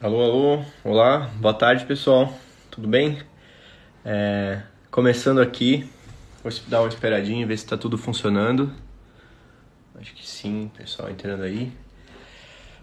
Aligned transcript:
Alô, 0.00 0.22
alô, 0.22 0.64
olá, 0.84 1.28
boa 1.40 1.52
tarde 1.52 1.84
pessoal, 1.84 2.32
tudo 2.70 2.86
bem? 2.86 3.18
É, 4.04 4.60
começando 4.92 5.40
aqui, 5.40 5.90
vou 6.40 6.52
dar 6.68 6.82
uma 6.82 6.88
esperadinha, 6.88 7.44
ver 7.44 7.56
se 7.56 7.64
está 7.64 7.76
tudo 7.76 7.98
funcionando. 7.98 8.72
Acho 10.00 10.14
que 10.14 10.24
sim, 10.24 10.70
pessoal 10.78 11.10
entrando 11.10 11.42
aí. 11.42 11.72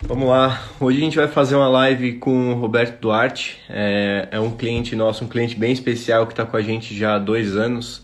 Vamos 0.02 0.28
lá, 0.28 0.62
hoje 0.78 0.98
a 0.98 1.02
gente 1.06 1.16
vai 1.16 1.30
fazer 1.30 1.56
uma 1.56 1.70
live 1.70 2.18
com 2.18 2.52
o 2.52 2.56
Roberto 2.56 3.00
Duarte, 3.00 3.62
é, 3.70 4.28
é 4.32 4.40
um 4.42 4.52
cliente 4.52 4.94
nosso, 4.94 5.24
um 5.24 5.30
cliente 5.30 5.56
bem 5.56 5.72
especial 5.72 6.28
que 6.28 6.34
está 6.34 6.46
com 6.46 6.58
a 6.58 6.62
gente 6.62 6.94
já 6.94 7.16
há 7.16 7.20
dois 7.20 7.56
anos. 7.56 8.04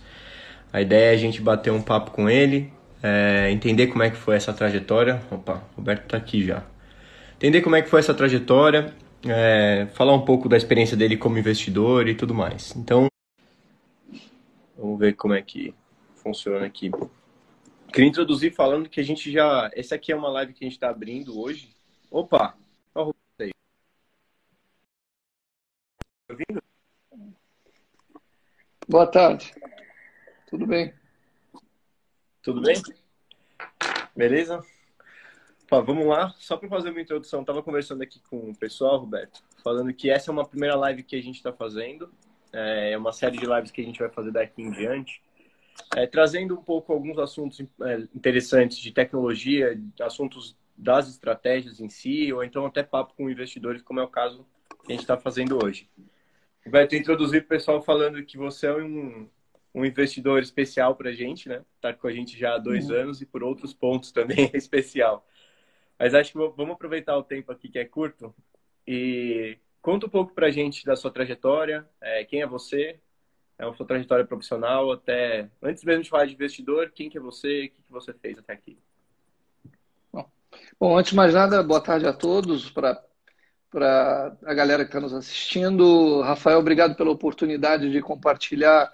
A 0.71 0.79
ideia 0.79 1.11
é 1.11 1.13
a 1.13 1.17
gente 1.17 1.41
bater 1.41 1.69
um 1.69 1.81
papo 1.81 2.11
com 2.11 2.29
ele, 2.29 2.71
é, 3.03 3.51
entender 3.51 3.87
como 3.87 4.03
é 4.03 4.09
que 4.09 4.15
foi 4.15 4.37
essa 4.37 4.53
trajetória. 4.53 5.21
Opa, 5.29 5.61
o 5.73 5.81
Roberto 5.81 6.03
está 6.03 6.15
aqui 6.15 6.45
já 6.45 6.63
entender 7.41 7.61
como 7.61 7.75
é 7.75 7.81
que 7.81 7.89
foi 7.89 7.99
essa 7.99 8.13
trajetória, 8.13 8.93
é, 9.25 9.87
falar 9.93 10.13
um 10.13 10.25
pouco 10.25 10.49
da 10.49 10.57
experiência 10.57 10.97
dele 10.97 11.17
como 11.17 11.37
investidor 11.37 12.07
e 12.07 12.15
tudo 12.15 12.33
mais. 12.33 12.75
Então, 12.75 13.07
vamos 14.77 14.99
ver 14.99 15.15
como 15.15 15.33
é 15.33 15.41
que 15.41 15.73
funciona 16.15 16.65
aqui. 16.65 16.91
Queria 17.91 18.09
introduzir 18.09 18.53
falando 18.53 18.89
que 18.89 18.99
a 18.99 19.03
gente 19.03 19.31
já. 19.31 19.69
Essa 19.73 19.95
aqui 19.95 20.11
é 20.11 20.15
uma 20.15 20.29
live 20.29 20.53
que 20.53 20.63
a 20.63 20.67
gente 20.67 20.77
está 20.77 20.89
abrindo 20.89 21.39
hoje. 21.39 21.75
Opa! 22.09 22.55
Olha 22.95 23.07
o 23.07 23.15
aí. 23.39 23.51
Tá 26.27 26.33
ouvindo? 26.33 26.63
Boa 28.87 29.07
tarde. 29.07 29.53
Tudo 30.49 30.65
bem? 30.65 30.93
Tudo 32.41 32.61
bem? 32.61 32.75
Beleza? 34.15 34.65
Vamos 35.79 36.05
lá, 36.05 36.33
só 36.37 36.57
para 36.57 36.67
fazer 36.67 36.89
uma 36.89 36.99
introdução, 36.99 37.41
estava 37.41 37.63
conversando 37.63 38.01
aqui 38.01 38.19
com 38.29 38.49
o 38.49 38.55
pessoal, 38.55 38.97
Roberto, 38.97 39.41
falando 39.63 39.93
que 39.93 40.09
essa 40.09 40.29
é 40.29 40.33
uma 40.33 40.45
primeira 40.45 40.75
live 40.75 41.03
que 41.03 41.15
a 41.15 41.21
gente 41.21 41.35
está 41.35 41.53
fazendo, 41.53 42.11
é 42.51 42.97
uma 42.97 43.13
série 43.13 43.37
de 43.37 43.45
lives 43.45 43.71
que 43.71 43.81
a 43.81 43.83
gente 43.83 43.99
vai 43.99 44.09
fazer 44.09 44.31
daqui 44.31 44.61
em 44.61 44.71
diante, 44.71 45.21
é, 45.95 46.05
trazendo 46.05 46.55
um 46.55 46.61
pouco 46.61 46.91
alguns 46.91 47.17
assuntos 47.17 47.61
é, 47.83 48.07
interessantes 48.13 48.77
de 48.77 48.91
tecnologia, 48.91 49.79
assuntos 50.01 50.57
das 50.75 51.07
estratégias 51.07 51.79
em 51.79 51.89
si, 51.89 52.31
ou 52.33 52.43
então 52.43 52.65
até 52.65 52.83
papo 52.83 53.13
com 53.15 53.29
investidores, 53.29 53.81
como 53.81 53.99
é 53.99 54.03
o 54.03 54.07
caso 54.07 54.45
que 54.85 54.91
a 54.91 54.95
gente 54.95 55.01
está 55.01 55.17
fazendo 55.17 55.63
hoje. 55.63 55.89
Roberto, 56.65 56.95
introduzir 56.95 57.41
o 57.41 57.47
pessoal 57.47 57.81
falando 57.81 58.23
que 58.23 58.37
você 58.37 58.67
é 58.67 58.75
um, 58.75 59.27
um 59.73 59.85
investidor 59.85 60.41
especial 60.41 60.95
para 60.95 61.09
a 61.09 61.13
gente, 61.13 61.47
né? 61.49 61.61
Está 61.75 61.93
com 61.93 62.07
a 62.07 62.11
gente 62.11 62.37
já 62.37 62.55
há 62.55 62.57
dois 62.57 62.89
uhum. 62.89 62.97
anos 62.97 63.21
e 63.21 63.25
por 63.25 63.43
outros 63.43 63.73
pontos 63.73 64.11
também 64.11 64.49
é 64.53 64.57
especial. 64.57 65.25
Mas 66.01 66.15
acho 66.15 66.31
que 66.31 66.37
vamos 66.39 66.71
aproveitar 66.71 67.15
o 67.15 67.21
tempo 67.21 67.51
aqui 67.51 67.69
que 67.69 67.77
é 67.77 67.85
curto 67.85 68.33
e 68.87 69.59
conta 69.83 70.07
um 70.07 70.09
pouco 70.09 70.33
para 70.33 70.47
a 70.47 70.49
gente 70.49 70.83
da 70.83 70.95
sua 70.95 71.11
trajetória, 71.11 71.87
é, 72.01 72.25
quem 72.25 72.41
é 72.41 72.47
você, 72.47 72.99
é 73.55 73.67
uma 73.67 73.75
sua 73.75 73.85
trajetória 73.85 74.25
profissional, 74.25 74.91
até 74.91 75.47
antes 75.61 75.83
mesmo 75.83 76.01
de 76.01 76.09
falar 76.09 76.25
de 76.25 76.33
investidor, 76.33 76.89
quem 76.89 77.07
que 77.07 77.19
é 77.19 77.21
você, 77.21 77.65
o 77.65 77.69
que, 77.69 77.83
que 77.83 77.91
você 77.91 78.11
fez 78.15 78.39
até 78.39 78.53
aqui. 78.53 78.79
Bom, 80.11 80.27
bom 80.79 80.97
antes 80.97 81.11
de 81.11 81.15
mais 81.15 81.35
nada, 81.35 81.61
boa 81.61 81.79
tarde 81.79 82.07
a 82.07 82.13
todos, 82.13 82.71
para 82.71 82.99
para 83.69 84.35
a 84.43 84.53
galera 84.55 84.83
que 84.83 84.89
está 84.89 84.99
nos 84.99 85.13
assistindo. 85.13 86.21
Rafael, 86.21 86.57
obrigado 86.57 86.95
pela 86.95 87.11
oportunidade 87.11 87.91
de 87.91 88.01
compartilhar 88.01 88.91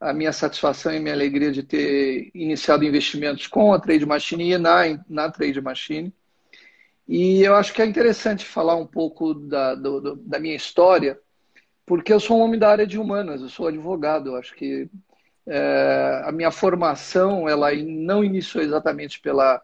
a 0.00 0.12
minha 0.12 0.32
satisfação 0.32 0.92
e 0.92 0.98
minha 0.98 1.14
alegria 1.14 1.52
de 1.52 1.62
ter 1.62 2.30
iniciado 2.34 2.82
investimentos 2.82 3.46
com 3.46 3.74
a 3.74 3.78
Trade 3.78 4.06
Machine 4.06 4.52
e 4.52 4.58
na, 4.58 5.04
na 5.06 5.30
Trade 5.30 5.60
Machine. 5.60 6.12
E 7.08 7.42
eu 7.42 7.54
acho 7.54 7.72
que 7.72 7.80
é 7.80 7.86
interessante 7.86 8.44
falar 8.44 8.74
um 8.76 8.86
pouco 8.86 9.32
da, 9.34 9.74
do, 9.74 10.16
da 10.16 10.38
minha 10.38 10.56
história, 10.56 11.18
porque 11.84 12.12
eu 12.12 12.18
sou 12.18 12.38
um 12.38 12.42
homem 12.42 12.58
da 12.58 12.68
área 12.68 12.86
de 12.86 12.98
humanas, 12.98 13.40
eu 13.40 13.48
sou 13.48 13.68
advogado. 13.68 14.30
Eu 14.30 14.36
acho 14.36 14.54
que 14.54 14.90
é, 15.46 16.22
a 16.24 16.32
minha 16.32 16.50
formação 16.50 17.48
ela 17.48 17.72
não 17.74 18.24
iniciou 18.24 18.62
exatamente 18.62 19.20
pela 19.20 19.62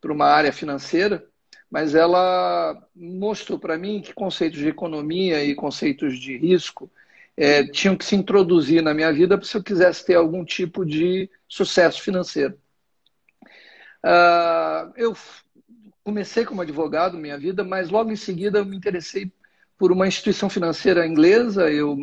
por 0.00 0.12
uma 0.12 0.26
área 0.26 0.52
financeira, 0.52 1.26
mas 1.70 1.94
ela 1.94 2.78
mostrou 2.94 3.58
para 3.58 3.78
mim 3.78 4.02
que 4.02 4.12
conceitos 4.12 4.58
de 4.58 4.68
economia 4.68 5.42
e 5.42 5.54
conceitos 5.54 6.18
de 6.18 6.36
risco 6.36 6.90
é, 7.36 7.64
tinham 7.66 7.96
que 7.96 8.04
se 8.04 8.14
introduzir 8.14 8.82
na 8.82 8.92
minha 8.92 9.10
vida 9.12 9.40
se 9.42 9.56
eu 9.56 9.62
quisesse 9.62 10.04
ter 10.04 10.14
algum 10.14 10.44
tipo 10.44 10.84
de 10.84 11.30
sucesso 11.48 12.02
financeiro. 12.02 12.56
Uh, 14.04 14.92
eu 14.96 15.16
comecei 16.04 16.44
como 16.44 16.60
advogado 16.60 17.18
minha 17.18 17.38
vida, 17.38 17.64
mas 17.64 17.88
logo 17.90 18.12
em 18.12 18.16
seguida 18.16 18.58
eu 18.58 18.64
me 18.64 18.76
interessei 18.76 19.32
por 19.78 19.90
uma 19.90 20.06
instituição 20.06 20.50
financeira 20.50 21.06
inglesa. 21.06 21.70
Eu 21.70 21.96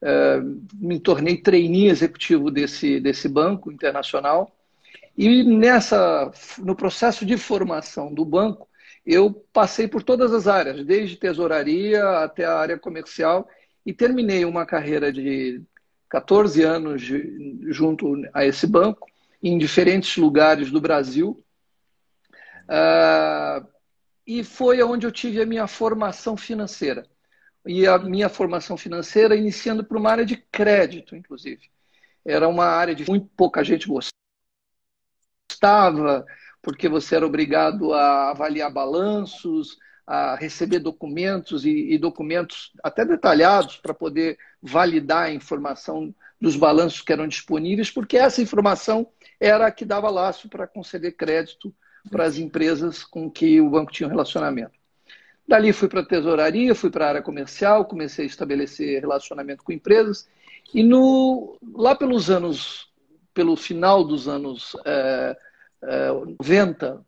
é, 0.00 0.40
me 0.74 0.98
tornei 0.98 1.36
trainee 1.36 1.88
executivo 1.88 2.50
desse, 2.50 2.98
desse 2.98 3.28
banco 3.28 3.70
internacional. 3.70 4.50
E 5.16 5.44
nessa, 5.44 6.32
no 6.58 6.74
processo 6.74 7.26
de 7.26 7.36
formação 7.36 8.12
do 8.12 8.24
banco, 8.24 8.66
eu 9.04 9.32
passei 9.52 9.86
por 9.86 10.02
todas 10.02 10.32
as 10.32 10.48
áreas, 10.48 10.84
desde 10.84 11.16
tesouraria 11.16 12.02
até 12.20 12.44
a 12.44 12.56
área 12.56 12.78
comercial, 12.78 13.46
e 13.84 13.92
terminei 13.92 14.44
uma 14.44 14.64
carreira 14.64 15.12
de 15.12 15.60
14 16.08 16.62
anos 16.62 17.02
de, 17.02 17.58
junto 17.68 18.14
a 18.32 18.46
esse 18.46 18.66
banco, 18.66 19.06
em 19.42 19.58
diferentes 19.58 20.16
lugares 20.16 20.70
do 20.70 20.80
Brasil, 20.80 21.42
Uh, 22.68 23.66
e 24.26 24.44
foi 24.44 24.82
onde 24.82 25.06
eu 25.06 25.12
tive 25.12 25.42
a 25.42 25.46
minha 25.46 25.66
formação 25.66 26.36
financeira. 26.36 27.06
E 27.66 27.86
a 27.86 27.98
minha 27.98 28.28
formação 28.28 28.76
financeira 28.76 29.36
iniciando 29.36 29.84
por 29.84 29.96
uma 29.96 30.10
área 30.10 30.24
de 30.24 30.36
crédito, 30.36 31.14
inclusive. 31.14 31.70
Era 32.24 32.48
uma 32.48 32.66
área 32.66 32.94
de 32.94 33.08
muito 33.08 33.28
pouca 33.36 33.62
gente 33.64 33.88
gostava, 35.48 36.24
porque 36.60 36.88
você 36.88 37.16
era 37.16 37.26
obrigado 37.26 37.92
a 37.92 38.30
avaliar 38.30 38.72
balanços, 38.72 39.76
a 40.06 40.34
receber 40.36 40.80
documentos 40.80 41.64
e, 41.64 41.92
e 41.92 41.98
documentos 41.98 42.72
até 42.82 43.04
detalhados 43.04 43.76
para 43.76 43.94
poder 43.94 44.38
validar 44.60 45.24
a 45.24 45.32
informação 45.32 46.14
dos 46.40 46.56
balanços 46.56 47.02
que 47.02 47.12
eram 47.12 47.28
disponíveis, 47.28 47.90
porque 47.90 48.16
essa 48.16 48.42
informação 48.42 49.08
era 49.38 49.66
a 49.66 49.70
que 49.70 49.84
dava 49.84 50.10
laço 50.10 50.48
para 50.48 50.66
conceder 50.66 51.16
crédito 51.16 51.74
para 52.10 52.24
as 52.24 52.38
empresas 52.38 53.04
com 53.04 53.30
que 53.30 53.60
o 53.60 53.70
banco 53.70 53.92
tinha 53.92 54.06
um 54.06 54.10
relacionamento. 54.10 54.72
Dali 55.46 55.72
fui 55.72 55.88
para 55.88 56.00
a 56.00 56.06
tesouraria, 56.06 56.74
fui 56.74 56.90
para 56.90 57.06
a 57.06 57.08
área 57.08 57.22
comercial, 57.22 57.84
comecei 57.84 58.24
a 58.24 58.28
estabelecer 58.28 59.00
relacionamento 59.00 59.64
com 59.64 59.72
empresas 59.72 60.28
e 60.72 60.82
no, 60.82 61.58
lá 61.74 61.94
pelos 61.94 62.30
anos, 62.30 62.90
pelo 63.34 63.56
final 63.56 64.04
dos 64.04 64.28
anos 64.28 64.76
é, 64.84 65.36
é, 65.82 66.08
90, 66.38 67.04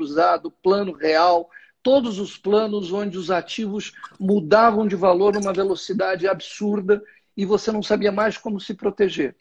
cruzado, 0.00 0.50
plano 0.50 0.92
real, 0.92 1.50
todos 1.82 2.18
os 2.18 2.34
planos 2.34 2.90
onde 2.90 3.18
os 3.18 3.30
ativos 3.30 3.92
mudavam 4.18 4.88
de 4.88 4.96
valor 4.96 5.34
numa 5.34 5.52
velocidade 5.52 6.26
absurda 6.26 7.02
e 7.36 7.44
você 7.44 7.70
não 7.70 7.82
sabia 7.82 8.10
mais 8.10 8.38
como 8.38 8.58
se 8.58 8.72
proteger. 8.72 9.36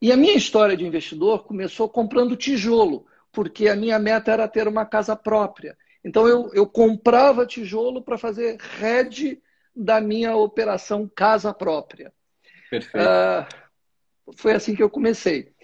E 0.00 0.12
a 0.12 0.16
minha 0.16 0.34
história 0.34 0.76
de 0.76 0.86
investidor 0.86 1.44
começou 1.44 1.88
comprando 1.88 2.36
tijolo, 2.36 3.06
porque 3.32 3.68
a 3.68 3.74
minha 3.74 3.98
meta 3.98 4.30
era 4.30 4.46
ter 4.46 4.68
uma 4.68 4.84
casa 4.84 5.16
própria. 5.16 5.76
Então 6.04 6.28
eu, 6.28 6.50
eu 6.52 6.66
comprava 6.66 7.46
tijolo 7.46 8.02
para 8.02 8.18
fazer 8.18 8.58
hedge 8.82 9.40
da 9.74 9.98
minha 9.98 10.36
operação 10.36 11.10
casa 11.14 11.54
própria. 11.54 12.12
Perfeito. 12.70 12.98
Uh, 12.98 14.34
foi 14.36 14.52
assim 14.52 14.74
que 14.74 14.82
eu 14.82 14.90
comecei. 14.90 15.54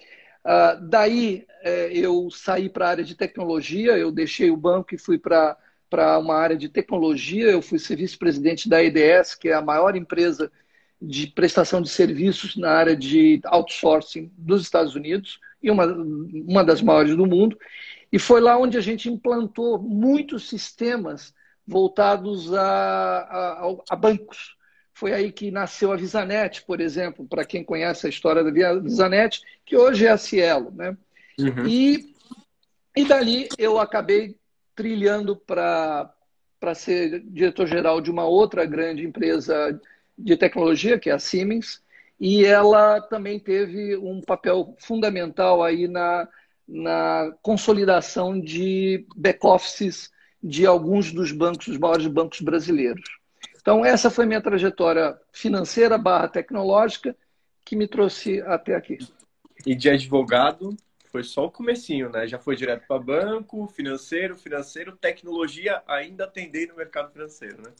Uh, 0.45 0.87
daí 0.89 1.45
uh, 1.63 1.91
eu 1.91 2.29
saí 2.29 2.69
para 2.69 2.87
a 2.87 2.89
área 2.89 3.03
de 3.03 3.15
tecnologia, 3.15 3.97
eu 3.97 4.11
deixei 4.11 4.51
o 4.51 4.57
banco 4.57 4.93
e 4.93 4.97
fui 4.97 5.17
para 5.17 5.57
uma 6.19 6.35
área 6.35 6.57
de 6.57 6.69
tecnologia. 6.69 7.49
Eu 7.49 7.61
fui 7.61 7.79
ser 7.79 7.95
vice-presidente 7.95 8.67
da 8.67 8.83
EDS, 8.83 9.35
que 9.35 9.49
é 9.49 9.53
a 9.53 9.61
maior 9.61 9.95
empresa 9.95 10.51
de 11.01 11.27
prestação 11.27 11.81
de 11.81 11.89
serviços 11.89 12.55
na 12.55 12.71
área 12.71 12.95
de 12.95 13.41
outsourcing 13.45 14.31
dos 14.37 14.61
Estados 14.61 14.95
Unidos 14.95 15.39
e 15.61 15.69
uma, 15.69 15.85
uma 15.85 16.63
das 16.63 16.81
maiores 16.81 17.15
do 17.15 17.25
mundo. 17.25 17.57
E 18.11 18.19
foi 18.19 18.39
lá 18.39 18.57
onde 18.57 18.77
a 18.77 18.81
gente 18.81 19.09
implantou 19.09 19.77
muitos 19.79 20.47
sistemas 20.47 21.33
voltados 21.65 22.53
a, 22.53 22.61
a, 22.61 23.75
a 23.89 23.95
bancos. 23.95 24.55
Foi 24.93 25.11
aí 25.11 25.31
que 25.31 25.49
nasceu 25.49 25.91
a 25.91 25.95
Visanet, 25.95 26.63
por 26.63 26.79
exemplo, 26.79 27.25
para 27.27 27.43
quem 27.43 27.63
conhece 27.63 28.05
a 28.05 28.09
história 28.09 28.43
da 28.43 28.79
Visanet, 28.79 29.41
que 29.65 29.75
hoje 29.75 30.05
é 30.05 30.11
a 30.11 30.17
Cielo. 30.17 30.71
Né? 30.71 30.95
Uhum. 31.39 31.67
E, 31.67 32.13
e 32.95 33.05
dali 33.05 33.49
eu 33.57 33.79
acabei 33.79 34.37
trilhando 34.75 35.35
para 35.35 36.13
ser 36.75 37.21
diretor-geral 37.25 38.01
de 38.01 38.11
uma 38.11 38.25
outra 38.25 38.65
grande 38.65 39.03
empresa 39.03 39.79
de 40.17 40.37
tecnologia, 40.37 40.99
que 40.99 41.09
é 41.09 41.13
a 41.13 41.19
Siemens, 41.19 41.81
e 42.19 42.45
ela 42.45 43.01
também 43.01 43.39
teve 43.39 43.97
um 43.97 44.21
papel 44.21 44.75
fundamental 44.79 45.63
aí 45.63 45.87
na, 45.87 46.27
na 46.67 47.33
consolidação 47.41 48.39
de 48.39 49.05
back-offices 49.15 50.11
de 50.41 50.65
alguns 50.65 51.11
dos 51.11 51.31
bancos, 51.31 51.67
dos 51.67 51.77
maiores 51.77 52.07
bancos 52.07 52.41
brasileiros. 52.41 53.03
Então, 53.63 53.85
essa 53.85 54.09
foi 54.11 54.25
minha 54.25 54.41
trajetória 54.41 55.17
financeira 55.31 55.97
barra 55.97 56.27
tecnológica 56.27 57.15
que 57.63 57.77
me 57.77 57.87
trouxe 57.87 58.41
até 58.41 58.75
aqui. 58.75 58.97
E 59.65 59.73
de 59.73 59.89
advogado, 59.89 60.75
foi 61.09 61.23
só 61.23 61.45
o 61.45 61.51
comecinho, 61.51 62.09
né? 62.09 62.27
Já 62.27 62.37
foi 62.37 62.57
direto 62.57 62.85
para 62.85 63.01
banco, 63.01 63.65
financeiro, 63.67 64.35
financeiro, 64.35 64.97
tecnologia, 64.97 65.81
ainda 65.87 66.25
atendendo 66.25 66.73
no 66.73 66.77
mercado 66.77 67.13
financeiro, 67.13 67.61
né? 67.61 67.71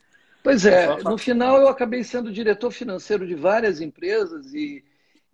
Pois 0.41 0.65
é, 0.65 0.87
no 1.03 1.17
final 1.17 1.59
eu 1.59 1.67
acabei 1.67 2.01
sendo 2.01 2.31
diretor 2.31 2.71
financeiro 2.71 3.27
de 3.27 3.35
várias 3.35 3.81
empresas 3.81 4.53
e, 4.53 4.85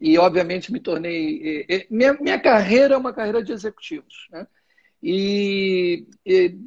e 0.01 0.17
obviamente 0.17 0.71
me 0.71 0.79
tornei. 0.79 1.67
Minha, 1.91 2.13
minha 2.13 2.39
carreira 2.39 2.95
é 2.95 2.97
uma 2.97 3.13
carreira 3.13 3.43
de 3.43 3.51
executivos, 3.51 4.27
né? 4.31 4.47
E, 5.01 6.07
e 6.25 6.57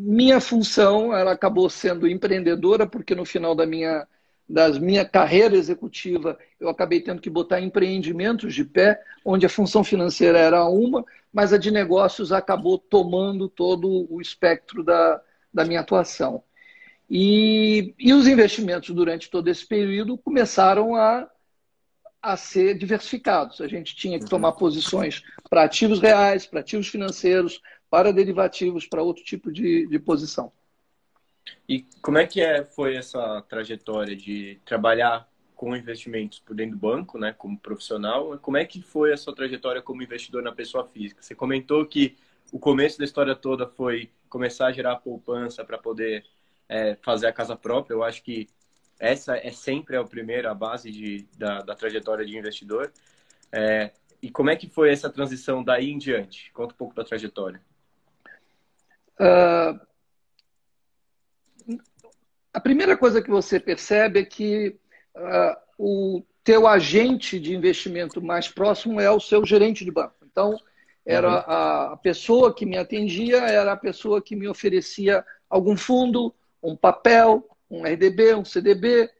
minha 0.00 0.40
função 0.40 1.12
ela 1.12 1.32
acabou 1.32 1.68
sendo 1.68 2.06
empreendedora, 2.06 2.86
porque 2.86 3.16
no 3.16 3.24
final 3.24 3.52
da 3.52 3.66
minha, 3.66 4.06
das 4.48 4.78
minha 4.78 5.04
carreira 5.04 5.56
executiva 5.56 6.38
eu 6.60 6.68
acabei 6.68 7.00
tendo 7.00 7.20
que 7.20 7.28
botar 7.28 7.60
empreendimentos 7.60 8.54
de 8.54 8.64
pé, 8.64 9.02
onde 9.24 9.44
a 9.44 9.48
função 9.48 9.82
financeira 9.82 10.38
era 10.38 10.64
uma, 10.66 11.04
mas 11.32 11.52
a 11.52 11.58
de 11.58 11.72
negócios 11.72 12.30
acabou 12.30 12.78
tomando 12.78 13.48
todo 13.48 14.06
o 14.08 14.20
espectro 14.20 14.84
da, 14.84 15.20
da 15.52 15.64
minha 15.64 15.80
atuação. 15.80 16.44
E, 17.10 17.92
e 17.98 18.12
os 18.12 18.28
investimentos 18.28 18.94
durante 18.94 19.28
todo 19.28 19.48
esse 19.48 19.66
período 19.66 20.16
começaram 20.16 20.94
a, 20.94 21.28
a 22.22 22.36
ser 22.36 22.78
diversificados. 22.78 23.60
A 23.60 23.66
gente 23.66 23.96
tinha 23.96 24.18
que 24.20 24.26
tomar 24.26 24.52
posições 24.52 25.22
para 25.50 25.64
ativos 25.64 25.98
reais, 25.98 26.46
para 26.46 26.60
ativos 26.60 26.86
financeiros, 26.86 27.60
para 27.90 28.12
derivativos, 28.12 28.86
para 28.86 29.02
outro 29.02 29.24
tipo 29.24 29.50
de, 29.50 29.86
de 29.86 29.98
posição. 29.98 30.52
E 31.68 31.86
como 32.02 32.18
é 32.18 32.26
que 32.26 32.40
é, 32.40 32.64
foi 32.64 32.96
essa 32.96 33.42
trajetória 33.42 34.14
de 34.14 34.60
trabalhar 34.64 35.28
com 35.54 35.74
investimentos 35.74 36.38
por 36.38 36.54
dentro 36.54 36.76
do 36.76 36.80
banco, 36.80 37.18
né, 37.18 37.34
como 37.36 37.58
profissional? 37.58 38.38
Como 38.38 38.56
é 38.56 38.64
que 38.64 38.80
foi 38.80 39.12
a 39.12 39.16
sua 39.16 39.34
trajetória 39.34 39.82
como 39.82 40.02
investidor 40.02 40.42
na 40.42 40.52
pessoa 40.52 40.86
física? 40.86 41.22
Você 41.22 41.34
comentou 41.34 41.84
que 41.86 42.16
o 42.52 42.58
começo 42.58 42.98
da 42.98 43.04
história 43.04 43.34
toda 43.34 43.66
foi 43.66 44.10
começar 44.28 44.66
a 44.66 44.72
gerar 44.72 44.96
poupança 44.96 45.64
para 45.64 45.78
poder 45.78 46.24
é, 46.68 46.96
fazer 47.02 47.26
a 47.26 47.32
casa 47.32 47.56
própria. 47.56 47.94
Eu 47.94 48.02
acho 48.02 48.22
que 48.22 48.46
essa 48.98 49.36
é 49.36 49.50
sempre 49.50 49.96
a 49.96 50.04
primeira 50.04 50.50
a 50.50 50.54
base 50.54 50.90
de, 50.90 51.26
da, 51.36 51.60
da 51.62 51.74
trajetória 51.74 52.24
de 52.24 52.36
investidor. 52.36 52.92
É, 53.50 53.92
e 54.20 54.30
como 54.30 54.50
é 54.50 54.56
que 54.56 54.68
foi 54.68 54.90
essa 54.90 55.08
transição 55.10 55.62
daí 55.62 55.90
em 55.90 55.98
diante? 55.98 56.52
Conta 56.52 56.74
um 56.74 56.76
pouco 56.76 56.94
da 56.94 57.04
trajetória. 57.04 57.60
Uh, 59.20 59.78
a 62.52 62.60
primeira 62.60 62.96
coisa 62.96 63.22
que 63.22 63.30
você 63.30 63.60
percebe 63.60 64.20
é 64.20 64.24
que 64.24 64.78
uh, 65.16 65.56
o 65.78 66.24
teu 66.42 66.66
agente 66.66 67.38
de 67.38 67.54
investimento 67.54 68.22
mais 68.22 68.48
próximo 68.48 69.00
é 69.00 69.10
o 69.10 69.20
seu 69.20 69.44
gerente 69.44 69.84
de 69.84 69.90
banco. 69.90 70.14
Então, 70.24 70.58
era 71.04 71.28
uhum. 71.28 71.34
a, 71.34 71.92
a 71.92 71.96
pessoa 71.96 72.54
que 72.54 72.66
me 72.66 72.76
atendia, 72.76 73.38
era 73.38 73.72
a 73.72 73.76
pessoa 73.76 74.20
que 74.22 74.36
me 74.36 74.48
oferecia 74.48 75.24
algum 75.48 75.76
fundo, 75.76 76.34
um 76.62 76.76
papel, 76.76 77.48
um 77.70 77.82
RDB, 77.82 78.34
um 78.34 78.44
CDB. 78.44 79.10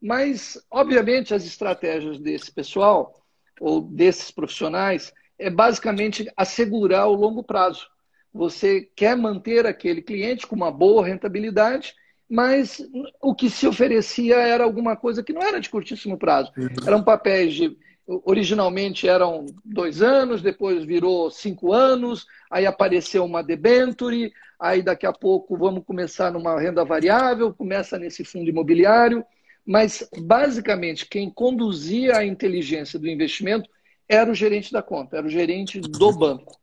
Mas, 0.00 0.60
obviamente, 0.70 1.34
as 1.34 1.44
estratégias 1.44 2.18
desse 2.18 2.52
pessoal 2.52 3.20
ou 3.60 3.80
desses 3.80 4.30
profissionais 4.30 5.12
é 5.38 5.50
basicamente 5.50 6.30
assegurar 6.36 7.08
o 7.08 7.14
longo 7.14 7.42
prazo. 7.42 7.88
Você 8.32 8.88
quer 8.94 9.16
manter 9.16 9.66
aquele 9.66 10.02
cliente 10.02 10.46
com 10.46 10.54
uma 10.54 10.70
boa 10.70 11.06
rentabilidade, 11.06 11.94
mas 12.28 12.86
o 13.22 13.34
que 13.34 13.48
se 13.48 13.66
oferecia 13.66 14.36
era 14.36 14.64
alguma 14.64 14.94
coisa 14.96 15.22
que 15.22 15.32
não 15.32 15.42
era 15.42 15.60
de 15.60 15.70
curtíssimo 15.70 16.18
prazo. 16.18 16.52
Eram 16.86 17.02
papéis 17.02 17.54
de. 17.54 17.76
Originalmente 18.24 19.06
eram 19.06 19.44
dois 19.62 20.00
anos, 20.00 20.40
depois 20.40 20.82
virou 20.82 21.30
cinco 21.30 21.74
anos, 21.74 22.26
aí 22.50 22.64
apareceu 22.64 23.22
uma 23.22 23.42
debenture, 23.42 24.32
aí 24.58 24.80
daqui 24.80 25.04
a 25.04 25.12
pouco 25.12 25.58
vamos 25.58 25.84
começar 25.84 26.32
numa 26.32 26.58
renda 26.58 26.86
variável, 26.86 27.52
começa 27.52 27.98
nesse 27.98 28.24
fundo 28.24 28.48
imobiliário. 28.48 29.22
Mas, 29.64 30.08
basicamente, 30.20 31.06
quem 31.06 31.28
conduzia 31.28 32.16
a 32.16 32.24
inteligência 32.24 32.98
do 32.98 33.06
investimento 33.06 33.68
era 34.08 34.30
o 34.30 34.34
gerente 34.34 34.72
da 34.72 34.80
conta, 34.80 35.18
era 35.18 35.26
o 35.26 35.30
gerente 35.30 35.78
do 35.78 36.10
banco. 36.12 36.58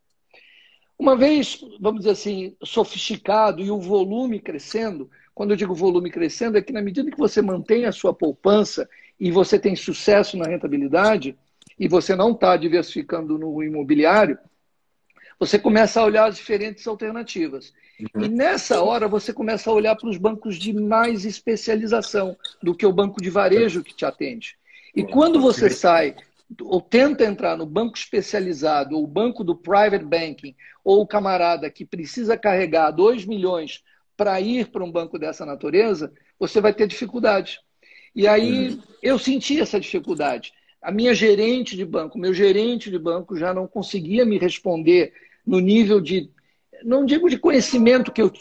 Uma 0.97 1.15
vez, 1.15 1.63
vamos 1.79 2.01
dizer 2.01 2.11
assim, 2.11 2.55
sofisticado 2.63 3.61
e 3.61 3.69
o 3.69 3.79
volume 3.79 4.39
crescendo, 4.39 5.09
quando 5.33 5.51
eu 5.51 5.57
digo 5.57 5.75
volume 5.75 6.09
crescendo, 6.09 6.57
é 6.57 6.61
que 6.61 6.71
na 6.71 6.81
medida 6.81 7.11
que 7.11 7.17
você 7.17 7.41
mantém 7.41 7.85
a 7.85 7.91
sua 7.91 8.13
poupança 8.13 8.87
e 9.19 9.31
você 9.31 9.59
tem 9.59 9.75
sucesso 9.75 10.37
na 10.37 10.47
rentabilidade, 10.47 11.37
e 11.77 11.87
você 11.87 12.15
não 12.15 12.31
está 12.31 12.55
diversificando 12.55 13.37
no 13.37 13.61
imobiliário, 13.61 14.37
você 15.37 15.59
começa 15.59 15.99
a 15.99 16.05
olhar 16.05 16.29
as 16.29 16.37
diferentes 16.37 16.87
alternativas. 16.87 17.73
Uhum. 17.99 18.23
E 18.23 18.29
nessa 18.29 18.81
hora 18.81 19.07
você 19.07 19.33
começa 19.33 19.69
a 19.69 19.73
olhar 19.73 19.95
para 19.95 20.09
os 20.09 20.17
bancos 20.17 20.55
de 20.55 20.73
mais 20.73 21.25
especialização 21.25 22.37
do 22.63 22.73
que 22.73 22.85
o 22.85 22.93
banco 22.93 23.21
de 23.21 23.29
varejo 23.29 23.83
que 23.83 23.93
te 23.93 24.05
atende. 24.05 24.57
E 24.95 25.03
quando 25.03 25.41
você 25.41 25.69
sai 25.69 26.15
ou 26.61 26.79
tenta 26.79 27.25
entrar 27.25 27.57
no 27.57 27.65
banco 27.65 27.97
especializado, 27.97 28.95
ou 28.95 29.03
o 29.03 29.07
banco 29.07 29.43
do 29.43 29.55
private 29.55 30.05
banking, 30.05 30.55
ou 30.83 31.01
o 31.01 31.07
camarada 31.07 31.69
que 31.69 31.85
precisa 31.85 32.37
carregar 32.37 32.91
2 32.91 33.25
milhões 33.25 33.83
para 34.15 34.39
ir 34.39 34.67
para 34.67 34.83
um 34.83 34.91
banco 34.91 35.19
dessa 35.19 35.45
natureza, 35.45 36.13
você 36.39 36.61
vai 36.61 36.73
ter 36.73 36.87
dificuldade. 36.87 37.59
E 38.15 38.27
aí 38.27 38.69
uhum. 38.69 38.81
eu 39.01 39.19
senti 39.19 39.59
essa 39.59 39.79
dificuldade. 39.79 40.53
A 40.81 40.91
minha 40.91 41.13
gerente 41.13 41.75
de 41.75 41.83
banco, 41.83 42.17
meu 42.17 42.33
gerente 42.33 42.89
de 42.89 42.99
banco 42.99 43.35
já 43.35 43.53
não 43.53 43.67
conseguia 43.67 44.23
me 44.23 44.37
responder 44.37 45.13
no 45.45 45.59
nível 45.59 45.99
de, 45.99 46.29
não 46.83 47.05
digo 47.05 47.29
de 47.29 47.37
conhecimento 47.37 48.11
que 48.11 48.21
eu 48.21 48.31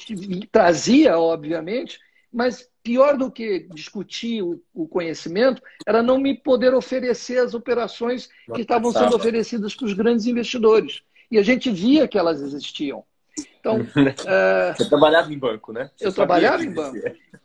trazia, 0.52 1.19
obviamente, 1.19 1.99
mas 2.35 2.69
pior 2.83 3.17
do 3.17 3.31
que 3.31 3.61
discutir 3.73 4.43
o, 4.43 4.61
o 4.75 4.88
conhecimento 4.88 5.62
era 5.87 6.03
não 6.03 6.19
me 6.19 6.35
poder 6.35 6.75
oferecer 6.75 7.38
as 7.38 7.55
operações 7.55 8.29
que 8.53 8.62
estavam 8.62 8.93
sendo 8.93 9.14
oferecidas 9.14 9.75
para 9.75 9.87
os 9.87 9.93
grandes 9.93 10.26
investidores. 10.26 11.03
E 11.31 11.38
a 11.38 11.43
gente 11.43 11.71
via 11.71 12.09
que 12.09 12.19
elas 12.19 12.43
existiam. 12.43 13.05
Então, 13.59 13.81
uh, 13.81 13.85
Você 14.76 14.88
trabalhava 14.88 15.33
em 15.33 15.38
banco, 15.38 15.73
né? 15.73 15.91
Você 15.97 16.09
eu 16.09 16.12
trabalhava 16.12 16.64
em 16.64 16.71
banco. 16.71 16.99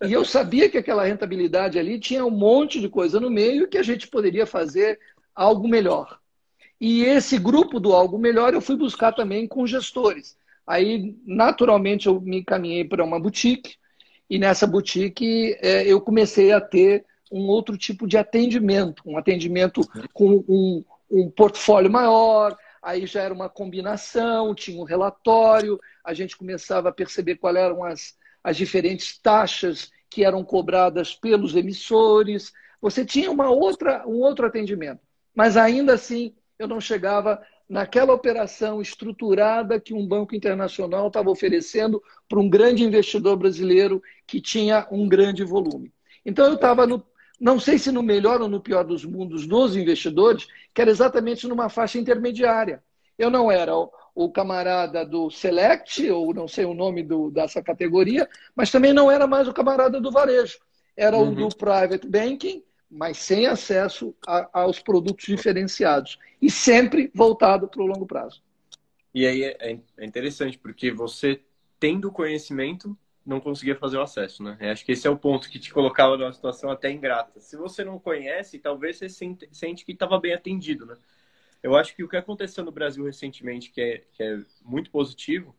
E 0.04 0.12
eu 0.12 0.26
sabia 0.26 0.70
que 0.70 0.78
aquela 0.78 1.06
rentabilidade 1.06 1.78
ali 1.78 2.00
tinha 2.00 2.26
um 2.26 2.32
monte 2.32 2.82
de 2.82 2.90
coisa 2.90 3.20
no 3.20 3.30
meio 3.30 3.68
que 3.68 3.78
a 3.78 3.84
gente 3.84 4.08
poderia 4.08 4.46
fazer 4.46 5.00
algo 5.36 5.68
melhor. 5.68 6.20
E 6.82 7.04
esse 7.04 7.38
grupo 7.38 7.80
do 7.80 7.94
algo 7.94 8.18
melhor 8.18 8.54
eu 8.54 8.62
fui 8.62 8.76
buscar 8.76 9.12
também 9.12 9.48
com 9.48 9.68
gestores. 9.68 10.38
Aí, 10.66 11.16
naturalmente, 11.26 12.08
eu 12.08 12.20
me 12.22 12.40
encaminhei 12.40 12.84
para 12.84 13.04
uma 13.04 13.20
boutique, 13.20 13.76
e 14.30 14.38
nessa 14.38 14.68
boutique 14.68 15.58
é, 15.62 15.84
eu 15.88 16.00
comecei 16.00 16.52
a 16.52 16.62
ter 16.62 17.06
um 17.32 17.48
outro 17.48 17.78
tipo 17.78 18.08
de 18.08 18.18
atendimento, 18.18 19.04
um 19.06 19.18
atendimento 19.18 19.82
com 20.14 20.44
um, 20.48 20.84
um 21.10 21.30
portfólio 21.30 21.92
maior, 21.92 22.56
aí 22.82 23.06
já 23.06 23.22
era 23.22 23.34
uma 23.34 23.50
combinação, 23.50 24.54
tinha 24.56 24.80
um 24.80 24.86
relatório, 24.86 25.80
a 26.04 26.14
gente 26.14 26.38
começava 26.38 26.90
a 26.90 26.94
perceber 26.94 27.36
quais 27.36 27.58
eram 27.58 27.84
as, 27.84 28.16
as 28.44 28.58
diferentes 28.58 29.18
taxas 29.18 29.92
que 30.10 30.24
eram 30.24 30.44
cobradas 30.44 31.14
pelos 31.14 31.56
emissores. 31.56 32.52
Você 32.82 33.06
tinha 33.06 33.30
uma 33.30 33.50
outra, 33.50 34.08
um 34.08 34.20
outro 34.22 34.46
atendimento, 34.46 35.02
mas 35.36 35.58
ainda 35.58 35.94
assim 35.94 36.34
eu 36.58 36.68
não 36.68 36.82
chegava 36.82 37.42
naquela 37.70 38.14
operação 38.14 38.82
estruturada 38.82 39.80
que 39.80 39.94
um 39.94 40.06
banco 40.06 40.36
internacional 40.36 41.08
estava 41.08 41.30
oferecendo 41.30 42.02
para 42.28 42.40
um 42.40 42.50
grande 42.50 42.84
investidor 42.84 43.38
brasileiro 43.38 44.02
que 44.26 44.42
tinha 44.42 44.88
um 44.92 45.08
grande 45.08 45.44
volume. 45.44 45.94
Então 46.26 46.48
eu 46.48 46.56
estava 46.56 46.88
no, 46.88 47.06
não 47.40 47.60
sei 47.60 47.78
se 47.78 47.92
no 47.92 48.02
melhor 48.02 48.42
ou 48.42 48.50
no 48.50 48.60
pior 48.60 48.84
dos 48.84 49.06
mundos 49.06 49.46
dos 49.46 49.76
investidores, 49.76 50.48
que 50.74 50.82
era 50.82 50.90
exatamente 50.90 51.48
numa 51.48 51.70
faixa 51.70 52.00
intermediária. 52.00 52.84
Eu 53.18 53.30
não 53.30 53.52
era 53.52 53.76
o, 53.76 53.92
o 54.16 54.32
camarada 54.32 55.06
do 55.06 55.30
Select, 55.30 56.10
ou 56.10 56.34
não 56.34 56.48
sei 56.48 56.66
o 56.66 56.74
nome 56.74 57.04
do, 57.04 57.30
dessa 57.30 57.62
categoria, 57.62 58.28
mas 58.56 58.72
também 58.72 58.94
não 58.94 59.12
era 59.12 59.28
mais 59.28 59.48
o 59.48 59.54
camarada 59.54 60.02
do 60.02 60.12
varejo. 60.12 60.58
Era 60.98 61.18
uhum. 61.18 61.32
o 61.32 61.36
do 61.36 61.56
private 61.56 62.08
banking, 62.08 62.64
mas 62.90 63.18
sem 63.18 63.46
acesso 63.46 64.16
a, 64.26 64.62
aos 64.62 64.80
produtos 64.80 65.26
diferenciados. 65.26 66.18
E 66.42 66.50
sempre 66.50 67.12
voltado 67.14 67.68
para 67.68 67.82
o 67.82 67.86
longo 67.86 68.06
prazo. 68.06 68.42
E 69.14 69.26
aí 69.26 69.44
é, 69.44 69.80
é 69.98 70.06
interessante, 70.06 70.58
porque 70.58 70.92
você 70.92 71.42
tendo 71.80 72.12
conhecimento, 72.12 72.98
não 73.26 73.40
conseguia 73.40 73.76
fazer 73.76 73.98
o 73.98 74.02
acesso, 74.02 74.44
né? 74.44 74.58
Eu 74.60 74.72
acho 74.72 74.86
que 74.86 74.92
esse 74.92 75.08
é 75.08 75.10
o 75.10 75.18
ponto 75.18 75.50
que 75.50 75.60
te 75.60 75.72
colocava 75.72 76.18
numa 76.18 76.34
situação 76.34 76.70
até 76.70 76.92
ingrata. 76.92 77.40
Se 77.40 77.56
você 77.56 77.84
não 77.84 78.00
conhece, 78.00 78.60
talvez 78.60 78.98
você 78.98 79.08
sente 79.10 79.86
que 79.86 79.92
estava 79.92 80.20
bem 80.20 80.34
atendido, 80.34 80.86
né? 80.86 80.96
Eu 81.62 81.76
acho 81.76 81.96
que 81.96 82.04
o 82.04 82.08
que 82.08 82.18
aconteceu 82.18 82.64
no 82.64 82.72
Brasil 82.72 83.04
recentemente, 83.06 83.70
que 83.70 83.82
é, 83.82 84.04
que 84.14 84.24
é 84.24 84.40
muito 84.64 84.90
positivo, 84.90 85.56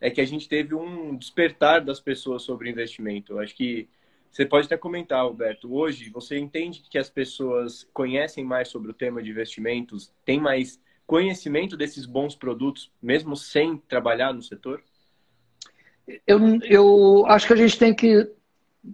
é 0.00 0.10
que 0.10 0.20
a 0.20 0.24
gente 0.24 0.48
teve 0.48 0.74
um 0.74 1.16
despertar 1.16 1.84
das 1.84 2.00
pessoas 2.00 2.42
sobre 2.42 2.70
investimento. 2.70 3.34
Eu 3.34 3.38
acho 3.40 3.54
que 3.54 3.88
você 4.30 4.46
pode 4.46 4.66
até 4.66 4.76
comentar, 4.76 5.20
Alberto, 5.20 5.74
hoje 5.74 6.08
você 6.08 6.38
entende 6.38 6.84
que 6.88 6.98
as 6.98 7.10
pessoas 7.10 7.88
conhecem 7.92 8.44
mais 8.44 8.68
sobre 8.68 8.90
o 8.90 8.94
tema 8.94 9.22
de 9.22 9.30
investimentos, 9.30 10.12
têm 10.24 10.40
mais 10.40 10.80
conhecimento 11.04 11.76
desses 11.76 12.06
bons 12.06 12.36
produtos, 12.36 12.92
mesmo 13.02 13.36
sem 13.36 13.76
trabalhar 13.76 14.32
no 14.32 14.42
setor? 14.42 14.82
Eu, 16.26 16.38
eu 16.62 17.26
acho 17.26 17.48
que 17.48 17.52
a 17.52 17.56
gente 17.56 17.76
tem 17.76 17.92
que 17.92 18.30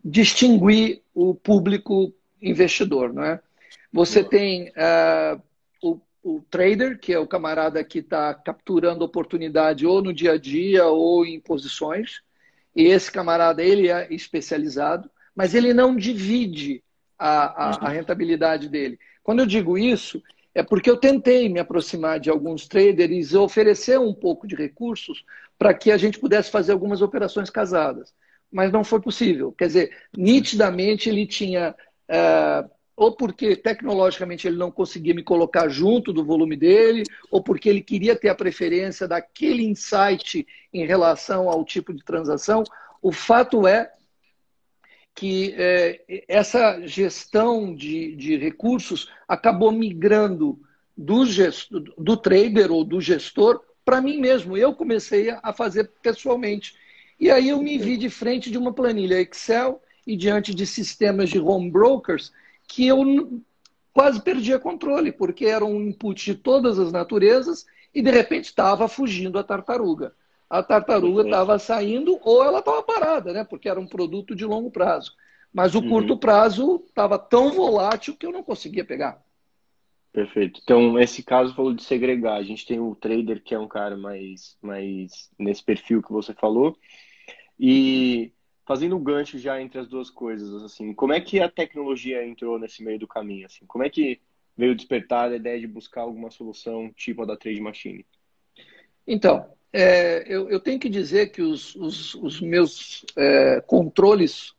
distinguir 0.02 1.02
o 1.14 1.35
público 1.35 2.12
investidor, 2.40 3.12
não 3.12 3.23
é? 3.23 3.40
Você 3.93 4.25
tem 4.25 4.71
uh, 4.71 5.40
o, 5.83 6.00
o, 6.23 6.43
trader, 6.50 6.99
que 6.99 7.12
é 7.12 7.19
o 7.19 7.26
camarada 7.26 7.85
que 7.85 7.99
está 7.99 8.33
capturando 8.35 9.05
oportunidade 9.05 9.87
ou 9.87 10.02
no 10.02 10.12
dia 10.12 10.33
a 10.33 10.38
dia 10.38 10.87
ou 10.87 11.25
em 11.25 11.38
posições, 11.38 12.23
e 12.75 12.85
esse 12.85 13.12
camarada 13.12 13.62
ele 13.62 13.88
é 13.88 14.12
especializado, 14.12 15.11
mas 15.37 15.55
ele 15.55 15.75
não 15.75 15.95
divide 15.95 16.83
a, 17.19 17.69
a, 17.69 17.87
a 17.87 17.88
rentabilidade 17.90 18.69
dele. 18.69 18.99
Quando 19.23 19.40
eu 19.40 19.47
digo 19.47 19.76
isso, 19.76 20.23
é 20.55 20.62
porque 20.62 20.88
eu 20.88 20.97
tentei 20.97 21.50
me 21.50 21.61
aproximar 21.61 22.19
de 22.19 22.31
alguns 22.31 22.66
traders 22.66 23.33
e 23.33 23.37
oferecer 23.37 24.00
um 24.00 24.14
pouco 24.14 24.47
de 24.47 24.57
recursos 24.57 25.23
para 25.59 25.75
que 25.75 25.90
a 25.90 25.99
gente 25.99 26.19
pudesse 26.19 26.50
fazer 26.50 26.73
algumas 26.73 27.02
operações 27.02 27.50
casadas. 27.50 28.14
Mas 28.50 28.73
não 28.73 28.83
foi 28.83 29.00
possível. 29.00 29.52
Quer 29.52 29.66
dizer, 29.66 29.97
nitidamente 30.16 31.11
ele 31.11 31.26
tinha. 31.26 31.75
É, 32.09 32.64
ou 32.97 33.14
porque 33.14 33.55
tecnologicamente 33.55 34.49
ele 34.49 34.57
não 34.57 34.71
conseguia 34.71 35.12
me 35.12 35.23
colocar 35.23 35.69
junto 35.69 36.11
do 36.11 36.25
volume 36.25 36.57
dele, 36.57 37.02
ou 37.31 37.43
porque 37.43 37.69
ele 37.69 37.83
queria 37.83 38.16
ter 38.16 38.31
a 38.31 38.35
preferência 38.35 39.07
daquele 39.07 39.62
insight 39.62 40.47
em 40.73 40.87
relação 40.87 41.50
ao 41.50 41.62
tipo 41.62 41.93
de 41.93 42.02
transação. 42.02 42.64
O 43.02 43.12
fato 43.12 43.66
é 43.66 43.93
que 45.16 45.54
é, 45.56 46.25
essa 46.28 46.87
gestão 46.87 47.75
de, 47.75 48.14
de 48.16 48.37
recursos 48.37 49.11
acabou 49.26 49.73
migrando 49.73 50.61
do, 50.94 51.25
gesto, 51.25 51.80
do 51.80 52.18
trader 52.18 52.70
ou 52.70 52.85
do 52.85 53.00
gestor 53.00 53.62
para 53.82 54.02
mim 54.02 54.18
mesmo. 54.20 54.58
Eu 54.58 54.75
comecei 54.75 55.30
a 55.42 55.54
fazer 55.54 55.90
pessoalmente. 56.02 56.76
E 57.18 57.30
aí 57.30 57.49
eu 57.49 57.62
me 57.62 57.78
vi 57.78 57.96
de 57.96 58.11
frente 58.11 58.50
de 58.50 58.58
uma 58.58 58.75
planilha 58.75 59.18
Excel 59.18 59.82
e 60.06 60.14
diante 60.18 60.54
de 60.54 60.66
sistemas 60.66 61.30
de 61.30 61.40
home 61.40 61.70
brokers 61.70 62.30
que 62.68 62.87
eu 62.87 63.42
quase 63.94 64.20
perdia 64.20 64.58
controle, 64.58 65.11
porque 65.11 65.46
era 65.46 65.64
um 65.64 65.80
input 65.80 66.23
de 66.23 66.35
todas 66.35 66.78
as 66.78 66.92
naturezas 66.92 67.64
e 67.94 68.02
de 68.02 68.11
repente 68.11 68.44
estava 68.44 68.87
fugindo 68.87 69.38
a 69.38 69.42
tartaruga 69.42 70.12
a 70.49 70.62
tartaruga 70.62 71.23
estava 71.23 71.55
uhum. 71.55 71.59
saindo 71.59 72.19
ou 72.23 72.45
ela 72.45 72.61
estava 72.61 72.83
parada, 72.83 73.33
né? 73.33 73.45
Porque 73.45 73.69
era 73.69 73.81
um 73.81 73.87
produto 73.87 74.35
de 74.35 74.45
longo 74.45 74.71
prazo. 74.71 75.12
Mas 75.53 75.75
o 75.75 75.81
uhum. 75.81 75.88
curto 75.88 76.17
prazo 76.17 76.85
estava 76.87 77.19
tão 77.19 77.53
volátil 77.53 78.17
que 78.17 78.26
eu 78.26 78.33
não 78.33 78.43
conseguia 78.43 78.85
pegar. 78.85 79.23
Perfeito. 80.12 80.61
Então, 80.62 80.99
esse 80.99 81.23
caso 81.23 81.55
falou 81.55 81.75
de 81.75 81.83
segregar. 81.83 82.37
A 82.37 82.43
gente 82.43 82.67
tem 82.67 82.81
o 82.81 82.95
trader, 82.95 83.43
que 83.43 83.55
é 83.55 83.59
um 83.59 83.69
cara 83.69 83.97
mais, 83.97 84.57
mais 84.62 85.31
nesse 85.38 85.62
perfil 85.62 86.03
que 86.03 86.12
você 86.12 86.33
falou. 86.33 86.76
E 87.59 88.33
fazendo 88.67 88.97
o 88.97 89.00
gancho 89.00 89.38
já 89.38 89.61
entre 89.61 89.79
as 89.79 89.88
duas 89.88 90.11
coisas, 90.11 90.62
assim, 90.62 90.93
como 90.93 91.12
é 91.12 91.21
que 91.21 91.41
a 91.41 91.49
tecnologia 91.49 92.26
entrou 92.26 92.59
nesse 92.59 92.83
meio 92.83 92.99
do 92.99 93.07
caminho? 93.07 93.47
Assim? 93.47 93.65
Como 93.67 93.85
é 93.85 93.91
que 93.91 94.21
veio 94.57 94.75
despertar 94.75 95.31
a 95.31 95.37
ideia 95.37 95.61
de 95.61 95.67
buscar 95.67 96.03
alguma 96.03 96.31
solução 96.31 96.91
tipo 96.97 97.23
a 97.23 97.26
da 97.26 97.37
Trade 97.37 97.61
Machine? 97.61 98.05
Então, 99.07 99.47
é, 99.73 100.25
eu, 100.26 100.49
eu, 100.49 100.61
tenho 100.61 100.78
que 100.80 100.88
dizer 100.88 101.30
que 101.30 101.42
os, 101.42 101.75
os, 101.76 102.14
os 102.14 102.40
meus 102.40 103.04
é, 103.16 103.61
controles 103.61 104.54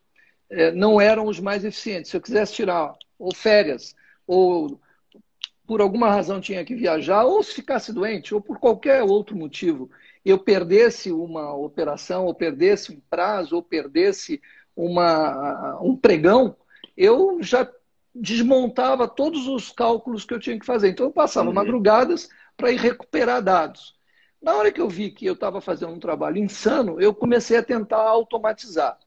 é, 0.50 0.72
não 0.72 1.02
eram 1.02 1.26
os 1.26 1.40
mais 1.40 1.66
eficientes. 1.66 2.12
Se 2.12 2.18
eu 2.18 2.22
quisesse 2.22 2.54
tirar 2.54 2.94
ou 3.18 3.34
férias, 3.34 3.96
ou 4.26 4.80
por 5.66 5.82
alguma 5.82 6.10
razão 6.10 6.40
tinha 6.40 6.64
que 6.64 6.76
viajar, 6.76 7.26
ou 7.26 7.44
se 7.44 7.54
ficasse 7.54 7.92
doente, 7.92 8.34
ou 8.34 8.40
por 8.40 8.60
qualquer 8.60 9.04
outro 9.04 9.36
motivo, 9.36 9.90
eu 10.24 10.38
perdesse 10.38 11.12
uma 11.12 11.54
operação, 11.54 12.26
ou 12.26 12.34
perdesse 12.34 12.92
um 12.92 13.02
prazo, 13.10 13.56
ou 13.56 13.64
perdesse 13.64 14.42
uma, 14.76 15.80
um 15.82 15.96
pregão, 15.96 16.56
eu 16.96 17.42
já 17.42 17.70
desmontava 18.14 19.08
todos 19.08 19.48
os 19.48 19.72
cálculos 19.72 20.26
que 20.26 20.34
eu 20.34 20.40
tinha 20.40 20.60
que 20.60 20.66
fazer. 20.66 20.90
Então 20.90 21.08
eu 21.08 21.12
passava 21.12 21.50
uhum. 21.50 21.56
madrugadas 21.56 22.30
para 22.56 22.72
ir 22.72 22.80
recuperar 22.80 23.42
dados. 23.42 23.97
Na 24.48 24.56
hora 24.56 24.72
que 24.72 24.80
eu 24.80 24.88
vi 24.88 25.12
que 25.12 25.26
eu 25.26 25.34
estava 25.34 25.60
fazendo 25.60 25.92
um 25.92 26.00
trabalho 26.00 26.38
insano, 26.38 27.02
eu 27.02 27.14
comecei 27.14 27.58
a 27.58 27.62
tentar 27.62 28.00
automatizar. 28.00 28.98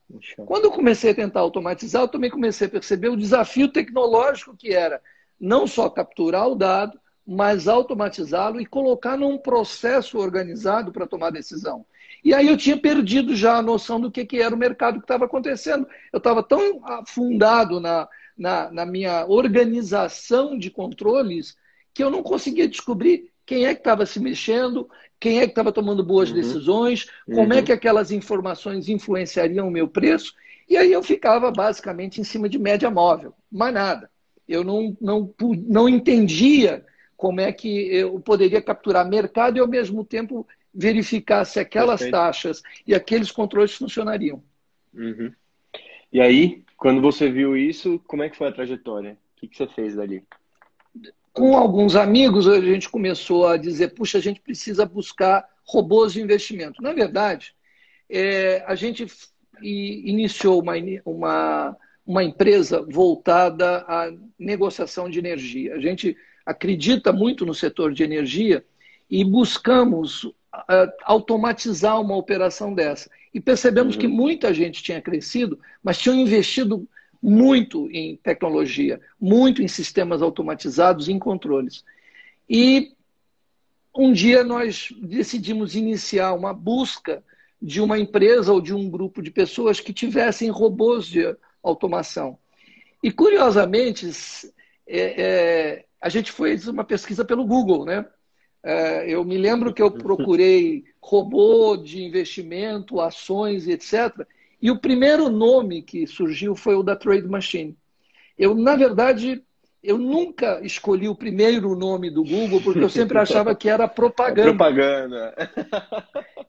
Quando 0.45 0.65
eu 0.65 0.71
comecei 0.71 1.09
a 1.09 1.15
tentar 1.15 1.39
automatizar, 1.39 2.03
eu 2.03 2.07
também 2.07 2.29
comecei 2.29 2.67
a 2.67 2.69
perceber 2.69 3.09
o 3.09 3.17
desafio 3.17 3.67
tecnológico 3.67 4.55
que 4.55 4.71
era 4.71 5.01
não 5.39 5.65
só 5.65 5.89
capturar 5.89 6.47
o 6.47 6.53
dado, 6.53 7.01
mas 7.25 7.67
automatizá-lo 7.67 8.61
e 8.61 8.67
colocar 8.67 9.17
num 9.17 9.35
processo 9.35 10.19
organizado 10.19 10.91
para 10.91 11.07
tomar 11.07 11.31
decisão. 11.31 11.87
E 12.23 12.35
aí 12.35 12.47
eu 12.47 12.55
tinha 12.55 12.77
perdido 12.77 13.35
já 13.35 13.57
a 13.57 13.63
noção 13.63 13.99
do 13.99 14.11
que, 14.11 14.23
que 14.23 14.39
era 14.39 14.53
o 14.53 14.59
mercado 14.59 14.99
que 14.99 15.05
estava 15.05 15.25
acontecendo. 15.25 15.87
Eu 16.13 16.19
estava 16.19 16.43
tão 16.43 16.85
afundado 16.85 17.79
na, 17.79 18.07
na, 18.37 18.69
na 18.69 18.85
minha 18.85 19.25
organização 19.25 20.55
de 20.55 20.69
controles 20.69 21.57
que 21.95 22.03
eu 22.03 22.11
não 22.11 22.21
conseguia 22.21 22.67
descobrir 22.67 23.31
quem 23.51 23.65
é 23.65 23.73
que 23.73 23.81
estava 23.81 24.05
se 24.05 24.17
mexendo, 24.17 24.89
quem 25.19 25.39
é 25.39 25.41
que 25.41 25.51
estava 25.51 25.73
tomando 25.73 26.05
boas 26.05 26.29
uhum. 26.29 26.35
decisões, 26.35 27.09
como 27.25 27.51
é 27.51 27.57
uhum. 27.57 27.61
é 27.61 27.61
que 27.61 27.73
aquelas 27.73 28.09
informações 28.09 28.87
influenciariam 28.87 29.67
o 29.67 29.71
meu 29.71 29.89
preço. 29.89 30.33
E 30.69 30.77
aí 30.77 30.89
eu 30.89 31.03
ficava 31.03 31.51
basicamente 31.51 32.21
em 32.21 32.23
cima 32.23 32.47
de 32.47 32.57
média 32.57 32.89
móvel, 32.89 33.33
mais 33.51 33.73
nada. 33.73 34.09
Eu 34.47 34.63
não, 34.63 34.95
não, 35.01 35.35
não 35.67 35.89
entendia 35.89 36.85
como 37.17 37.41
é 37.41 37.51
que 37.51 37.93
eu 37.93 38.21
poderia 38.21 38.61
capturar 38.61 39.05
mercado 39.05 39.57
e 39.57 39.59
ao 39.59 39.67
mesmo 39.67 40.05
tempo 40.05 40.47
verificar 40.73 41.43
se 41.43 41.59
aquelas 41.59 41.99
Perfeito. 41.99 42.13
taxas 42.13 42.61
e 42.87 42.95
aqueles 42.95 43.31
controles 43.31 43.75
funcionariam. 43.75 44.41
Uhum. 44.93 45.29
E 46.09 46.21
aí, 46.21 46.63
quando 46.77 47.01
você 47.01 47.29
viu 47.29 47.57
isso, 47.57 47.99
como 48.07 48.23
é 48.23 48.29
que 48.29 48.37
foi 48.37 48.47
a 48.47 48.53
trajetória? 48.53 49.17
O 49.35 49.41
que, 49.41 49.49
que 49.49 49.57
você 49.57 49.67
fez 49.67 49.97
dali? 49.97 50.23
Com 51.33 51.55
alguns 51.55 51.95
amigos, 51.95 52.47
a 52.47 52.59
gente 52.59 52.89
começou 52.89 53.47
a 53.47 53.57
dizer: 53.57 53.93
puxa, 53.93 54.17
a 54.17 54.21
gente 54.21 54.41
precisa 54.41 54.85
buscar 54.85 55.45
robôs 55.65 56.13
de 56.13 56.21
investimento. 56.21 56.81
Na 56.81 56.93
verdade, 56.93 57.53
é, 58.09 58.63
a 58.67 58.75
gente 58.75 59.07
iniciou 59.61 60.61
uma, 60.61 60.73
uma, 61.05 61.77
uma 62.05 62.23
empresa 62.23 62.85
voltada 62.89 63.85
à 63.87 64.11
negociação 64.37 65.09
de 65.09 65.19
energia. 65.19 65.75
A 65.75 65.79
gente 65.79 66.17
acredita 66.45 67.13
muito 67.13 67.45
no 67.45 67.53
setor 67.53 67.93
de 67.93 68.03
energia 68.03 68.65
e 69.09 69.23
buscamos 69.23 70.23
uh, 70.23 70.33
automatizar 71.03 72.01
uma 72.01 72.15
operação 72.15 72.73
dessa. 72.73 73.09
E 73.33 73.39
percebemos 73.39 73.95
uhum. 73.95 74.01
que 74.01 74.07
muita 74.07 74.53
gente 74.53 74.83
tinha 74.83 75.01
crescido, 75.01 75.59
mas 75.83 75.99
tinham 75.99 76.17
investido 76.17 76.87
muito 77.21 77.89
em 77.91 78.17
tecnologia, 78.17 78.99
muito 79.19 79.61
em 79.61 79.67
sistemas 79.67 80.21
automatizados 80.21 81.07
e 81.07 81.11
em 81.11 81.19
controles. 81.19 81.83
E 82.49 82.93
um 83.95 84.11
dia 84.11 84.43
nós 84.43 84.89
decidimos 85.01 85.75
iniciar 85.75 86.33
uma 86.33 86.53
busca 86.53 87.23
de 87.61 87.79
uma 87.79 87.99
empresa 87.99 88.51
ou 88.51 88.59
de 88.59 88.73
um 88.73 88.89
grupo 88.89 89.21
de 89.21 89.29
pessoas 89.29 89.79
que 89.79 89.93
tivessem 89.93 90.49
robôs 90.49 91.05
de 91.05 91.35
automação. 91.61 92.39
E, 93.03 93.11
curiosamente, 93.11 94.09
é, 94.87 95.21
é, 95.21 95.85
a 95.99 96.09
gente 96.09 96.31
fez 96.31 96.67
uma 96.67 96.83
pesquisa 96.83 97.23
pelo 97.23 97.45
Google, 97.45 97.85
né? 97.85 98.05
É, 98.63 99.11
eu 99.11 99.23
me 99.25 99.37
lembro 99.37 99.73
que 99.73 99.81
eu 99.81 99.91
procurei 99.91 100.83
robô 101.01 101.75
de 101.75 102.03
investimento, 102.03 102.99
ações, 102.99 103.67
etc. 103.67 104.25
E 104.61 104.69
o 104.69 104.79
primeiro 104.79 105.29
nome 105.29 105.81
que 105.81 106.05
surgiu 106.05 106.55
foi 106.55 106.75
o 106.75 106.83
da 106.83 106.95
Trade 106.95 107.27
Machine. 107.27 107.75
Eu, 108.37 108.53
na 108.53 108.75
verdade, 108.75 109.43
eu 109.83 109.97
nunca 109.97 110.59
escolhi 110.63 111.09
o 111.09 111.15
primeiro 111.15 111.75
nome 111.75 112.11
do 112.11 112.23
Google, 112.23 112.61
porque 112.61 112.83
eu 112.83 112.89
sempre 112.89 113.17
achava 113.19 113.55
que 113.55 113.67
era 113.67 113.87
propaganda. 113.87 114.41
É 114.41 114.53
propaganda. 114.53 115.35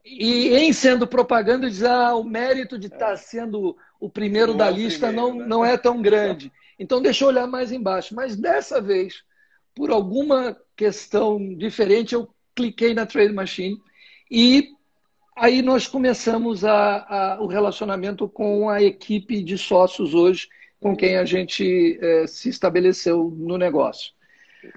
E 0.05 0.55
em 0.57 0.73
sendo 0.73 1.07
propaganda, 1.07 1.71
dizia, 1.71 1.91
ah, 1.91 2.17
o 2.17 2.25
mérito 2.25 2.79
de 2.79 2.89
estar 2.89 2.99
tá 3.11 3.17
sendo 3.17 3.77
o 3.99 4.11
primeiro 4.11 4.53
não 4.53 4.59
da 4.59 4.69
é 4.69 4.73
lista 4.73 5.07
primeiro, 5.07 5.29
não, 5.29 5.39
né? 5.39 5.47
não 5.47 5.65
é 5.65 5.77
tão 5.79 6.03
grande. 6.03 6.53
Então, 6.79 7.01
deixa 7.01 7.25
eu 7.25 7.29
olhar 7.29 7.47
mais 7.47 7.73
embaixo. 7.73 8.15
Mas 8.15 8.37
dessa 8.37 8.81
vez, 8.81 9.23
por 9.75 9.91
alguma 9.91 10.57
questão 10.77 11.39
diferente, 11.57 12.15
eu 12.15 12.29
cliquei 12.55 12.93
na 12.93 13.07
Trade 13.07 13.33
Machine 13.33 13.81
e 14.31 14.69
aí 15.37 15.63
nós 15.63 15.87
começamos 15.87 16.65
a, 16.65 17.35
a, 17.35 17.43
o 17.43 17.47
relacionamento 17.47 18.29
com 18.29 18.69
a 18.69 18.83
equipe 18.83 19.43
de 19.43 19.57
sócios 19.57 20.15
hoje, 20.15 20.49
com 20.81 20.97
quem 20.97 21.17
a 21.17 21.25
gente 21.25 21.99
eh, 22.01 22.27
se 22.27 22.49
estabeleceu 22.49 23.33
no 23.37 23.57
negócio. 23.57 24.13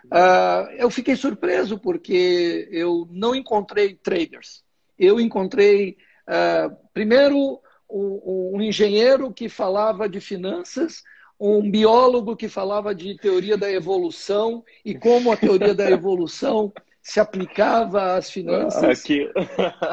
Uh, 0.06 0.72
eu 0.78 0.90
fiquei 0.90 1.16
surpreso 1.16 1.78
porque 1.78 2.68
eu 2.72 3.08
não 3.12 3.36
encontrei 3.36 3.96
traders. 3.96 4.64
Eu 4.98 5.20
encontrei, 5.20 5.98
uh, 6.28 6.76
primeiro, 6.94 7.60
um, 7.90 8.54
um, 8.56 8.62
engenheiro 8.62 9.32
que 9.34 9.50
falava 9.50 10.08
de 10.10 10.20
finanças, 10.20 11.04
um 11.40 11.70
biólogo 11.70 12.36
que 12.36 12.48
falava 12.48 12.96
de 12.96 13.18
teoria 13.18 13.58
da 13.58 13.72
evolução 13.72 14.64
e 14.84 14.96
como 14.96 15.32
a 15.32 15.38
teoria 15.38 15.74
da 15.74 15.90
evolução 15.92 16.72
se 17.06 17.20
aplicava 17.20 18.16
às 18.16 18.32
finanças. 18.32 18.84
Aqui. 18.84 19.30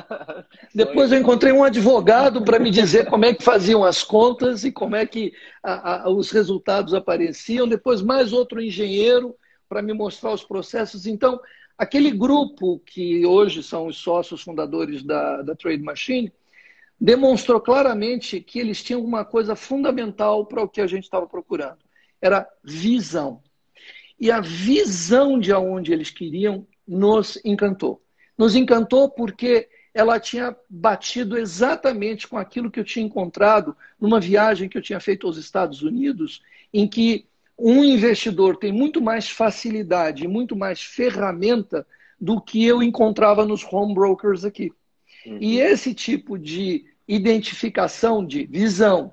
Depois 0.75 1.13
eu 1.13 1.19
encontrei 1.19 1.53
um 1.53 1.63
advogado 1.63 2.43
para 2.43 2.59
me 2.59 2.71
dizer 2.71 3.05
como 3.05 3.27
é 3.27 3.35
que 3.35 3.45
faziam 3.45 3.85
as 3.85 4.03
contas 4.03 4.65
e 4.65 4.73
como 4.73 4.97
é 4.97 5.05
que 5.05 5.31
a, 5.63 6.05
a, 6.05 6.11
os 6.11 6.31
resultados 6.31 6.95
apareciam. 6.95 7.69
Depois 7.69 8.01
mais 8.01 8.33
outro 8.33 8.63
engenheiro 8.63 9.37
para 9.69 9.83
me 9.83 9.93
mostrar 9.93 10.33
os 10.33 10.43
processos. 10.43 11.07
Então, 11.07 11.39
aquele 11.77 12.11
grupo 12.11 12.79
que 12.79 13.27
hoje 13.27 13.63
são 13.63 13.89
os 13.89 13.99
sócios 13.99 14.41
fundadores 14.41 15.03
da, 15.03 15.43
da 15.43 15.55
Trade 15.55 15.83
Machine 15.83 16.33
demonstrou 16.99 17.61
claramente 17.61 18.41
que 18.41 18.59
eles 18.59 18.83
tinham 18.83 19.05
uma 19.05 19.23
coisa 19.23 19.55
fundamental 19.55 20.47
para 20.47 20.63
o 20.63 20.69
que 20.69 20.81
a 20.81 20.87
gente 20.87 21.05
estava 21.05 21.27
procurando. 21.27 21.81
Era 22.23 22.49
visão. 22.65 23.43
E 24.19 24.31
a 24.31 24.41
visão 24.41 25.39
de 25.39 25.53
aonde 25.53 25.93
eles 25.93 26.11
queriam 26.11 26.67
nos 26.93 27.39
encantou. 27.45 28.03
Nos 28.37 28.55
encantou 28.55 29.09
porque 29.09 29.69
ela 29.95 30.19
tinha 30.19 30.57
batido 30.69 31.39
exatamente 31.39 32.27
com 32.27 32.37
aquilo 32.39 32.71
que 32.71 32.81
eu 32.81 32.85
tinha 32.85 33.05
encontrado 33.05 33.77
numa 34.01 34.21
viagem 34.21 34.69
que 34.69 34.79
eu 34.79 34.83
tinha 34.83 35.01
feito 35.01 35.27
aos 35.27 35.37
Estados 35.37 35.83
Unidos, 35.83 36.43
em 36.73 36.89
que 36.89 37.27
um 37.59 37.85
investidor 37.85 38.57
tem 38.57 38.73
muito 38.73 39.01
mais 39.01 39.29
facilidade, 39.29 40.27
muito 40.27 40.57
mais 40.57 40.83
ferramenta 40.83 41.87
do 42.21 42.41
que 42.41 42.65
eu 42.65 42.83
encontrava 42.83 43.45
nos 43.45 43.65
home 43.65 43.95
brokers 43.95 44.45
aqui. 44.45 44.73
Uhum. 45.27 45.39
E 45.41 45.61
esse 45.61 45.93
tipo 45.95 46.39
de 46.39 46.87
identificação 47.07 48.25
de 48.25 48.47
visão, 48.47 49.13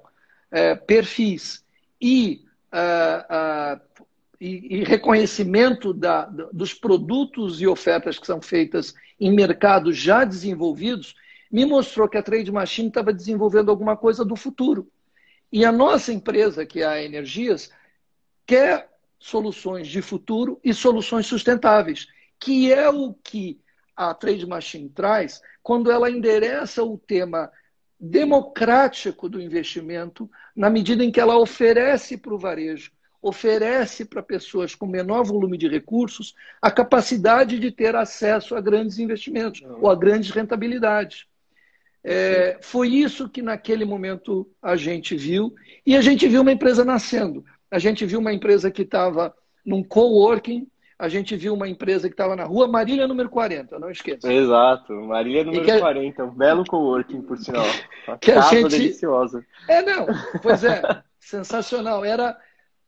é, 0.51 0.75
perfis 0.75 1.63
e 2.01 2.45
uh, 2.73 3.75
uh, 3.75 4.05
e, 4.39 4.77
e 4.77 4.83
reconhecimento 4.83 5.93
da, 5.93 6.25
dos 6.25 6.73
produtos 6.73 7.61
e 7.61 7.67
ofertas 7.67 8.17
que 8.17 8.25
são 8.25 8.41
feitas 8.41 8.93
em 9.19 9.31
mercados 9.31 9.97
já 9.97 10.23
desenvolvidos, 10.23 11.15
me 11.51 11.65
mostrou 11.65 12.07
que 12.07 12.17
a 12.17 12.23
Trade 12.23 12.51
Machine 12.51 12.87
estava 12.87 13.11
desenvolvendo 13.11 13.69
alguma 13.69 13.97
coisa 13.97 14.23
do 14.23 14.35
futuro. 14.35 14.89
E 15.51 15.65
a 15.65 15.71
nossa 15.71 16.13
empresa, 16.13 16.65
que 16.65 16.81
é 16.81 16.85
a 16.85 17.03
Energias, 17.03 17.71
quer 18.45 18.89
soluções 19.17 19.87
de 19.87 20.01
futuro 20.01 20.59
e 20.63 20.73
soluções 20.73 21.25
sustentáveis, 21.25 22.07
que 22.39 22.71
é 22.71 22.89
o 22.89 23.13
que 23.13 23.59
a 23.95 24.13
Trade 24.13 24.45
Machine 24.45 24.89
traz 24.89 25.41
quando 25.61 25.91
ela 25.91 26.09
endereça 26.09 26.83
o 26.83 26.97
tema 26.97 27.51
democrático 27.99 29.27
do 29.27 29.41
investimento, 29.41 30.29
na 30.55 30.69
medida 30.69 31.03
em 31.03 31.11
que 31.11 31.19
ela 31.19 31.37
oferece 31.37 32.15
para 32.15 32.33
o 32.33 32.39
varejo 32.39 32.91
oferece 33.21 34.05
para 34.05 34.23
pessoas 34.23 34.73
com 34.73 34.85
menor 34.85 35.23
volume 35.23 35.57
de 35.57 35.67
recursos 35.67 36.33
a 36.61 36.71
capacidade 36.71 37.59
de 37.59 37.71
ter 37.71 37.95
acesso 37.95 38.55
a 38.55 38.61
grandes 38.61 38.97
investimentos 38.97 39.61
Não. 39.61 39.81
ou 39.81 39.89
a 39.89 39.95
grandes 39.95 40.31
rentabilidades. 40.31 41.25
É, 42.03 42.57
foi 42.61 42.87
isso 42.89 43.27
que 43.27 43.41
naquele 43.41 43.83
momento 43.83 44.49
a 44.61 44.75
gente 44.75 45.15
viu, 45.15 45.53
e 45.85 45.97
a 45.97 46.01
gente 46.01 46.27
viu 46.27 46.41
uma 46.41 46.51
empresa 46.51 46.85
nascendo. 46.85 47.43
A 47.69 47.77
gente 47.77 48.05
viu 48.05 48.19
uma 48.19 48.33
empresa 48.33 48.71
que 48.71 48.83
estava 48.83 49.33
num 49.65 49.83
coworking, 49.83 50.65
a 50.97 51.07
gente 51.07 51.35
viu 51.35 51.53
uma 51.53 51.67
empresa 51.67 52.07
que 52.07 52.13
estava 52.13 52.35
na 52.35 52.43
rua 52.43 52.67
Marília 52.67 53.07
número 53.07 53.29
40, 53.29 53.79
não 53.79 53.91
esqueça. 53.91 54.31
Exato, 54.31 54.93
Marília 54.93 55.43
número 55.43 55.63
que, 55.63 55.79
40, 55.79 56.23
um 56.23 56.31
belo 56.31 56.65
coworking, 56.65 57.21
por 57.21 57.37
sinal. 57.37 57.65
Uma 58.07 58.17
que 58.17 58.33
casa 58.33 58.47
a 58.47 58.55
gente... 58.55 58.69
deliciosa. 58.71 59.45
É, 59.67 59.81
não, 59.81 60.07
pois 60.41 60.63
é, 60.63 60.81
sensacional. 61.19 62.03
Era, 62.03 62.37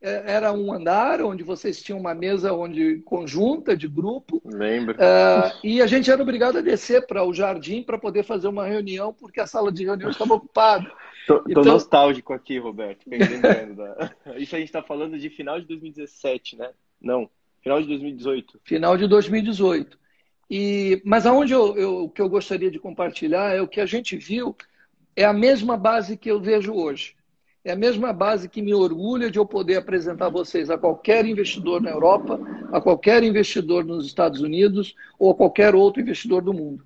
era 0.02 0.52
um 0.52 0.74
andar 0.74 1.22
onde 1.22 1.44
vocês 1.44 1.82
tinham 1.82 2.00
uma 2.00 2.16
mesa 2.16 2.52
onde 2.54 3.02
conjunta 3.06 3.78
de 3.78 3.88
grupo. 3.88 4.42
Lembro. 4.44 4.96
Uh, 4.96 5.60
e 5.64 5.82
a 5.82 5.86
gente 5.86 6.10
era 6.10 6.22
obrigado 6.22 6.58
a 6.58 6.62
descer 6.62 7.06
para 7.06 7.24
o 7.24 7.34
jardim 7.34 7.84
para 7.84 8.00
poder 8.00 8.24
fazer 8.24 8.48
uma 8.48 8.66
reunião, 8.66 9.14
porque 9.14 9.40
a 9.40 9.46
sala 9.46 9.72
de 9.72 9.86
reunião 9.86 10.10
estava 10.10 10.34
ocupada. 10.34 10.92
Tô, 11.28 11.44
então... 11.48 11.64
nostálgico 11.64 12.34
aqui, 12.34 12.58
Roberto. 12.58 13.06
Da... 13.08 14.12
Isso 14.38 14.56
a 14.56 14.60
gente 14.60 14.70
está 14.70 14.82
falando 14.82 15.20
de 15.20 15.30
final 15.30 15.60
de 15.60 15.68
2017, 15.68 16.58
né? 16.58 16.72
Não, 17.00 17.30
final 17.62 17.80
de 17.80 17.88
2018. 17.88 18.60
Final 18.64 18.98
de 18.98 19.08
2018. 19.08 20.00
E, 20.50 21.02
mas 21.06 21.26
aonde 21.26 21.54
eu, 21.54 21.78
eu, 21.78 22.04
o 22.06 22.10
que 22.10 22.22
eu 22.22 22.28
gostaria 22.28 22.72
de 22.72 22.80
compartilhar 22.80 23.56
é 23.56 23.62
o 23.62 23.68
que 23.68 23.80
a 23.80 23.86
gente 23.86 24.18
viu 24.18 24.56
é 25.16 25.24
a 25.24 25.34
mesma 25.34 25.78
base 25.78 26.18
que 26.18 26.30
eu 26.30 26.42
vejo 26.42 26.74
hoje. 26.74 27.16
É 27.64 27.74
a 27.74 27.76
mesma 27.76 28.12
base 28.12 28.50
que 28.50 28.62
me 28.62 28.74
orgulha 28.74 29.30
de 29.30 29.38
eu 29.38 29.46
poder 29.46 29.76
apresentar 29.76 30.30
vocês 30.30 30.72
a 30.72 30.78
qualquer 30.80 31.26
investidor 31.26 31.80
na 31.80 31.92
Europa, 31.92 32.40
a 32.72 32.82
qualquer 32.82 33.24
investidor 33.24 33.86
nos 33.86 34.08
Estados 34.08 34.42
Unidos 34.42 34.96
ou 35.20 35.32
a 35.32 35.36
qualquer 35.36 35.76
outro 35.76 36.02
investidor 36.02 36.42
do 36.42 36.54
mundo. 36.54 36.84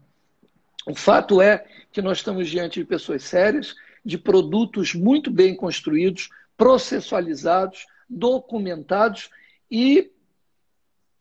O 0.86 0.94
fato 0.94 1.42
é 1.42 1.66
que 1.94 2.02
nós 2.02 2.18
estamos 2.18 2.50
diante 2.50 2.82
de 2.82 2.86
pessoas 2.86 3.24
sérias, 3.24 3.74
de 4.04 4.18
produtos 4.18 4.94
muito 4.94 5.32
bem 5.32 5.56
construídos, 5.56 6.30
processualizados, 6.58 7.88
documentados 8.10 9.30
e 9.72 10.12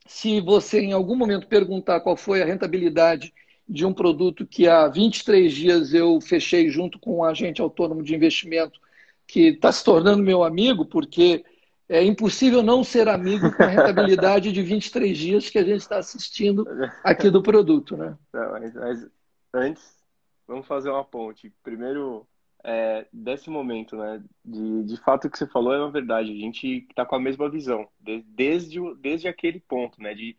se 0.05 0.39
você 0.41 0.81
em 0.81 0.91
algum 0.91 1.15
momento 1.15 1.47
perguntar 1.47 2.01
qual 2.01 2.17
foi 2.17 2.41
a 2.41 2.45
rentabilidade 2.45 3.33
de 3.67 3.85
um 3.85 3.93
produto 3.93 4.45
que 4.45 4.67
há 4.67 4.87
23 4.87 5.51
dias 5.51 5.93
eu 5.93 6.19
fechei 6.21 6.69
junto 6.69 6.99
com 6.99 7.17
um 7.17 7.23
agente 7.23 7.61
autônomo 7.61 8.03
de 8.03 8.13
investimento 8.13 8.79
que 9.27 9.49
está 9.49 9.71
se 9.71 9.83
tornando 9.83 10.23
meu 10.23 10.43
amigo, 10.43 10.85
porque 10.85 11.43
é 11.87 12.03
impossível 12.03 12.63
não 12.63 12.83
ser 12.83 13.07
amigo 13.07 13.51
com 13.55 13.63
a 13.63 13.67
rentabilidade 13.67 14.51
de 14.51 14.61
23 14.61 15.17
dias 15.17 15.49
que 15.49 15.57
a 15.57 15.63
gente 15.63 15.81
está 15.81 15.97
assistindo 15.97 16.65
aqui 17.03 17.29
do 17.29 17.41
produto. 17.41 17.95
Né? 17.95 18.17
Não, 18.33 18.51
mas, 18.51 18.73
mas, 18.73 19.07
antes, 19.53 19.95
vamos 20.47 20.65
fazer 20.65 20.89
uma 20.89 21.03
ponte. 21.03 21.53
Primeiro, 21.63 22.27
é, 22.63 23.05
desse 23.13 23.49
momento, 23.49 23.95
né? 23.95 24.21
De, 24.43 24.83
de 24.83 24.97
fato, 24.97 25.27
o 25.27 25.29
que 25.29 25.37
você 25.37 25.45
falou 25.45 25.73
é 25.73 25.77
uma 25.77 25.91
verdade. 25.91 26.31
A 26.31 26.35
gente 26.35 26.87
está 26.89 27.05
com 27.05 27.15
a 27.15 27.19
mesma 27.19 27.47
visão, 27.47 27.87
desde, 27.99 28.79
desde 28.95 29.27
aquele 29.27 29.59
ponto, 29.59 30.01
né? 30.01 30.15
De, 30.15 30.35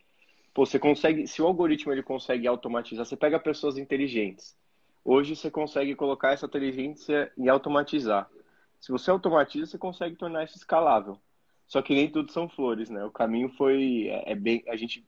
pô, 0.52 0.66
você 0.66 0.78
consegue, 0.78 1.28
se 1.28 1.40
o 1.40 1.46
algoritmo 1.46 1.92
ele 1.92 2.02
consegue 2.02 2.48
automatizar, 2.48 3.06
você 3.06 3.16
pega 3.16 3.38
pessoas 3.38 3.78
inteligentes. 3.78 4.56
Hoje 5.04 5.36
você 5.36 5.48
consegue 5.48 5.94
colocar 5.94 6.32
essa 6.32 6.46
inteligência 6.46 7.30
e 7.38 7.48
automatizar. 7.48 8.28
Se 8.80 8.92
você 8.92 9.10
automatiza, 9.10 9.66
você 9.66 9.78
consegue 9.78 10.16
tornar 10.16 10.44
isso 10.44 10.56
escalável. 10.56 11.18
Só 11.66 11.82
que 11.82 11.94
nem 11.94 12.08
tudo 12.08 12.30
são 12.30 12.48
flores, 12.48 12.88
né? 12.88 13.04
O 13.04 13.10
caminho 13.10 13.48
foi 13.50 14.08
é, 14.08 14.32
é 14.32 14.34
bem, 14.34 14.62
a 14.68 14.76
gente 14.76 15.04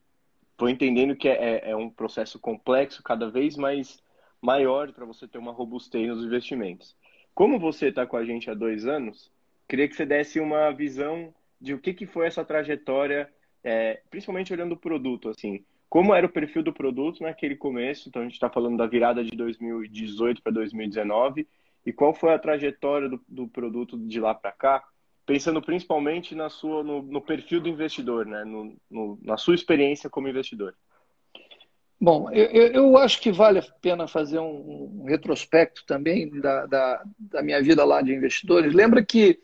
foi 0.58 0.72
entendendo 0.72 1.14
que 1.14 1.28
é, 1.28 1.34
é, 1.34 1.70
é 1.70 1.76
um 1.76 1.88
processo 1.88 2.38
complexo, 2.38 3.02
cada 3.02 3.30
vez 3.30 3.56
mais 3.56 4.02
maior 4.42 4.92
para 4.92 5.04
você 5.04 5.26
ter 5.28 5.38
uma 5.38 5.52
robustez 5.52 6.08
nos 6.08 6.24
investimentos. 6.24 6.96
Como 7.34 7.58
você 7.58 7.88
está 7.88 8.04
com 8.04 8.16
a 8.16 8.24
gente 8.24 8.50
há 8.50 8.54
dois 8.54 8.86
anos, 8.86 9.30
queria 9.68 9.88
que 9.88 9.94
você 9.94 10.04
desse 10.04 10.40
uma 10.40 10.72
visão 10.72 11.32
de 11.60 11.74
o 11.74 11.78
que, 11.78 11.94
que 11.94 12.06
foi 12.06 12.26
essa 12.26 12.44
trajetória, 12.44 13.32
é, 13.62 14.00
principalmente 14.10 14.52
olhando 14.52 14.72
o 14.72 14.76
produto, 14.76 15.28
assim, 15.28 15.64
como 15.88 16.14
era 16.14 16.26
o 16.26 16.30
perfil 16.30 16.62
do 16.62 16.72
produto 16.72 17.22
naquele 17.22 17.56
começo, 17.56 18.08
então 18.08 18.22
a 18.22 18.24
gente 18.24 18.34
está 18.34 18.50
falando 18.50 18.76
da 18.76 18.86
virada 18.86 19.24
de 19.24 19.30
2018 19.36 20.42
para 20.42 20.52
2019, 20.52 21.46
e 21.88 21.92
qual 21.92 22.12
foi 22.12 22.34
a 22.34 22.38
trajetória 22.38 23.08
do, 23.08 23.18
do 23.26 23.48
produto 23.48 23.98
de 23.98 24.20
lá 24.20 24.34
para 24.34 24.52
cá, 24.52 24.84
pensando 25.24 25.62
principalmente 25.62 26.34
na 26.34 26.50
sua, 26.50 26.84
no, 26.84 27.00
no 27.00 27.22
perfil 27.22 27.62
do 27.62 27.68
investidor, 27.70 28.26
né? 28.26 28.44
No, 28.44 28.76
no, 28.90 29.18
na 29.22 29.38
sua 29.38 29.54
experiência 29.54 30.10
como 30.10 30.28
investidor. 30.28 30.74
Bom, 31.98 32.30
eu, 32.30 32.66
eu, 32.72 32.98
acho 32.98 33.22
que 33.22 33.32
vale 33.32 33.60
a 33.60 33.62
pena 33.80 34.06
fazer 34.06 34.38
um, 34.38 35.00
um 35.00 35.04
retrospecto 35.04 35.82
também 35.86 36.28
da, 36.38 36.66
da, 36.66 37.02
da, 37.18 37.42
minha 37.42 37.62
vida 37.62 37.82
lá 37.86 38.02
de 38.02 38.12
investidores. 38.12 38.74
Lembra 38.74 39.02
que 39.02 39.40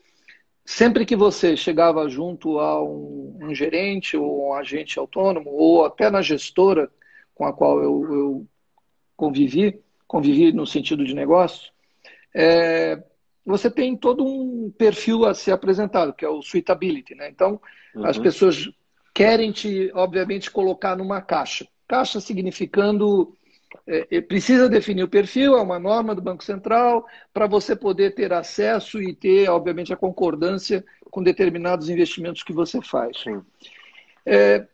sempre 0.63 1.03
que 1.03 1.15
você 1.15 1.57
chegava 1.57 2.07
junto 2.07 2.59
a 2.59 2.79
um, 2.81 3.39
um, 3.41 3.55
gerente 3.55 4.15
ou 4.15 4.49
um 4.49 4.53
agente 4.53 4.99
autônomo, 4.99 5.49
ou 5.49 5.83
até 5.83 6.11
na 6.11 6.21
gestora 6.21 6.91
com 7.33 7.43
a 7.43 7.51
qual 7.51 7.81
eu, 7.81 8.13
eu 8.13 8.47
convivi, 9.17 9.81
convivi 10.07 10.53
no 10.53 10.67
sentido 10.67 11.03
de 11.03 11.15
negócio, 11.15 11.73
é, 12.35 13.01
você 13.45 13.71
tem 13.71 13.95
todo 13.95 14.25
um 14.25 14.69
perfil 14.77 15.25
a 15.25 15.33
ser 15.33 15.53
apresentado, 15.53 16.13
que 16.13 16.25
é 16.25 16.29
o 16.29 16.41
suitability. 16.41 17.15
Né? 17.15 17.29
Então, 17.29 17.61
uhum. 17.95 18.05
as 18.05 18.17
pessoas 18.17 18.69
querem 19.13 19.53
te, 19.53 19.89
obviamente, 19.93 20.51
colocar 20.51 20.97
numa 20.97 21.21
caixa. 21.21 21.65
Caixa 21.87 22.19
significando 22.19 23.33
é, 23.87 24.07
é, 24.11 24.21
precisa 24.21 24.67
definir 24.67 25.03
o 25.03 25.07
perfil, 25.07 25.55
é 25.55 25.61
uma 25.61 25.79
norma 25.79 26.13
do 26.13 26.21
Banco 26.21 26.43
Central, 26.43 27.05
para 27.33 27.47
você 27.47 27.75
poder 27.75 28.13
ter 28.13 28.33
acesso 28.33 29.01
e 29.01 29.15
ter, 29.15 29.49
obviamente, 29.49 29.93
a 29.93 29.97
concordância 29.97 30.83
com 31.09 31.23
determinados 31.23 31.89
investimentos 31.89 32.43
que 32.43 32.51
você 32.51 32.81
faz. 32.81 33.23
É, 34.25 34.67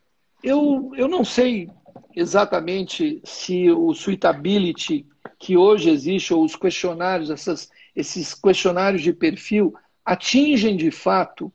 eu, 0.44 0.92
eu 0.96 1.08
não 1.08 1.24
sei 1.24 1.70
exatamente 2.16 3.22
se 3.24 3.70
o 3.70 3.94
suitability 3.94 5.06
que 5.42 5.58
hoje 5.58 5.90
existe, 5.90 6.32
ou 6.34 6.46
os 6.46 6.56
questionários, 6.56 7.32
essas, 7.32 7.68
esses 7.96 8.36
questionários 8.36 9.02
de 9.02 9.12
perfil, 9.12 9.74
atingem 10.06 10.78
de 10.78 10.92
fato 10.92 11.52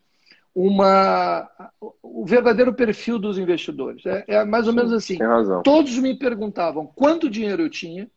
uma, 0.52 1.48
o 2.02 2.26
verdadeiro 2.26 2.74
perfil 2.74 3.16
dos 3.16 3.38
investidores. 3.38 4.04
É, 4.04 4.24
é 4.26 4.44
mais 4.44 4.66
ou 4.66 4.72
menos 4.72 4.92
assim. 4.92 5.16
Todos 5.62 5.96
me 5.98 6.18
perguntavam 6.18 6.84
quanto 6.84 7.30
dinheiro 7.30 7.62
eu 7.62 7.70
tinha, 7.70 8.10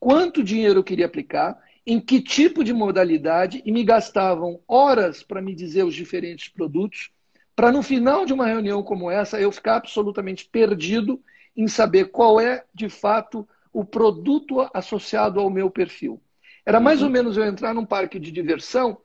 quanto 0.00 0.42
dinheiro 0.42 0.80
eu 0.80 0.84
queria 0.84 1.06
aplicar, 1.06 1.56
em 1.86 2.00
que 2.00 2.20
tipo 2.20 2.64
de 2.64 2.72
modalidade, 2.72 3.62
e 3.64 3.70
me 3.70 3.84
gastavam 3.84 4.58
horas 4.66 5.22
para 5.22 5.40
me 5.40 5.54
dizer 5.54 5.84
os 5.84 5.94
diferentes 5.94 6.48
produtos, 6.48 7.10
para 7.54 7.70
no 7.70 7.84
final 7.84 8.26
de 8.26 8.32
uma 8.32 8.46
reunião 8.46 8.82
como 8.82 9.08
essa 9.08 9.40
eu 9.40 9.52
ficar 9.52 9.76
absolutamente 9.76 10.48
perdido 10.50 11.20
em 11.56 11.68
saber 11.68 12.06
qual 12.06 12.40
é, 12.40 12.64
de 12.74 12.88
fato, 12.88 13.46
o 13.74 13.84
produto 13.84 14.66
associado 14.72 15.40
ao 15.40 15.50
meu 15.50 15.68
perfil. 15.68 16.22
Era 16.64 16.78
mais 16.78 17.00
ou 17.02 17.08
uhum. 17.08 17.12
menos 17.12 17.36
eu 17.36 17.44
entrar 17.44 17.74
num 17.74 17.84
parque 17.84 18.20
de 18.20 18.30
diversão 18.30 18.96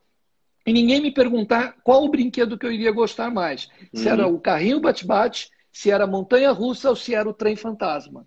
e 0.64 0.72
ninguém 0.72 1.00
me 1.02 1.12
perguntar 1.12 1.76
qual 1.82 2.04
o 2.04 2.08
brinquedo 2.08 2.56
que 2.56 2.64
eu 2.64 2.72
iria 2.72 2.92
gostar 2.92 3.30
mais. 3.30 3.68
Se 3.92 4.06
uhum. 4.06 4.12
era 4.12 4.26
o 4.28 4.38
carrinho 4.38 4.80
bate-bate, 4.80 5.50
se 5.72 5.90
era 5.90 6.04
a 6.04 6.06
montanha 6.06 6.52
russa 6.52 6.88
ou 6.88 6.96
se 6.96 7.14
era 7.14 7.28
o 7.28 7.34
trem 7.34 7.56
fantasma. 7.56 8.24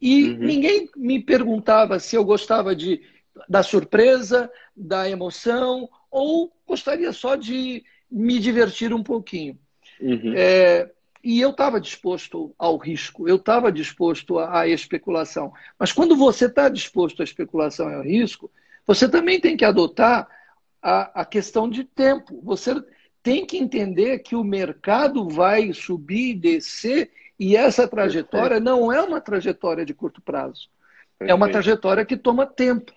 E 0.00 0.30
uhum. 0.30 0.38
ninguém 0.38 0.90
me 0.96 1.22
perguntava 1.22 2.00
se 2.00 2.16
eu 2.16 2.24
gostava 2.24 2.74
de, 2.74 3.00
da 3.48 3.62
surpresa, 3.62 4.50
da 4.76 5.08
emoção, 5.08 5.88
ou 6.10 6.52
gostaria 6.66 7.12
só 7.12 7.36
de 7.36 7.84
me 8.10 8.40
divertir 8.40 8.92
um 8.92 9.02
pouquinho. 9.02 9.56
Uhum. 10.00 10.34
É, 10.36 10.90
e 11.24 11.40
eu 11.40 11.50
estava 11.50 11.80
disposto 11.80 12.54
ao 12.58 12.76
risco, 12.76 13.26
eu 13.26 13.36
estava 13.36 13.72
disposto 13.72 14.38
à, 14.38 14.68
especulação. 14.68 15.52
Mas 15.78 15.90
quando 15.90 16.14
você 16.14 16.44
está 16.44 16.68
disposto 16.68 17.22
à 17.22 17.24
especulação 17.24 17.90
e 17.90 17.94
ao 17.94 18.02
risco, 18.02 18.50
você 18.86 19.08
também 19.08 19.40
tem 19.40 19.56
que 19.56 19.64
adotar 19.64 20.28
a, 20.82 21.22
a 21.22 21.24
questão 21.24 21.68
de 21.68 21.82
tempo. 21.82 22.38
Você 22.42 22.74
tem 23.22 23.46
que 23.46 23.56
entender 23.56 24.18
que 24.18 24.36
o 24.36 24.44
mercado 24.44 25.26
vai 25.26 25.72
subir 25.72 26.32
e 26.32 26.34
descer, 26.34 27.10
e 27.40 27.56
essa 27.56 27.88
trajetória 27.88 28.60
Perfeito. 28.60 28.64
não 28.64 28.92
é 28.92 29.00
uma 29.00 29.20
trajetória 29.20 29.86
de 29.86 29.94
curto 29.94 30.20
prazo. 30.20 30.68
Perfeito. 31.18 31.30
É 31.30 31.34
uma 31.34 31.50
trajetória 31.50 32.04
que 32.04 32.18
toma 32.18 32.46
tempo. 32.46 32.92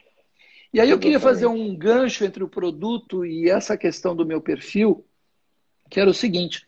E 0.73 0.81
aí 0.81 0.89
eu 0.89 0.99
queria 0.99 1.19
fazer 1.19 1.47
um 1.47 1.73
gancho 1.73 2.25
entre 2.25 2.43
o 2.43 2.49
produto 2.49 3.25
e 3.25 3.49
essa 3.49 3.77
questão 3.77 4.13
do 4.13 4.25
meu 4.25 4.41
perfil, 4.41 5.05
que 5.89 5.97
era 5.97 6.09
o 6.09 6.13
seguinte: 6.13 6.67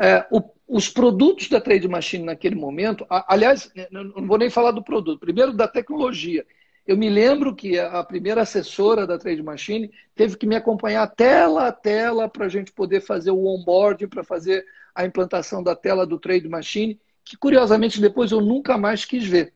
é, 0.00 0.26
o, 0.30 0.40
os 0.68 0.88
produtos 0.88 1.48
da 1.48 1.60
Trade 1.60 1.86
Machine 1.88 2.24
naquele 2.24 2.56
momento, 2.56 3.06
aliás, 3.08 3.70
não 3.90 4.26
vou 4.26 4.38
nem 4.38 4.50
falar 4.50 4.72
do 4.72 4.82
produto, 4.82 5.20
primeiro 5.20 5.52
da 5.52 5.68
tecnologia. 5.68 6.44
Eu 6.86 6.96
me 6.96 7.08
lembro 7.08 7.54
que 7.54 7.78
a 7.78 8.02
primeira 8.04 8.42
assessora 8.42 9.06
da 9.06 9.18
Trade 9.18 9.42
Machine 9.42 9.90
teve 10.14 10.36
que 10.36 10.46
me 10.46 10.54
acompanhar 10.54 11.06
tela 11.08 11.68
a 11.68 11.72
tela 11.72 12.28
para 12.28 12.46
a 12.46 12.48
gente 12.48 12.72
poder 12.72 13.00
fazer 13.00 13.32
o 13.32 13.44
onboarding, 13.44 14.08
para 14.08 14.22
fazer 14.22 14.64
a 14.94 15.04
implantação 15.04 15.62
da 15.62 15.74
tela 15.74 16.06
do 16.06 16.18
Trade 16.18 16.48
Machine, 16.48 16.98
que 17.24 17.36
curiosamente 17.36 18.00
depois 18.00 18.30
eu 18.30 18.40
nunca 18.40 18.78
mais 18.78 19.04
quis 19.04 19.24
ver. 19.24 19.52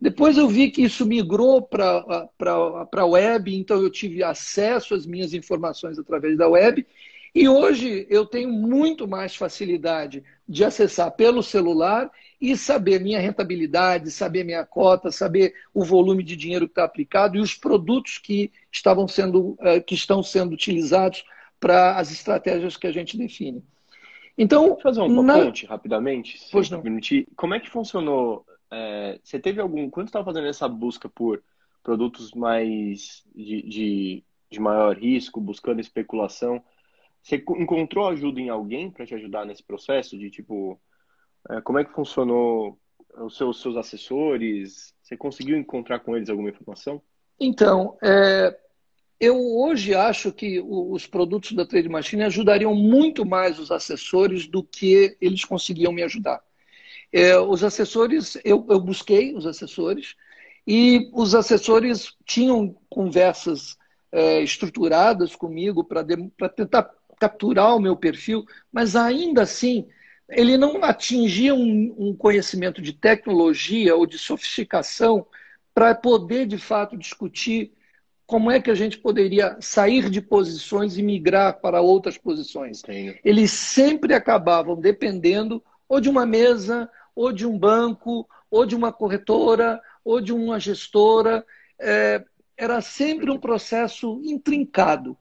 Depois 0.00 0.36
eu 0.36 0.48
vi 0.48 0.70
que 0.70 0.82
isso 0.82 1.06
migrou 1.06 1.62
para 1.62 2.28
a 2.96 3.06
web, 3.06 3.54
então 3.54 3.80
eu 3.80 3.90
tive 3.90 4.22
acesso 4.22 4.94
às 4.94 5.06
minhas 5.06 5.32
informações 5.32 5.98
através 5.98 6.36
da 6.36 6.48
web. 6.48 6.86
E 7.34 7.48
hoje 7.48 8.06
eu 8.10 8.26
tenho 8.26 8.50
muito 8.50 9.08
mais 9.08 9.34
facilidade 9.34 10.22
de 10.46 10.64
acessar 10.64 11.10
pelo 11.12 11.42
celular 11.42 12.10
e 12.38 12.56
saber 12.56 13.00
minha 13.00 13.20
rentabilidade, 13.20 14.10
saber 14.10 14.44
minha 14.44 14.66
cota, 14.66 15.10
saber 15.10 15.54
o 15.72 15.82
volume 15.82 16.22
de 16.22 16.36
dinheiro 16.36 16.66
que 16.66 16.72
está 16.72 16.84
aplicado 16.84 17.36
e 17.36 17.40
os 17.40 17.54
produtos 17.54 18.18
que 18.18 18.52
estavam 18.70 19.08
sendo, 19.08 19.56
eh, 19.60 19.80
que 19.80 19.94
estão 19.94 20.22
sendo 20.22 20.52
utilizados 20.52 21.24
para 21.58 21.96
as 21.96 22.10
estratégias 22.10 22.76
que 22.76 22.86
a 22.86 22.92
gente 22.92 23.16
define. 23.16 23.64
Então, 24.36 24.68
Vou 24.68 24.80
fazer 24.80 25.00
uma 25.00 25.22
na... 25.22 25.44
ponte 25.44 25.64
rapidamente, 25.64 26.38
pois 26.50 26.68
não. 26.68 26.82
Permitir. 26.82 27.28
Como 27.36 27.54
é 27.54 27.60
que 27.60 27.70
funcionou? 27.70 28.44
É, 28.70 29.18
você 29.22 29.38
teve 29.38 29.60
algum? 29.60 29.88
Quando 29.88 30.08
estava 30.08 30.24
fazendo 30.24 30.48
essa 30.48 30.68
busca 30.68 31.08
por 31.08 31.42
produtos 31.82 32.32
mais 32.32 33.22
de, 33.34 33.62
de, 33.62 34.24
de 34.50 34.60
maior 34.60 34.96
risco, 34.96 35.40
buscando 35.40 35.80
especulação, 35.80 36.62
você 37.22 37.36
encontrou 37.36 38.08
ajuda 38.08 38.40
em 38.40 38.48
alguém 38.48 38.90
para 38.90 39.06
te 39.06 39.14
ajudar 39.14 39.44
nesse 39.44 39.62
processo 39.62 40.18
de 40.18 40.30
tipo 40.30 40.80
é, 41.50 41.60
como 41.60 41.78
é 41.78 41.84
que 41.84 41.92
funcionou 41.92 42.78
os 43.18 43.36
seus, 43.36 43.60
seus 43.60 43.76
assessores? 43.76 44.94
Você 45.02 45.16
conseguiu 45.16 45.56
encontrar 45.56 46.00
com 46.00 46.16
eles 46.16 46.30
alguma 46.30 46.50
informação? 46.50 47.02
Então, 47.38 47.96
é, 48.02 48.56
eu 49.20 49.36
hoje 49.36 49.94
acho 49.94 50.32
que 50.32 50.60
os 50.60 51.06
produtos 51.06 51.52
da 51.52 51.66
Trade 51.66 51.88
Machine 51.88 52.24
ajudariam 52.24 52.74
muito 52.74 53.24
mais 53.24 53.58
os 53.58 53.70
assessores 53.70 54.46
do 54.46 54.62
que 54.62 55.16
eles 55.20 55.44
conseguiam 55.44 55.92
me 55.92 56.02
ajudar. 56.02 56.42
É, 57.12 57.38
os 57.38 57.62
assessores, 57.62 58.36
eu, 58.44 58.66
eu, 58.70 58.80
busquei 58.80 59.34
os 59.34 59.44
assessores 59.46 60.14
e 60.66 61.10
os 61.12 61.34
assessores 61.34 62.16
tinham 62.24 62.74
conversas 62.88 63.76
é, 64.10 64.40
estruturadas 64.40 65.36
comigo 65.36 65.84
para 65.84 66.48
tentar 66.48 66.90
capturar 67.22 67.76
o 67.76 67.80
meu 67.80 67.94
perfil, 67.94 68.44
mas 68.72 68.96
ainda 68.96 69.42
assim 69.42 69.86
ele 70.28 70.56
não 70.56 70.82
atingia 70.82 71.54
um, 71.54 71.94
um 71.96 72.16
conhecimento 72.16 72.82
de 72.82 72.92
tecnologia 72.92 73.94
ou 73.94 74.06
de 74.06 74.18
sofisticação 74.18 75.24
para 75.72 75.94
poder, 75.94 76.46
de 76.46 76.58
fato, 76.58 76.96
discutir 76.96 77.72
como 78.26 78.50
é 78.50 78.60
que 78.60 78.70
a 78.70 78.74
gente 78.74 78.98
poderia 78.98 79.56
sair 79.60 80.10
de 80.10 80.20
posições 80.20 80.98
e 80.98 81.02
migrar 81.02 81.60
para 81.60 81.80
outras 81.80 82.18
posições. 82.18 82.82
Eles 83.24 83.52
sempre 83.52 84.14
acabavam 84.14 84.74
dependendo 84.74 85.62
ou 85.88 86.00
de 86.00 86.08
uma 86.08 86.26
mesa, 86.26 86.90
ou 87.14 87.32
de 87.32 87.46
um 87.46 87.56
banco, 87.56 88.26
ou 88.50 88.66
de 88.66 88.74
uma 88.74 88.92
corretora, 88.92 89.80
ou 90.04 90.20
de 90.20 90.32
uma 90.32 90.58
gestora. 90.58 91.44
É, 91.78 92.24
era 92.56 92.80
sempre 92.80 93.30
um 93.30 93.38
processo 93.38 94.20
intrincado. 94.24 95.16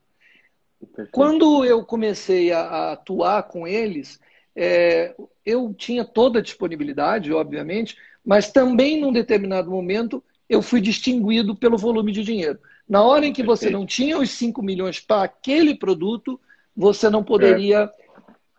Perfeito. 0.87 1.11
Quando 1.11 1.65
eu 1.65 1.83
comecei 1.85 2.51
a, 2.51 2.61
a 2.61 2.91
atuar 2.93 3.43
com 3.43 3.67
eles, 3.67 4.19
é, 4.55 5.15
eu 5.45 5.73
tinha 5.73 6.03
toda 6.03 6.39
a 6.39 6.41
disponibilidade, 6.41 7.33
obviamente, 7.33 7.97
mas 8.25 8.51
também 8.51 8.99
num 8.99 9.11
determinado 9.11 9.69
momento 9.71 10.23
eu 10.49 10.61
fui 10.61 10.81
distinguido 10.81 11.55
pelo 11.55 11.77
volume 11.77 12.11
de 12.11 12.23
dinheiro. 12.23 12.59
Na 12.87 13.03
hora 13.03 13.25
em 13.25 13.31
que 13.31 13.41
você 13.41 13.69
não 13.69 13.85
tinha 13.85 14.17
os 14.17 14.29
5 14.31 14.61
milhões 14.61 14.99
para 14.99 15.23
aquele 15.23 15.75
produto, 15.75 16.39
você 16.75 17.09
não 17.09 17.23
poderia 17.23 17.83
é. 17.83 18.00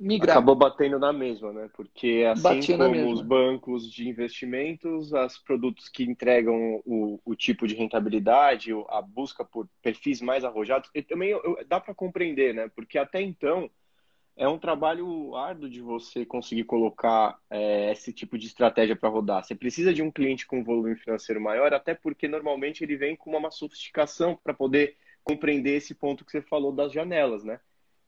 Migrar. 0.03 0.37
Acabou 0.37 0.57
batendo 0.57 0.99
na 0.99 1.13
mesma, 1.13 1.53
né? 1.53 1.71
Porque 1.75 2.25
assim 2.29 2.43
Batia 2.43 2.77
como 2.77 3.13
os 3.13 3.23
bancos 3.23 3.91
de 3.91 4.09
investimentos, 4.09 5.13
os 5.13 5.39
produtos 5.39 5.89
que 5.89 6.03
entregam 6.03 6.83
o, 6.85 7.21
o, 7.25 7.37
tipo 7.37 7.67
de 7.67 7.75
rentabilidade, 7.75 8.73
a 8.89 9.01
busca 9.01 9.45
por 9.45 9.69
perfis 9.81 10.21
mais 10.21 10.45
arrojados, 10.45 10.91
e 10.95 11.03
também 11.03 11.31
eu, 11.31 11.59
dá 11.69 11.79
para 11.79 11.95
compreender, 11.95 12.53
né? 12.53 12.71
Porque 12.75 12.99
até 12.99 13.23
então 13.23 13.71
é 14.37 14.49
um 14.49 14.59
trabalho 14.59 15.37
árduo 15.37 15.69
de 15.69 15.81
você 15.81 16.25
conseguir 16.25 16.65
colocar 16.65 17.39
é, 17.49 17.93
esse 17.93 18.13
tipo 18.13 18.37
de 18.37 18.47
estratégia 18.47 18.97
para 18.97 19.09
rodar. 19.09 19.45
Você 19.45 19.55
precisa 19.55 19.95
de 19.95 20.03
um 20.03 20.11
cliente 20.11 20.47
com 20.47 20.65
volume 20.65 20.97
financeiro 20.97 21.41
maior, 21.41 21.73
até 21.73 21.95
porque 21.95 22.27
normalmente 22.27 22.83
ele 22.83 22.97
vem 22.97 23.15
com 23.15 23.37
uma 23.37 23.51
sofisticação 23.51 24.39
para 24.43 24.55
poder 24.55 24.97
compreender 25.23 25.77
esse 25.77 25.95
ponto 25.95 26.25
que 26.25 26.33
você 26.33 26.43
falou 26.43 26.73
das 26.73 26.93
janelas, 26.93 27.45
né? 27.45 27.61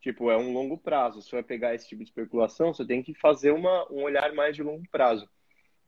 Tipo, 0.04 0.30
é 0.30 0.36
um 0.36 0.52
longo 0.52 0.76
prazo. 0.76 1.22
Se 1.22 1.30
você 1.30 1.36
vai 1.36 1.42
pegar 1.42 1.74
esse 1.74 1.88
tipo 1.88 2.04
de 2.04 2.10
especulação, 2.10 2.74
você 2.74 2.84
tem 2.84 3.02
que 3.02 3.14
fazer 3.14 3.52
uma, 3.52 3.90
um 3.90 4.02
olhar 4.02 4.34
mais 4.34 4.54
de 4.54 4.62
longo 4.62 4.84
prazo. 4.92 5.26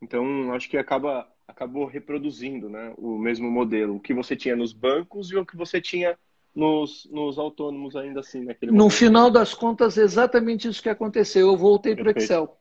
Então, 0.01 0.55
acho 0.55 0.71
que 0.71 0.79
acaba 0.79 1.31
acabou 1.47 1.85
reproduzindo 1.85 2.71
né, 2.71 2.95
o 2.97 3.19
mesmo 3.19 3.51
modelo, 3.51 3.97
o 3.97 4.01
que 4.01 4.15
você 4.15 4.35
tinha 4.35 4.57
nos 4.57 4.73
bancos 4.73 5.31
e 5.31 5.37
o 5.37 5.45
que 5.45 5.55
você 5.55 5.83
tinha 5.83 6.19
nos, 6.55 7.07
nos 7.13 7.39
autônomos 7.39 7.95
ainda 7.95 8.21
assim 8.21 8.43
naquele 8.43 8.73
No 8.73 8.79
momento. 8.79 8.95
final 8.95 9.31
das 9.31 9.53
contas, 9.53 9.99
exatamente 9.99 10.67
isso 10.67 10.83
que 10.83 10.89
aconteceu. 10.89 11.49
Eu 11.49 11.57
voltei 11.57 11.95
para 11.95 12.09
o 12.09 12.19
Excel. 12.19 12.59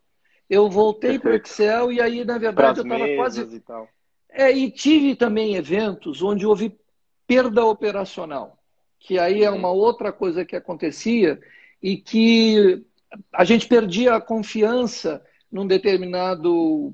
Eu 0.50 0.70
voltei 0.70 1.18
para 1.18 1.32
o 1.32 1.36
Excel 1.36 1.90
e 1.90 2.02
aí, 2.02 2.26
na 2.26 2.38
verdade, 2.38 2.82
eu 2.82 2.84
estava 2.84 3.16
quase. 3.16 3.56
E, 3.56 3.60
tal. 3.62 3.88
É, 4.30 4.52
e 4.52 4.70
tive 4.70 5.16
também 5.16 5.56
eventos 5.56 6.22
onde 6.22 6.46
houve 6.46 6.78
perda 7.26 7.66
operacional, 7.66 8.60
que 9.00 9.20
aí 9.20 9.44
é 9.44 9.50
uma 9.50 9.72
outra 9.72 10.12
coisa 10.12 10.46
que 10.46 10.56
acontecia 10.56 11.40
e 11.82 11.98
que 11.98 12.84
a 13.32 13.44
gente 13.44 13.68
perdia 13.68 14.16
a 14.16 14.22
confiança 14.22 15.24
num 15.52 15.68
determinado 15.68 16.94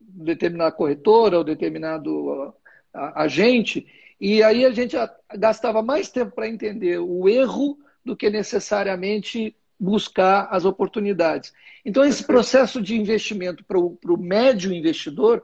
determinada 0.00 0.72
corretora 0.72 1.38
ou 1.38 1.44
determinado 1.44 2.54
agente 2.92 3.86
e 4.20 4.42
aí 4.42 4.64
a 4.64 4.70
gente 4.70 4.96
gastava 5.36 5.82
mais 5.82 6.08
tempo 6.08 6.34
para 6.34 6.48
entender 6.48 6.98
o 6.98 7.28
erro 7.28 7.78
do 8.04 8.16
que 8.16 8.30
necessariamente 8.30 9.54
buscar 9.78 10.48
as 10.50 10.64
oportunidades. 10.64 11.52
Então, 11.84 12.04
esse 12.04 12.24
processo 12.24 12.80
de 12.80 12.96
investimento 12.96 13.62
para 13.64 13.78
o 13.78 14.16
médio 14.18 14.72
investidor 14.72 15.42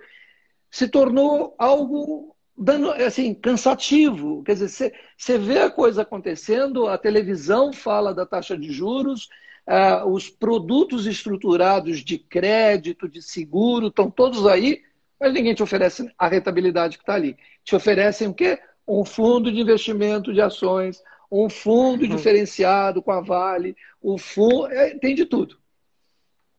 se 0.70 0.88
tornou 0.88 1.54
algo 1.58 2.31
dando, 2.56 2.90
assim, 2.92 3.34
cansativo. 3.34 4.42
Quer 4.44 4.54
dizer, 4.54 4.94
você 5.16 5.38
vê 5.38 5.58
a 5.58 5.70
coisa 5.70 6.02
acontecendo, 6.02 6.86
a 6.86 6.98
televisão 6.98 7.72
fala 7.72 8.14
da 8.14 8.26
taxa 8.26 8.56
de 8.56 8.70
juros, 8.72 9.28
uh, 9.68 10.06
os 10.08 10.28
produtos 10.28 11.06
estruturados 11.06 11.98
de 11.98 12.18
crédito, 12.18 13.08
de 13.08 13.22
seguro, 13.22 13.88
estão 13.88 14.10
todos 14.10 14.46
aí, 14.46 14.82
mas 15.18 15.32
ninguém 15.32 15.54
te 15.54 15.62
oferece 15.62 16.12
a 16.18 16.28
rentabilidade 16.28 16.96
que 16.96 17.02
está 17.02 17.14
ali. 17.14 17.36
Te 17.64 17.76
oferecem 17.76 18.28
o 18.28 18.34
quê? 18.34 18.58
Um 18.86 19.04
fundo 19.04 19.50
de 19.52 19.60
investimento 19.60 20.32
de 20.32 20.40
ações, 20.40 21.02
um 21.30 21.48
fundo 21.48 22.02
uhum. 22.02 22.08
diferenciado 22.08 23.00
com 23.00 23.12
a 23.12 23.20
Vale, 23.20 23.76
um 24.02 24.18
fundo. 24.18 24.66
É, 24.66 24.98
tem 24.98 25.14
de 25.14 25.24
tudo. 25.24 25.56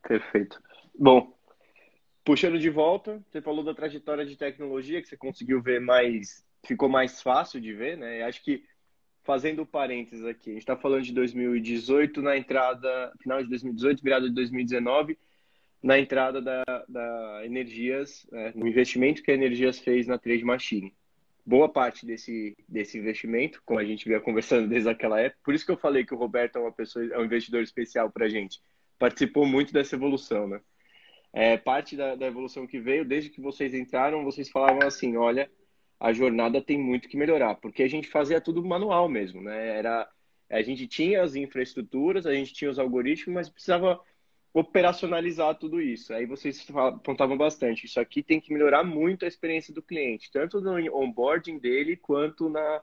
Perfeito. 0.02 0.60
Bom, 0.98 1.33
puxando 2.24 2.58
de 2.58 2.70
volta, 2.70 3.22
você 3.28 3.42
falou 3.42 3.62
da 3.62 3.74
trajetória 3.74 4.24
de 4.24 4.36
tecnologia 4.36 5.00
que 5.02 5.08
você 5.08 5.16
conseguiu 5.16 5.60
ver 5.62 5.80
mais. 5.80 6.44
ficou 6.66 6.88
mais 6.88 7.20
fácil 7.20 7.60
de 7.60 7.72
ver, 7.72 7.98
né? 7.98 8.22
Acho 8.22 8.42
que 8.42 8.64
fazendo 9.22 9.64
parênteses 9.64 10.24
aqui, 10.24 10.50
a 10.50 10.52
gente 10.52 10.62
está 10.62 10.76
falando 10.76 11.02
de 11.02 11.12
2018 11.12 12.20
na 12.20 12.36
entrada, 12.36 13.12
final 13.22 13.42
de 13.42 13.48
2018, 13.48 14.02
virada 14.02 14.28
de 14.28 14.34
2019 14.34 15.18
na 15.82 15.98
entrada 15.98 16.40
da, 16.40 16.64
da 16.88 17.42
Energias, 17.44 18.26
né, 18.32 18.52
no 18.54 18.66
investimento 18.66 19.22
que 19.22 19.30
a 19.30 19.34
Energias 19.34 19.78
fez 19.78 20.06
na 20.06 20.16
Trade 20.16 20.42
Machine. 20.42 20.94
Boa 21.44 21.68
parte 21.68 22.06
desse, 22.06 22.56
desse 22.66 22.96
investimento, 22.96 23.62
como 23.66 23.78
a 23.78 23.84
gente 23.84 24.06
vinha 24.06 24.18
conversando 24.18 24.66
desde 24.66 24.88
aquela 24.88 25.20
época, 25.20 25.42
por 25.44 25.54
isso 25.54 25.66
que 25.66 25.70
eu 25.70 25.76
falei 25.76 26.02
que 26.02 26.14
o 26.14 26.16
Roberto 26.16 26.56
é 26.56 26.60
uma 26.62 26.72
pessoa, 26.72 27.04
é 27.04 27.18
um 27.18 27.24
investidor 27.24 27.62
especial 27.62 28.10
para 28.10 28.24
a 28.24 28.28
gente. 28.30 28.62
Participou 28.98 29.44
muito 29.44 29.74
dessa 29.74 29.94
evolução, 29.94 30.48
né? 30.48 30.58
É, 31.36 31.56
parte 31.56 31.96
da, 31.96 32.14
da 32.14 32.26
evolução 32.26 32.64
que 32.64 32.78
veio, 32.78 33.04
desde 33.04 33.28
que 33.28 33.40
vocês 33.40 33.74
entraram, 33.74 34.22
vocês 34.22 34.48
falavam 34.48 34.86
assim, 34.86 35.16
olha, 35.16 35.50
a 35.98 36.12
jornada 36.12 36.62
tem 36.62 36.78
muito 36.78 37.08
que 37.08 37.16
melhorar, 37.16 37.56
porque 37.56 37.82
a 37.82 37.88
gente 37.88 38.08
fazia 38.08 38.40
tudo 38.40 38.64
manual 38.64 39.08
mesmo, 39.08 39.42
né? 39.42 39.76
Era, 39.76 40.08
a 40.48 40.62
gente 40.62 40.86
tinha 40.86 41.24
as 41.24 41.34
infraestruturas, 41.34 42.24
a 42.24 42.32
gente 42.32 42.52
tinha 42.54 42.70
os 42.70 42.78
algoritmos, 42.78 43.34
mas 43.34 43.48
precisava 43.48 44.00
operacionalizar 44.52 45.56
tudo 45.56 45.80
isso. 45.80 46.14
Aí 46.14 46.24
vocês 46.24 46.64
apontavam 46.72 47.36
bastante. 47.36 47.86
Isso 47.86 47.98
aqui 47.98 48.22
tem 48.22 48.40
que 48.40 48.52
melhorar 48.52 48.84
muito 48.84 49.24
a 49.24 49.28
experiência 49.28 49.74
do 49.74 49.82
cliente, 49.82 50.30
tanto 50.30 50.60
no 50.60 50.76
onboarding 50.96 51.58
dele 51.58 51.96
quanto 51.96 52.48
na, 52.48 52.80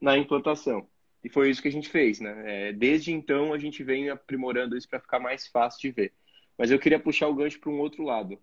na 0.00 0.18
implantação. 0.18 0.88
E 1.22 1.28
foi 1.28 1.50
isso 1.50 1.62
que 1.62 1.68
a 1.68 1.72
gente 1.72 1.88
fez, 1.88 2.18
né? 2.18 2.42
É, 2.46 2.72
desde 2.72 3.12
então 3.12 3.52
a 3.52 3.58
gente 3.58 3.84
vem 3.84 4.10
aprimorando 4.10 4.76
isso 4.76 4.88
para 4.88 4.98
ficar 4.98 5.20
mais 5.20 5.46
fácil 5.46 5.80
de 5.82 5.90
ver. 5.92 6.12
Mas 6.56 6.70
eu 6.70 6.78
queria 6.78 6.98
puxar 6.98 7.28
o 7.28 7.34
gancho 7.34 7.58
para 7.58 7.70
um 7.70 7.80
outro 7.80 8.04
lado. 8.04 8.38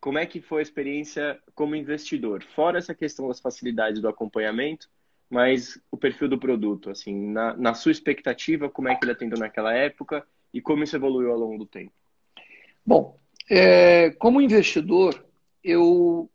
Como 0.00 0.18
é 0.18 0.26
que 0.26 0.40
foi 0.40 0.60
a 0.60 0.62
experiência 0.62 1.38
como 1.54 1.74
investidor? 1.74 2.42
Fora 2.54 2.78
essa 2.78 2.94
questão 2.94 3.28
das 3.28 3.40
facilidades 3.40 4.00
do 4.00 4.08
acompanhamento, 4.08 4.88
mas 5.28 5.80
o 5.90 5.96
perfil 5.96 6.28
do 6.28 6.38
produto, 6.38 6.90
assim, 6.90 7.14
na, 7.30 7.56
na 7.56 7.74
sua 7.74 7.92
expectativa, 7.92 8.70
como 8.70 8.88
é 8.88 8.94
que 8.94 9.04
ele 9.04 9.12
atendeu 9.12 9.38
naquela 9.38 9.74
época 9.74 10.26
e 10.54 10.60
como 10.60 10.84
isso 10.84 10.96
evoluiu 10.96 11.30
ao 11.30 11.38
longo 11.38 11.58
do 11.58 11.66
tempo? 11.66 11.92
Bom, 12.86 13.18
é, 13.50 14.10
como 14.12 14.40
investidor, 14.40 15.24
eu, 15.62 16.30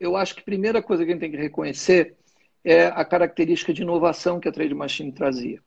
eu 0.00 0.16
acho 0.16 0.34
que 0.34 0.40
a 0.40 0.44
primeira 0.44 0.82
coisa 0.82 1.04
que 1.04 1.10
a 1.10 1.12
gente 1.12 1.20
tem 1.20 1.30
que 1.30 1.36
reconhecer 1.36 2.16
é 2.64 2.86
a 2.86 3.04
característica 3.04 3.72
de 3.72 3.82
inovação 3.82 4.40
que 4.40 4.48
a 4.48 4.52
Trade 4.52 4.74
Machine 4.74 5.12
trazia. 5.12 5.60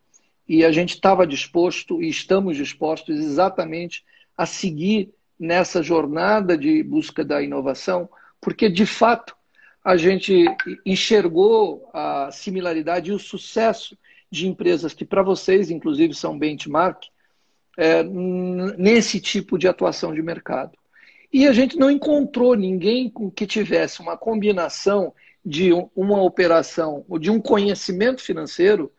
E 0.48 0.64
a 0.64 0.72
gente 0.72 0.94
estava 0.94 1.26
disposto 1.26 2.02
e 2.02 2.10
estamos 2.10 2.56
dispostos 2.56 3.18
exatamente 3.18 4.04
a 4.38 4.46
seguir 4.46 5.14
nessa 5.40 5.84
jornada 5.84 6.58
de 6.58 6.82
busca 6.84 7.24
da 7.24 7.42
inovação, 7.42 8.10
porque 8.40 8.70
de 8.70 8.86
fato 8.86 9.36
a 9.84 9.98
gente 9.98 10.46
enxergou 10.86 11.90
a 11.94 12.30
similaridade 12.32 13.12
e 13.12 13.14
o 13.14 13.20
sucesso 13.20 13.98
de 14.32 14.48
empresas 14.48 14.94
que 14.94 15.06
para 15.06 15.22
vocês, 15.22 15.70
inclusive, 15.70 16.14
são 16.14 16.38
benchmark, 16.38 17.04
é, 17.78 18.04
nesse 18.04 19.20
tipo 19.20 19.58
de 19.58 19.68
atuação 19.68 20.14
de 20.14 20.22
mercado. 20.22 20.78
E 21.32 21.48
a 21.48 21.54
gente 21.54 21.78
não 21.78 21.92
encontrou 21.92 22.56
ninguém 22.56 23.10
com 23.10 23.30
que 23.30 23.46
tivesse 23.46 24.02
uma 24.02 24.18
combinação 24.18 25.14
de 25.46 25.72
uma 25.96 26.24
operação, 26.24 27.06
ou 27.08 27.20
de 27.20 27.30
um 27.30 27.40
conhecimento 27.40 28.22
financeiro 28.22 28.92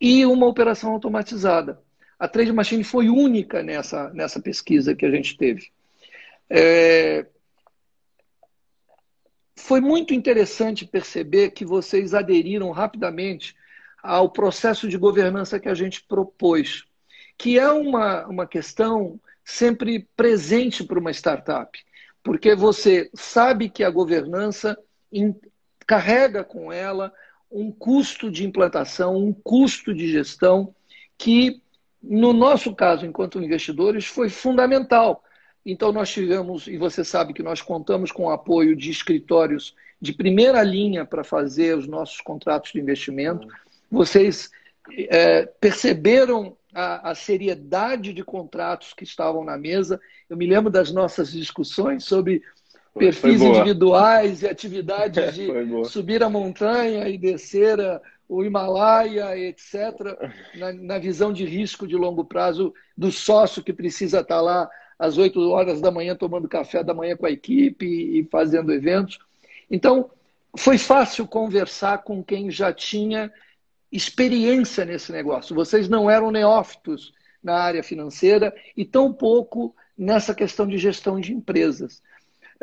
e 0.00 0.26
uma 0.26 0.46
operação 0.46 0.90
automatizada. 0.92 1.80
A 2.18 2.28
Trade 2.28 2.52
Machine 2.52 2.84
foi 2.84 3.08
única 3.08 3.62
nessa, 3.62 4.10
nessa 4.10 4.40
pesquisa 4.40 4.94
que 4.94 5.06
a 5.06 5.10
gente 5.10 5.36
teve. 5.36 5.70
É... 6.48 7.26
Foi 9.56 9.80
muito 9.80 10.14
interessante 10.14 10.86
perceber 10.86 11.50
que 11.50 11.64
vocês 11.64 12.14
aderiram 12.14 12.70
rapidamente 12.70 13.54
ao 14.02 14.30
processo 14.30 14.88
de 14.88 14.96
governança 14.96 15.60
que 15.60 15.68
a 15.68 15.74
gente 15.74 16.02
propôs 16.02 16.84
que 17.42 17.58
é 17.58 17.70
uma, 17.70 18.24
uma 18.26 18.46
questão 18.46 19.20
sempre 19.44 20.08
presente 20.16 20.84
para 20.84 20.98
uma 20.98 21.10
startup, 21.10 21.76
porque 22.22 22.54
você 22.54 23.10
sabe 23.14 23.68
que 23.68 23.82
a 23.82 23.90
governança 23.90 24.78
carrega 25.84 26.44
com 26.44 26.72
ela 26.72 27.12
um 27.50 27.72
custo 27.72 28.30
de 28.30 28.46
implantação, 28.46 29.16
um 29.16 29.32
custo 29.32 29.92
de 29.92 30.08
gestão 30.08 30.72
que, 31.18 31.60
no 32.02 32.32
nosso 32.32 32.74
caso, 32.74 33.06
enquanto 33.06 33.42
investidores, 33.42 34.06
foi 34.06 34.28
fundamental. 34.28 35.22
Então, 35.64 35.92
nós 35.92 36.10
tivemos, 36.10 36.66
e 36.66 36.76
você 36.76 37.04
sabe 37.04 37.32
que 37.32 37.42
nós 37.42 37.62
contamos 37.62 38.10
com 38.10 38.24
o 38.24 38.30
apoio 38.30 38.74
de 38.74 38.90
escritórios 38.90 39.74
de 40.00 40.12
primeira 40.12 40.62
linha 40.62 41.04
para 41.04 41.22
fazer 41.22 41.78
os 41.78 41.86
nossos 41.86 42.20
contratos 42.20 42.72
de 42.72 42.80
investimento. 42.80 43.46
Vocês 43.88 44.50
é, 45.08 45.46
perceberam 45.60 46.56
a, 46.74 47.10
a, 47.10 47.14
seriedade 47.14 48.12
de 48.12 48.24
contratos 48.24 48.92
que 48.92 49.04
estavam 49.04 49.44
na 49.44 49.56
mesa. 49.56 50.00
Eu 50.28 50.36
me 50.36 50.46
lembro 50.46 50.70
das 50.70 50.90
nossas 50.90 51.30
discussões 51.30 52.04
sobre 52.04 52.42
perfis 52.98 53.40
individuais 53.40 54.42
e 54.42 54.48
atividades 54.48 55.34
de 55.34 55.48
subir 55.88 56.22
a 56.24 56.28
montanha 56.28 57.08
e 57.08 57.16
descer 57.16 57.80
a, 57.80 58.00
o 58.28 58.44
Himalaia, 58.44 59.36
etc., 59.36 59.74
na, 60.54 60.72
na, 60.72 60.98
visão 60.98 61.32
de 61.32 61.44
risco 61.44 61.86
de 61.86 61.96
longo 61.96 62.24
prazo 62.24 62.72
do 62.96 63.12
sócio 63.12 63.62
que 63.62 63.72
precisa 63.72 64.20
estar 64.20 64.40
lá 64.40 64.68
às 64.98 65.18
8 65.18 65.38
horas 65.50 65.80
da 65.80 65.90
manhã 65.90 66.14
tomando 66.14 66.48
café 66.48 66.82
da 66.82 66.94
manhã 66.94 67.16
com 67.16 67.26
a 67.26 67.30
equipe 67.30 67.84
e 67.84 68.24
fazendo 68.30 68.72
eventos. 68.72 69.18
Então, 69.70 70.10
foi 70.56 70.78
fácil 70.78 71.26
conversar 71.26 71.98
com 72.04 72.22
quem 72.22 72.50
já 72.50 72.72
tinha 72.72 73.32
experiência 73.90 74.84
nesse 74.84 75.12
negócio. 75.12 75.54
Vocês 75.54 75.88
não 75.88 76.10
eram 76.10 76.30
neófitos 76.30 77.12
na 77.42 77.58
área 77.58 77.82
financeira 77.82 78.54
e 78.76 78.84
tampouco 78.84 79.74
nessa 79.96 80.34
questão 80.34 80.66
de 80.66 80.78
gestão 80.78 81.20
de 81.20 81.32
empresas. 81.32 82.02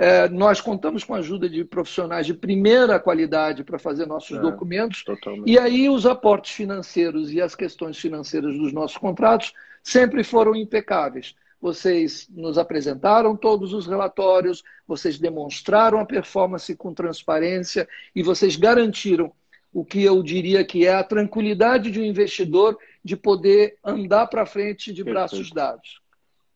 É, 0.02 0.30
nós 0.30 0.62
contamos 0.62 1.04
com 1.04 1.14
a 1.14 1.18
ajuda 1.18 1.50
de 1.50 1.66
profissionais 1.66 2.26
de 2.26 2.34
primeira 2.34 2.98
qualidade 3.02 3.66
para 3.66 3.78
fazer 3.78 4.06
nossos 4.06 4.38
é, 4.38 4.40
documentos. 4.40 5.04
Totalmente. 5.04 5.52
E 5.52 5.60
aí 5.60 5.90
os 5.90 6.06
aportes 6.06 6.54
financeiros 6.54 7.34
e 7.34 7.42
as 7.42 7.54
questões 7.54 7.98
financeiras 7.98 8.58
dos 8.58 8.72
nossos 8.72 8.96
contratos 8.96 9.54
sempre 9.84 10.24
foram 10.24 10.56
impecáveis. 10.56 11.36
Vocês 11.60 12.30
nos 12.32 12.58
apresentaram 12.58 13.36
todos 13.36 13.74
os 13.74 13.88
relatórios, 13.88 14.64
vocês 14.88 15.20
demonstraram 15.20 16.00
a 16.00 16.06
performance 16.06 16.74
com 16.78 16.94
transparência 16.94 17.86
e 18.16 18.24
vocês 18.24 18.56
garantiram 18.56 19.34
o 19.74 19.84
que 19.84 20.02
eu 20.02 20.24
diria 20.24 20.64
que 20.64 20.86
é 20.86 20.96
a 20.96 21.04
tranquilidade 21.04 21.92
de 21.92 22.00
um 22.00 22.06
investidor 22.06 22.78
de 23.04 23.18
poder 23.18 23.76
andar 23.84 24.28
para 24.28 24.46
frente 24.46 24.94
de 24.94 25.04
braços 25.04 25.52
dados. 25.52 26.02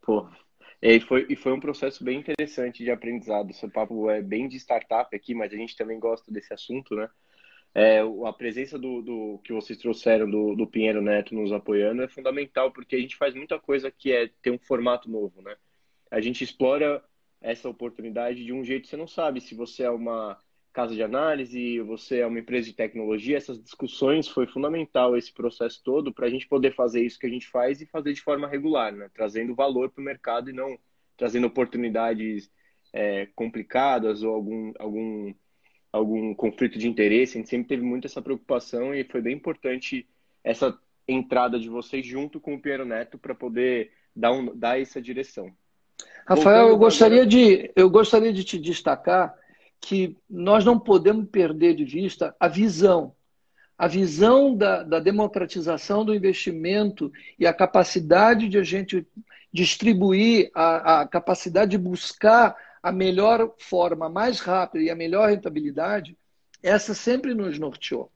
Pô, 0.02 0.26
e 0.92 1.00
foi, 1.00 1.26
e 1.30 1.36
foi 1.36 1.54
um 1.54 1.60
processo 1.60 2.04
bem 2.04 2.20
interessante 2.20 2.84
de 2.84 2.92
aprendizado. 2.92 3.54
Seu 3.54 3.70
papo 3.70 4.10
é 4.10 4.22
bem 4.22 4.48
de 4.48 4.58
startup 4.58 5.16
aqui, 5.16 5.34
mas 5.34 5.54
a 5.54 5.56
gente 5.56 5.78
também 5.78 6.00
gosta 6.00 6.32
desse 6.32 6.54
assunto, 6.54 6.96
né? 6.96 7.10
é, 7.76 8.02
a 8.02 8.34
presença 8.34 8.78
do, 8.78 9.02
do, 9.02 9.40
que 9.44 9.52
vocês 9.52 9.80
trouxeram 9.80 10.30
do, 10.30 10.56
do 10.56 10.68
Pinheiro 10.68 11.02
Neto 11.02 11.34
nos 11.34 11.52
apoiando 11.52 12.04
é 12.04 12.08
fundamental, 12.08 12.72
porque 12.72 12.96
a 12.96 13.00
gente 13.00 13.16
faz 13.16 13.34
muita 13.34 13.60
coisa 13.60 13.90
que 13.90 14.12
é 14.12 14.30
ter 14.42 14.52
um 14.52 14.60
formato 14.60 15.10
novo, 15.10 15.42
né? 15.42 15.56
A 16.12 16.22
gente 16.22 16.44
explora 16.44 17.04
essa 17.42 17.68
oportunidade 17.68 18.46
de 18.46 18.54
um 18.54 18.64
jeito 18.64 18.84
que 18.84 18.90
você 18.90 18.98
não 18.98 19.08
sabe 19.08 19.42
se 19.42 19.56
você 19.56 19.84
é 19.84 19.90
uma 19.90 20.38
casa 20.74 20.96
de 20.96 21.04
análise, 21.04 21.80
você 21.82 22.20
é 22.20 22.26
uma 22.26 22.40
empresa 22.40 22.68
de 22.68 22.74
tecnologia, 22.74 23.38
essas 23.38 23.62
discussões 23.62 24.28
foi 24.28 24.48
fundamental 24.48 25.16
esse 25.16 25.32
processo 25.32 25.80
todo 25.84 26.12
para 26.12 26.26
a 26.26 26.30
gente 26.30 26.48
poder 26.48 26.74
fazer 26.74 27.02
isso 27.02 27.20
que 27.20 27.28
a 27.28 27.30
gente 27.30 27.48
faz 27.48 27.80
e 27.80 27.86
fazer 27.86 28.12
de 28.12 28.22
forma 28.22 28.48
regular, 28.48 28.92
né? 28.92 29.10
trazendo 29.14 29.54
valor 29.54 29.92
para 29.92 30.02
o 30.02 30.06
mercado 30.06 30.50
e 30.50 30.54
não 30.54 30.78
trazendo 31.16 31.46
oportunidades 31.46 32.52
é, 32.92 33.28
complicadas 33.36 34.24
ou 34.24 34.34
algum, 34.34 34.74
algum, 34.80 35.34
algum 35.92 36.34
conflito 36.34 36.80
de 36.80 36.88
interesse. 36.88 37.38
A 37.38 37.40
gente 37.40 37.50
sempre 37.50 37.68
teve 37.68 37.84
muito 37.84 38.08
essa 38.08 38.22
preocupação 38.22 38.96
e 38.96 39.04
foi 39.04 39.22
bem 39.22 39.36
importante 39.36 40.08
essa 40.44 40.78
entrada 41.08 41.60
de 41.60 41.70
vocês 41.70 42.06
junto 42.06 42.40
com 42.40 42.56
o 42.56 42.60
Piero 42.60 42.84
Neto 42.84 43.20
para 43.20 43.36
poder 43.36 43.92
dar, 44.16 44.32
um, 44.32 44.58
dar 44.58 44.82
essa 44.82 45.00
direção. 45.00 45.54
Rafael, 46.26 46.70
eu 46.70 46.78
gostaria, 46.78 47.26
de, 47.26 47.72
eu 47.76 47.90
gostaria 47.90 48.34
de 48.34 48.44
te 48.44 48.58
destacar 48.58 49.36
que 49.86 50.16
nós 50.30 50.64
não 50.64 50.80
podemos 50.80 51.28
perder 51.30 51.76
de 51.76 51.84
vista 51.84 52.34
a 52.40 52.48
visão. 52.48 53.14
A 53.78 53.86
visão 53.88 54.56
da, 54.56 54.82
da 54.82 55.00
democratização 55.00 56.06
do 56.06 56.16
investimento 56.16 57.12
e 57.38 57.46
a 57.46 57.54
capacidade 57.54 58.48
de 58.48 58.58
a 58.58 58.64
gente 58.64 59.06
distribuir, 59.52 60.50
a, 60.56 61.02
a 61.02 61.08
capacidade 61.08 61.72
de 61.72 61.78
buscar 61.78 62.56
a 62.82 62.92
melhor 62.92 63.54
forma, 63.58 64.10
mais 64.10 64.40
rápida 64.40 64.86
e 64.86 64.90
a 64.90 64.96
melhor 64.96 65.30
rentabilidade, 65.30 66.18
essa 66.62 66.94
sempre 66.94 67.34
nos 67.34 67.60
norteou. 67.60 68.10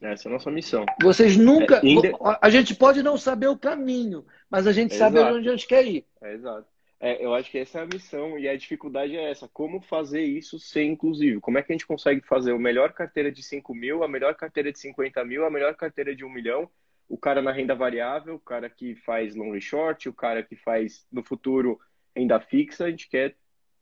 Essa 0.00 0.28
é 0.28 0.30
a 0.30 0.32
nossa 0.34 0.50
missão. 0.50 0.84
Vocês 1.02 1.36
nunca. 1.36 1.76
É, 1.76 2.36
A 2.40 2.50
gente 2.50 2.74
pode 2.74 3.02
não 3.02 3.16
saber 3.16 3.48
o 3.48 3.58
caminho, 3.58 4.24
mas 4.50 4.66
a 4.66 4.72
gente 4.72 4.94
é 4.94 4.98
sabe 4.98 5.18
exato. 5.18 5.36
onde 5.36 5.48
a 5.48 5.52
gente 5.52 5.66
quer 5.66 5.86
ir. 5.86 6.04
É 6.22 6.34
exato. 6.34 6.66
É, 7.00 7.24
eu 7.24 7.32
acho 7.32 7.50
que 7.50 7.58
essa 7.58 7.78
é 7.78 7.82
a 7.82 7.86
missão 7.86 8.38
e 8.38 8.48
a 8.48 8.56
dificuldade 8.56 9.16
é 9.16 9.30
essa. 9.30 9.48
Como 9.48 9.80
fazer 9.80 10.22
isso 10.22 10.58
ser 10.58 10.82
inclusivo? 10.82 11.40
Como 11.40 11.56
é 11.56 11.62
que 11.62 11.72
a 11.72 11.74
gente 11.74 11.86
consegue 11.86 12.20
fazer 12.26 12.52
a 12.52 12.58
melhor 12.58 12.92
carteira 12.92 13.30
de 13.30 13.42
5 13.42 13.72
mil, 13.74 14.02
a 14.02 14.08
melhor 14.08 14.34
carteira 14.34 14.72
de 14.72 14.78
50 14.78 15.24
mil, 15.24 15.44
a 15.44 15.50
melhor 15.50 15.76
carteira 15.76 16.14
de 16.14 16.24
1 16.24 16.28
milhão, 16.28 16.68
o 17.08 17.16
cara 17.16 17.40
na 17.40 17.52
renda 17.52 17.74
variável, 17.74 18.34
o 18.34 18.40
cara 18.40 18.68
que 18.68 18.96
faz 18.96 19.36
long 19.36 19.54
e 19.54 19.60
short, 19.60 20.08
o 20.08 20.12
cara 20.12 20.42
que 20.42 20.56
faz 20.56 21.06
no 21.10 21.22
futuro 21.22 21.78
renda 22.16 22.40
fixa, 22.40 22.86
a 22.86 22.90
gente 22.90 23.08
quer 23.08 23.36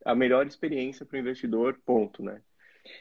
a 0.05 0.13
melhor 0.13 0.45
experiência 0.45 1.05
para 1.05 1.17
o 1.17 1.19
investidor, 1.19 1.79
ponto, 1.83 2.23
né? 2.23 2.39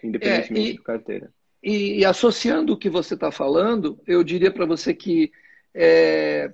Independentemente 0.02 0.70
é, 0.70 0.72
e, 0.72 0.78
carteira. 0.78 1.32
E, 1.62 1.98
e, 2.00 2.04
associando 2.04 2.72
o 2.72 2.78
que 2.78 2.88
você 2.88 3.14
está 3.14 3.30
falando, 3.30 4.00
eu 4.06 4.24
diria 4.24 4.50
para 4.50 4.64
você 4.64 4.94
que 4.94 5.30
é, 5.74 6.52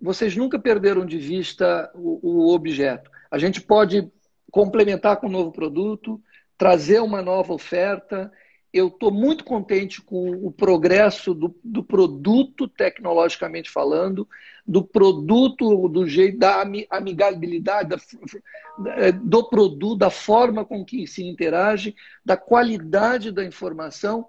vocês 0.00 0.36
nunca 0.36 0.58
perderam 0.58 1.04
de 1.04 1.18
vista 1.18 1.90
o, 1.94 2.20
o 2.22 2.54
objeto. 2.54 3.10
A 3.30 3.38
gente 3.38 3.60
pode 3.60 4.10
complementar 4.50 5.16
com 5.16 5.26
um 5.26 5.30
novo 5.30 5.52
produto, 5.52 6.20
trazer 6.56 7.00
uma 7.00 7.20
nova 7.20 7.52
oferta. 7.52 8.30
Eu 8.72 8.88
estou 8.88 9.10
muito 9.10 9.44
contente 9.44 10.00
com 10.00 10.30
o 10.30 10.52
progresso 10.52 11.34
do, 11.34 11.54
do, 11.64 11.82
produto, 11.82 12.68
tecnologicamente 12.68 13.70
falando, 13.70 14.28
do 14.66 14.84
produto, 14.84 15.88
do 15.88 16.06
jeito, 16.06 16.38
da 16.38 16.62
amigabilidade, 16.90 17.88
da, 17.88 18.92
é, 18.96 19.10
do 19.12 19.48
produto, 19.48 19.98
da 19.98 20.10
forma 20.10 20.64
com 20.64 20.84
que 20.84 21.06
se 21.06 21.24
interage, 21.24 21.94
da 22.24 22.36
qualidade 22.36 23.32
da 23.32 23.44
informação 23.44 24.26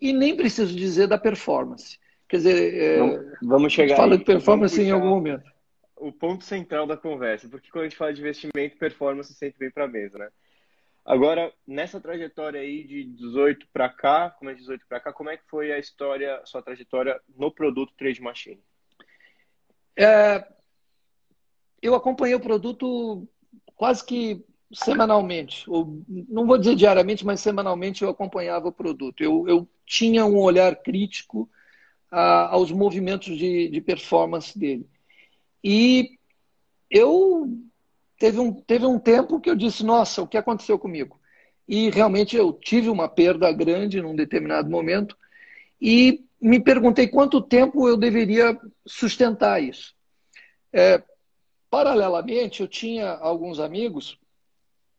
e 0.00 0.12
nem 0.12 0.36
preciso 0.36 0.74
dizer 0.76 1.06
da 1.08 1.18
performance. 1.18 1.98
Quer 2.28 2.36
dizer, 2.36 2.74
é, 2.74 2.98
vamos 3.42 3.72
chegar. 3.72 3.96
Fala 3.96 4.12
aí, 4.12 4.18
de 4.18 4.24
performance 4.24 4.80
em 4.80 4.90
algum 4.90 5.08
momento. 5.08 5.50
O 5.96 6.12
ponto 6.12 6.44
central 6.44 6.86
da 6.86 6.96
conversa, 6.96 7.48
porque 7.48 7.70
quando 7.70 7.86
a 7.86 7.88
gente 7.88 7.96
fala 7.96 8.12
de 8.12 8.20
investimento, 8.20 8.76
performance 8.76 9.32
sempre 9.34 9.58
vem 9.58 9.70
para 9.70 9.84
a 9.84 9.88
mesa, 9.88 10.18
né? 10.18 10.28
Agora, 11.04 11.50
nessa 11.66 11.98
trajetória 11.98 12.60
aí 12.60 12.84
de 12.84 13.04
18 13.04 13.66
para 13.72 13.88
cá, 13.88 14.30
como 14.30 14.50
é 14.50 14.54
18 14.54 14.84
para 14.86 15.00
cá, 15.00 15.10
como 15.10 15.30
é 15.30 15.38
que 15.38 15.44
foi 15.48 15.72
a 15.72 15.78
história, 15.78 16.42
sua 16.44 16.62
trajetória 16.62 17.18
no 17.34 17.50
produto 17.50 17.94
Trade 17.96 18.20
Machine? 18.20 18.62
É, 19.96 20.46
eu 21.80 21.94
acompanhei 21.94 22.34
o 22.34 22.40
produto 22.40 23.26
quase 23.74 24.04
que 24.04 24.44
semanalmente, 24.70 25.64
ou 25.70 26.02
não 26.28 26.46
vou 26.46 26.58
dizer 26.58 26.76
diariamente, 26.76 27.24
mas 27.24 27.40
semanalmente 27.40 28.04
eu 28.04 28.10
acompanhava 28.10 28.68
o 28.68 28.72
produto. 28.72 29.22
Eu, 29.22 29.48
eu 29.48 29.66
tinha 29.86 30.26
um 30.26 30.38
olhar 30.38 30.76
crítico 30.76 31.48
a, 32.10 32.48
aos 32.54 32.70
movimentos 32.70 33.36
de, 33.36 33.68
de 33.68 33.80
performance 33.80 34.58
dele. 34.58 34.86
E 35.62 36.10
eu 36.90 37.48
teve 38.18 38.38
um, 38.38 38.52
teve 38.52 38.86
um 38.86 38.98
tempo 38.98 39.40
que 39.40 39.50
eu 39.50 39.54
disse, 39.54 39.84
nossa, 39.84 40.22
o 40.22 40.26
que 40.26 40.36
aconteceu 40.36 40.78
comigo? 40.78 41.20
E 41.66 41.90
realmente 41.90 42.36
eu 42.36 42.52
tive 42.52 42.88
uma 42.88 43.08
perda 43.08 43.52
grande 43.52 44.00
num 44.00 44.16
determinado 44.16 44.70
momento 44.70 45.16
e 45.80 46.24
me 46.40 46.60
perguntei 46.60 47.06
quanto 47.06 47.42
tempo 47.42 47.88
eu 47.88 47.96
deveria 47.96 48.58
sustentar 48.86 49.62
isso. 49.62 49.94
É, 50.72 51.02
paralelamente, 51.70 52.60
eu 52.60 52.68
tinha 52.68 53.10
alguns 53.10 53.58
amigos 53.60 54.18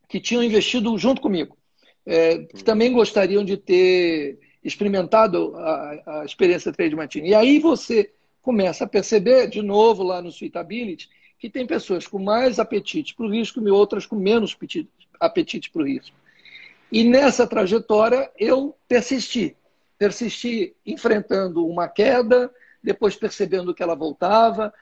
que 0.08 0.20
tinham 0.20 0.44
investido 0.44 0.98
junto 0.98 1.22
comigo, 1.22 1.58
é, 2.06 2.40
que 2.40 2.64
também 2.64 2.92
gostariam 2.92 3.44
de 3.44 3.58
ter 3.58 4.40
experimentado 4.64 5.56
a, 5.56 6.22
a 6.22 6.26
experiência 6.26 6.72
Trade 6.72 6.96
Martini. 6.96 7.30
E 7.30 7.36
aí 7.36 7.60
você 7.60 8.12
começa 8.42 8.84
a 8.84 8.88
perceber, 8.88 9.48
de 9.48 9.62
novo, 9.62 10.04
lá 10.04 10.22
no 10.22 10.32
Suitability, 10.32 11.10
que 11.38 11.50
tem 11.50 11.66
pessoas 11.66 12.06
com 12.06 12.20
mais 12.20 12.60
apetite 12.60 13.16
para 13.16 13.26
o 13.26 13.32
risco 13.32 13.66
e 13.66 13.72
outras 13.72 14.06
com 14.06 14.16
menos 14.16 14.56
apetite, 15.20 15.70
para 15.72 15.82
o 15.82 15.86
risco. 15.86 16.16
E 16.92 17.04
nessa 17.04 17.48
trajetória 17.48 18.30
eu 18.38 18.76
persisti. 18.88 19.56
Persisti 19.98 20.76
enfrentando 20.86 21.66
uma 21.66 21.88
queda, 21.88 22.52
depois 22.84 23.16
percebendo 23.16 23.74
que 23.74 23.84
ela 23.84 23.96
voltava, 23.96 24.74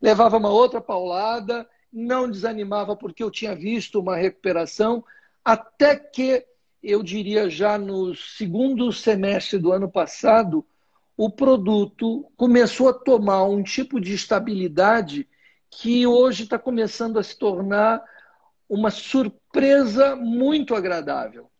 levava 0.00 0.36
uma 0.36 0.50
outra 0.50 0.80
paulada, 0.80 1.68
não 1.92 2.30
desanimava 2.30 2.96
porque 2.96 3.22
eu 3.22 3.30
tinha 3.30 3.54
visto 3.54 4.00
uma 4.00 4.16
recuperação, 4.16 5.04
até 5.44 5.96
que 5.96 6.44
eu 6.84 7.02
diria 7.02 7.48
já 7.48 7.78
no 7.78 8.14
segundo 8.14 8.92
semestre 8.92 9.58
do 9.58 9.72
ano 9.72 9.90
passado, 9.90 10.64
o 11.16 11.30
produto 11.30 12.30
começou 12.36 12.88
a 12.88 12.92
tomar 12.92 13.44
um 13.44 13.62
tipo 13.62 14.00
de 14.00 14.12
estabilidade 14.12 15.26
que 15.70 16.06
hoje 16.06 16.44
está 16.44 16.58
começando 16.58 17.18
a 17.18 17.22
se 17.22 17.38
tornar 17.38 18.02
uma 18.68 18.90
surpresa 18.90 20.14
muito 20.14 20.74
agradável. 20.74 21.50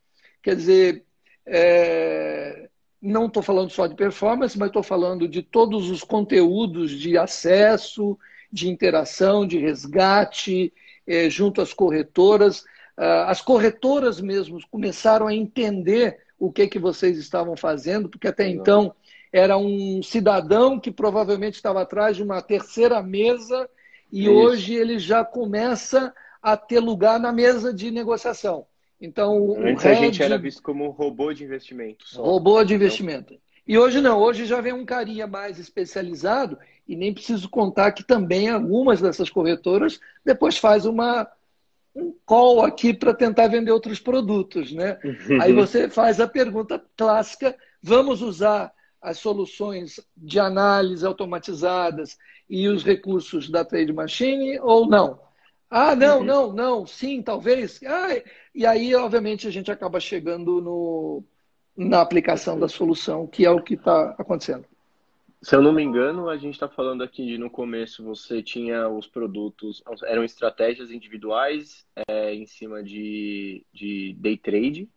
Quer 0.43 0.57
dizer, 0.57 1.05
é... 1.47 2.69
não 3.01 3.27
estou 3.27 3.43
falando 3.43 3.71
só 3.71 3.87
de 3.87 3.95
performance, 3.95 4.59
mas 4.59 4.69
estou 4.69 4.83
falando 4.83 5.27
de 5.27 5.43
todos 5.43 5.91
os 5.91 6.05
conteúdos 6.05 6.91
de 6.91 7.17
acesso, 7.17 8.19
de 8.53 8.69
interação, 8.69 9.47
de 9.47 9.59
resgate, 9.59 10.73
é, 11.07 11.29
junto 11.29 11.61
às 11.61 11.73
corretoras. 11.73 12.65
Ah, 12.97 13.31
as 13.31 13.41
corretoras 13.41 14.21
mesmo 14.21 14.59
começaram 14.71 15.27
a 15.27 15.35
entender 15.35 16.19
o 16.39 16.53
que, 16.53 16.67
que 16.67 16.79
vocês 16.79 17.19
estavam 17.19 17.57
fazendo, 17.57 18.09
porque 18.09 18.29
até 18.29 18.49
então 18.49 18.95
era 19.33 19.57
um 19.57 20.03
cidadão 20.03 20.79
que 20.79 20.91
provavelmente 20.91 21.55
estava 21.55 21.83
atrás 21.83 22.17
de 22.17 22.23
uma 22.23 22.41
terceira 22.41 23.03
mesa 23.03 23.69
e 24.13 24.23
Isso. 24.23 24.33
hoje 24.33 24.75
ele 24.75 24.99
já 24.99 25.25
começa 25.25 26.15
a 26.41 26.57
ter 26.57 26.79
lugar 26.79 27.19
na 27.19 27.33
mesa 27.33 27.73
de 27.73 27.91
negociação. 27.91 28.67
Então, 29.01 29.57
Antes 29.59 29.85
a 29.85 29.95
gente 29.95 30.23
era 30.23 30.39
visto 30.39 30.63
como 30.63 30.89
robô 30.91 31.33
de 31.33 31.43
investimento. 31.43 32.07
Só. 32.07 32.23
Robô 32.23 32.63
de 32.63 32.75
investimento. 32.75 33.35
E 33.67 33.77
hoje 33.77 34.01
não, 34.01 34.21
hoje 34.21 34.45
já 34.45 34.61
vem 34.61 34.73
um 34.73 34.85
carinha 34.85 35.27
mais 35.27 35.59
especializado 35.59 36.59
e 36.87 36.95
nem 36.95 37.13
preciso 37.13 37.49
contar 37.49 37.93
que 37.93 38.05
também 38.05 38.51
algumas 38.51 39.01
dessas 39.01 39.31
corretoras 39.31 39.99
depois 40.25 40.59
faz 40.59 40.85
uma 40.85 41.27
um 41.95 42.15
call 42.25 42.65
aqui 42.65 42.93
para 42.93 43.15
tentar 43.15 43.49
vender 43.49 43.71
outros 43.71 44.01
produtos, 44.01 44.73
né? 44.73 44.99
Aí 45.41 45.53
você 45.53 45.89
faz 45.89 46.21
a 46.21 46.27
pergunta 46.27 46.83
clássica: 46.97 47.57
vamos 47.83 48.23
usar 48.23 48.73
as 49.01 49.19
soluções 49.19 50.01
de 50.17 50.41
análise 50.41 51.05
automatizadas 51.07 52.17
e 52.49 52.69
os 52.69 52.83
recursos 52.83 53.51
da 53.51 53.65
Trade 53.65 53.93
Machine 53.93 54.59
ou 54.61 54.89
não? 54.89 55.21
Ah, 55.71 55.95
não, 55.95 56.21
uhum. 56.21 56.25
não, 56.25 56.53
não, 56.53 56.87
sim, 56.87 57.21
talvez. 57.21 57.81
Ah, 57.85 58.09
e 58.55 58.65
aí, 58.65 58.95
obviamente, 58.95 59.49
a 59.49 59.51
gente 59.51 59.71
acaba 59.71 59.99
chegando 59.99 60.61
no, 60.61 61.25
na 61.77 62.01
aplicação 62.01 62.59
da 62.59 62.69
solução, 62.69 63.27
que 63.27 63.45
é 63.45 63.51
o 63.51 63.63
que 63.63 63.75
está 63.75 64.15
acontecendo. 64.19 64.65
Se 65.45 65.55
eu 65.55 65.61
não 65.61 65.75
me 65.75 65.83
engano, 65.83 66.31
a 66.31 66.39
gente 66.39 66.55
está 66.55 66.71
falando 66.71 67.05
aqui 67.05 67.27
de 67.27 67.37
no 67.37 67.51
começo 67.51 68.03
você 68.03 68.43
tinha 68.43 68.89
os 68.89 69.07
produtos, 69.07 69.83
eram 70.05 70.25
estratégias 70.25 70.91
individuais 70.91 71.85
é, 72.09 72.35
em 72.35 72.47
cima 72.47 72.83
de, 72.83 73.63
de 73.71 74.15
day 74.15 74.39
trade. 74.39 74.89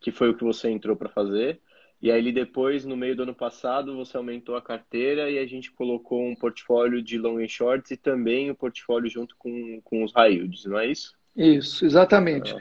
que 0.00 0.12
foi 0.12 0.30
o 0.30 0.36
que 0.36 0.44
você 0.44 0.70
entrou 0.70 0.94
para 0.94 1.08
fazer. 1.08 1.60
E 2.00 2.12
aí 2.12 2.30
depois, 2.30 2.84
no 2.84 2.96
meio 2.96 3.16
do 3.16 3.24
ano 3.24 3.34
passado, 3.34 3.96
você 3.96 4.16
aumentou 4.16 4.54
a 4.54 4.62
carteira 4.62 5.28
e 5.28 5.36
a 5.36 5.46
gente 5.46 5.72
colocou 5.72 6.24
um 6.24 6.36
portfólio 6.36 7.02
de 7.02 7.18
long 7.18 7.38
and 7.38 7.48
shorts 7.48 7.90
e 7.90 7.96
também 7.96 8.50
o 8.50 8.52
um 8.52 8.56
portfólio 8.56 9.10
junto 9.10 9.34
com, 9.36 9.80
com 9.82 10.04
os 10.04 10.12
high 10.12 10.32
yields, 10.32 10.64
não 10.64 10.78
é 10.78 10.86
isso? 10.86 11.12
Isso, 11.36 11.84
exatamente. 11.84 12.54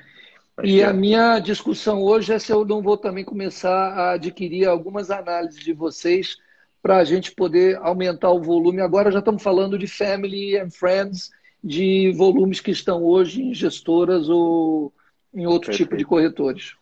Ah, 0.58 0.66
e 0.66 0.84
a 0.84 0.92
minha 0.92 1.38
discussão 1.38 2.02
hoje 2.02 2.34
é 2.34 2.40
se 2.40 2.52
eu 2.52 2.66
não 2.66 2.82
vou 2.82 2.98
também 2.98 3.24
começar 3.24 3.94
a 3.94 4.12
adquirir 4.14 4.68
algumas 4.68 5.12
análises 5.12 5.64
de 5.64 5.74
vocês 5.74 6.38
para 6.82 6.98
a 6.98 7.04
gente 7.04 7.32
poder 7.34 7.78
aumentar 7.78 8.32
o 8.32 8.42
volume. 8.42 8.82
Agora 8.82 9.12
já 9.12 9.20
estamos 9.20 9.44
falando 9.44 9.78
de 9.78 9.88
family 9.88 10.58
and 10.58 10.72
friends, 10.72 11.30
de 11.64 12.12
volumes 12.14 12.60
que 12.60 12.72
estão 12.72 13.04
hoje 13.04 13.44
em 13.44 13.54
gestoras 13.54 14.28
ou 14.30 14.94
em 15.34 15.46
outro 15.46 15.68
Perfeito. 15.68 15.90
tipo 15.90 15.98
de 15.98 16.06
corretores. 16.06 16.76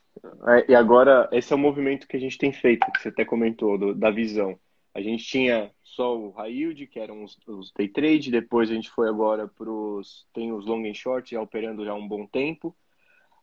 É, 0.47 0.71
e 0.71 0.75
agora, 0.75 1.29
esse 1.31 1.51
é 1.53 1.55
o 1.55 1.59
movimento 1.59 2.07
que 2.07 2.17
a 2.17 2.19
gente 2.19 2.37
tem 2.37 2.51
feito, 2.51 2.91
que 2.91 3.01
você 3.01 3.09
até 3.09 3.23
comentou, 3.23 3.77
do, 3.77 3.93
da 3.93 4.09
visão. 4.09 4.57
A 4.93 5.01
gente 5.01 5.23
tinha 5.23 5.71
só 5.83 6.17
o 6.17 6.31
high 6.31 6.51
yield, 6.51 6.87
que 6.87 6.99
eram 6.99 7.23
os, 7.23 7.37
os 7.47 7.71
day 7.71 7.87
trade, 7.87 8.31
depois 8.31 8.69
a 8.69 8.73
gente 8.73 8.89
foi 8.89 9.07
agora 9.07 9.47
para 9.47 9.69
os. 9.69 10.25
tem 10.33 10.51
os 10.51 10.65
long 10.65 10.85
and 10.85 10.93
short 10.93 11.31
já 11.31 11.41
operando 11.41 11.85
já 11.85 11.91
há 11.91 11.95
um 11.95 12.07
bom 12.07 12.25
tempo. 12.25 12.75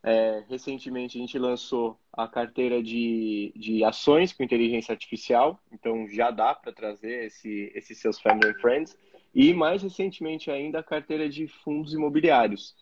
É, 0.03 0.43
recentemente 0.47 1.17
a 1.17 1.21
gente 1.21 1.37
lançou 1.37 1.99
a 2.13 2.27
carteira 2.27 2.81
de, 2.81 3.51
de 3.55 3.83
ações 3.83 4.31
com 4.31 4.43
inteligência 4.43 4.91
artificial, 4.91 5.59
então 5.71 6.07
já 6.09 6.31
dá 6.31 6.53
para 6.53 6.71
trazer 6.71 7.25
esse, 7.25 7.71
esses 7.75 7.97
seus 7.97 8.19
family 8.19 8.49
and 8.49 8.59
friends. 8.61 8.97
E 9.33 9.53
mais 9.53 9.83
recentemente 9.83 10.49
ainda 10.49 10.79
a 10.79 10.83
carteira 10.83 11.29
de 11.29 11.47
fundos 11.47 11.93
imobiliários, 11.93 12.75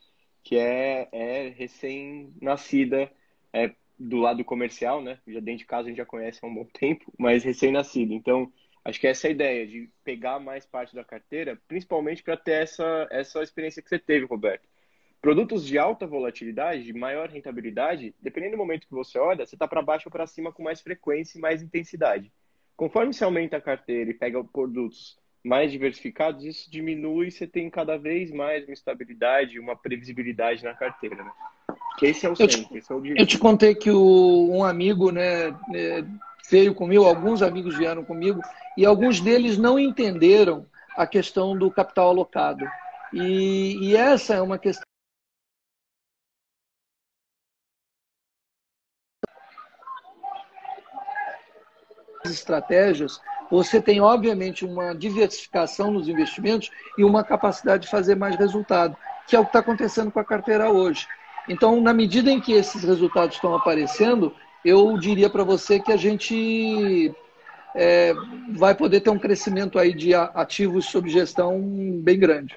que 0.44 0.58
é, 0.58 1.10
é 1.12 1.50
recém-nascida, 1.50 3.12
é, 3.52 3.74
do 3.98 4.18
lado 4.18 4.44
comercial, 4.44 5.02
né? 5.02 5.20
Já 5.28 5.40
dentro 5.40 5.60
de 5.60 5.66
casa 5.66 5.88
a 5.88 5.90
gente 5.90 5.98
já 5.98 6.06
conhece 6.06 6.40
há 6.44 6.48
um 6.48 6.54
bom 6.54 6.66
tempo, 6.66 7.12
mas 7.18 7.44
recém-nascido. 7.44 8.14
Então, 8.14 8.52
acho 8.84 9.00
que 9.00 9.08
essa 9.08 9.28
é 9.28 9.30
a 9.30 9.32
ideia, 9.32 9.68
de 9.68 9.90
pegar 10.04 10.40
mais 10.40 10.66
parte 10.66 10.94
da 10.94 11.04
carteira, 11.04 11.60
principalmente 11.68 12.22
para 12.22 12.38
ter 12.38 12.64
essa, 12.64 13.08
essa 13.10 13.42
experiência 13.42 13.82
que 13.82 13.90
você 13.90 13.98
teve, 13.98 14.26
Roberto. 14.26 14.68
Produtos 15.22 15.66
de 15.66 15.78
alta 15.78 16.06
volatilidade, 16.06 16.84
de 16.84 16.94
maior 16.94 17.30
rentabilidade, 17.30 18.14
dependendo 18.22 18.54
do 18.54 18.58
momento 18.58 18.88
que 18.88 18.94
você 18.94 19.18
olha, 19.18 19.46
você 19.46 19.56
está 19.56 19.68
para 19.68 19.82
baixo 19.82 20.08
ou 20.08 20.12
para 20.12 20.28
cima 20.28 20.52
com 20.52 20.62
mais 20.62 20.82
frequência 20.82 21.38
e 21.38 21.42
mais 21.42 21.64
intensidade. 21.64 22.32
Conforme 22.78 23.14
você 23.14 23.24
aumenta 23.24 23.58
a 23.58 23.62
carteira 23.62 24.12
e 24.12 24.14
pega 24.14 24.44
produtos 24.44 25.18
mais 25.44 25.72
diversificados, 25.72 26.44
isso 26.44 26.70
diminui 26.70 27.28
e 27.28 27.32
você 27.32 27.48
tem 27.48 27.70
cada 27.70 27.98
vez 27.98 28.32
mais 28.32 28.66
uma 28.66 28.74
estabilidade, 28.74 29.60
uma 29.60 29.76
previsibilidade 29.76 30.64
na 30.64 30.74
carteira. 30.74 31.24
Né? 31.24 31.32
Que 31.98 32.08
esse 32.08 32.26
é 32.26 32.30
o 32.30 32.36
centro, 32.36 32.66
te, 32.66 32.78
esse 32.78 32.92
é 32.92 32.96
o 32.96 33.06
Eu 33.06 33.26
te 33.26 33.38
contei 33.38 33.74
que 33.76 33.90
o, 33.90 34.50
um 34.52 34.64
amigo 34.64 35.12
né, 35.12 35.48
é, 35.74 36.04
veio 36.50 36.74
comigo, 36.74 37.06
alguns 37.06 37.42
amigos 37.42 37.78
vieram 37.78 38.04
comigo, 38.04 38.42
e 38.78 38.86
alguns 38.86 39.22
deles 39.22 39.58
não 39.58 39.80
entenderam 39.80 40.66
a 40.98 41.08
questão 41.08 41.58
do 41.58 41.72
capital 41.72 42.10
alocado. 42.10 42.66
E, 43.14 43.78
e 43.82 43.96
essa 43.96 44.34
é 44.36 44.42
uma 44.42 44.58
questão. 44.58 44.84
Estratégias, 52.30 53.20
você 53.50 53.82
tem, 53.82 54.02
obviamente, 54.02 54.66
uma 54.66 54.94
diversificação 54.94 55.92
nos 55.92 56.08
investimentos 56.08 56.72
e 56.98 57.04
uma 57.04 57.24
capacidade 57.24 57.84
de 57.84 57.90
fazer 57.90 58.16
mais 58.16 58.36
resultado, 58.36 58.96
que 59.28 59.36
é 59.36 59.40
o 59.40 59.44
que 59.44 59.50
está 59.50 59.60
acontecendo 59.60 60.12
com 60.12 60.20
a 60.20 60.26
carteira 60.26 60.70
hoje. 60.70 61.08
Então, 61.48 61.80
na 61.80 61.94
medida 61.94 62.32
em 62.32 62.42
que 62.42 62.54
esses 62.54 62.84
resultados 62.84 63.36
estão 63.36 63.56
aparecendo, 63.56 64.34
eu 64.64 64.98
diria 64.98 65.30
para 65.30 65.44
você 65.44 65.80
que 65.80 65.92
a 65.92 65.98
gente 65.98 67.14
é, 67.76 68.14
vai 68.56 68.74
poder 68.74 69.02
ter 69.02 69.12
um 69.12 69.20
crescimento 69.20 69.78
aí 69.78 69.94
de 69.94 70.14
ativos 70.16 70.86
sob 70.86 71.10
gestão 71.10 71.62
bem 72.02 72.18
grande. 72.18 72.56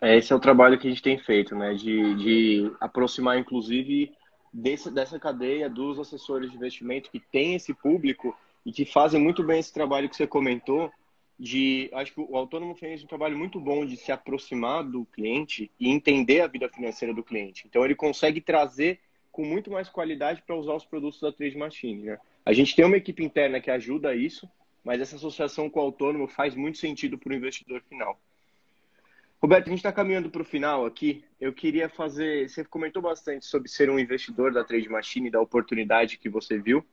É, 0.00 0.16
esse 0.16 0.32
é 0.32 0.36
o 0.36 0.40
trabalho 0.40 0.78
que 0.78 0.86
a 0.86 0.90
gente 0.90 1.02
tem 1.02 1.18
feito, 1.18 1.56
né? 1.56 1.74
De, 1.74 2.14
de 2.16 2.72
aproximar, 2.78 3.38
inclusive, 3.38 4.12
desse, 4.52 4.90
dessa 4.90 5.18
cadeia 5.18 5.68
dos 5.68 5.98
assessores 5.98 6.50
de 6.50 6.56
investimento 6.56 7.10
que 7.10 7.18
tem 7.18 7.54
esse 7.54 7.72
público 7.74 8.36
e 8.68 8.72
que 8.72 8.84
fazem 8.84 9.18
muito 9.18 9.42
bem 9.42 9.58
esse 9.58 9.72
trabalho 9.72 10.10
que 10.10 10.14
você 10.14 10.26
comentou, 10.26 10.92
de 11.40 11.88
acho 11.94 12.12
que 12.12 12.20
o 12.20 12.36
autônomo 12.36 12.74
fez 12.74 13.02
um 13.02 13.06
trabalho 13.06 13.34
muito 13.34 13.58
bom 13.58 13.86
de 13.86 13.96
se 13.96 14.12
aproximar 14.12 14.84
do 14.84 15.06
cliente 15.06 15.70
e 15.80 15.88
entender 15.88 16.42
a 16.42 16.46
vida 16.46 16.68
financeira 16.68 17.14
do 17.14 17.24
cliente. 17.24 17.64
Então 17.66 17.82
ele 17.82 17.94
consegue 17.94 18.42
trazer 18.42 19.00
com 19.32 19.42
muito 19.42 19.70
mais 19.70 19.88
qualidade 19.88 20.42
para 20.42 20.54
usar 20.54 20.74
os 20.74 20.84
produtos 20.84 21.18
da 21.18 21.32
Trade 21.32 21.56
Machine. 21.56 22.02
Né? 22.02 22.18
A 22.44 22.52
gente 22.52 22.76
tem 22.76 22.84
uma 22.84 22.98
equipe 22.98 23.24
interna 23.24 23.58
que 23.58 23.70
ajuda 23.70 24.14
isso, 24.14 24.46
mas 24.84 25.00
essa 25.00 25.16
associação 25.16 25.70
com 25.70 25.80
o 25.80 25.84
autônomo 25.84 26.28
faz 26.28 26.54
muito 26.54 26.76
sentido 26.76 27.16
para 27.16 27.32
o 27.32 27.36
investidor 27.36 27.82
final. 27.88 28.20
Roberto, 29.40 29.68
a 29.68 29.70
gente 29.70 29.78
está 29.78 29.92
caminhando 29.92 30.28
para 30.28 30.42
o 30.42 30.44
final 30.44 30.84
aqui. 30.84 31.24
Eu 31.40 31.54
queria 31.54 31.88
fazer. 31.88 32.50
Você 32.50 32.66
comentou 32.66 33.00
bastante 33.00 33.46
sobre 33.46 33.70
ser 33.70 33.88
um 33.88 33.98
investidor 33.98 34.52
da 34.52 34.62
Trade 34.62 34.90
Machine, 34.90 35.30
da 35.30 35.40
oportunidade 35.40 36.18
que 36.18 36.28
você 36.28 36.58
viu. 36.58 36.84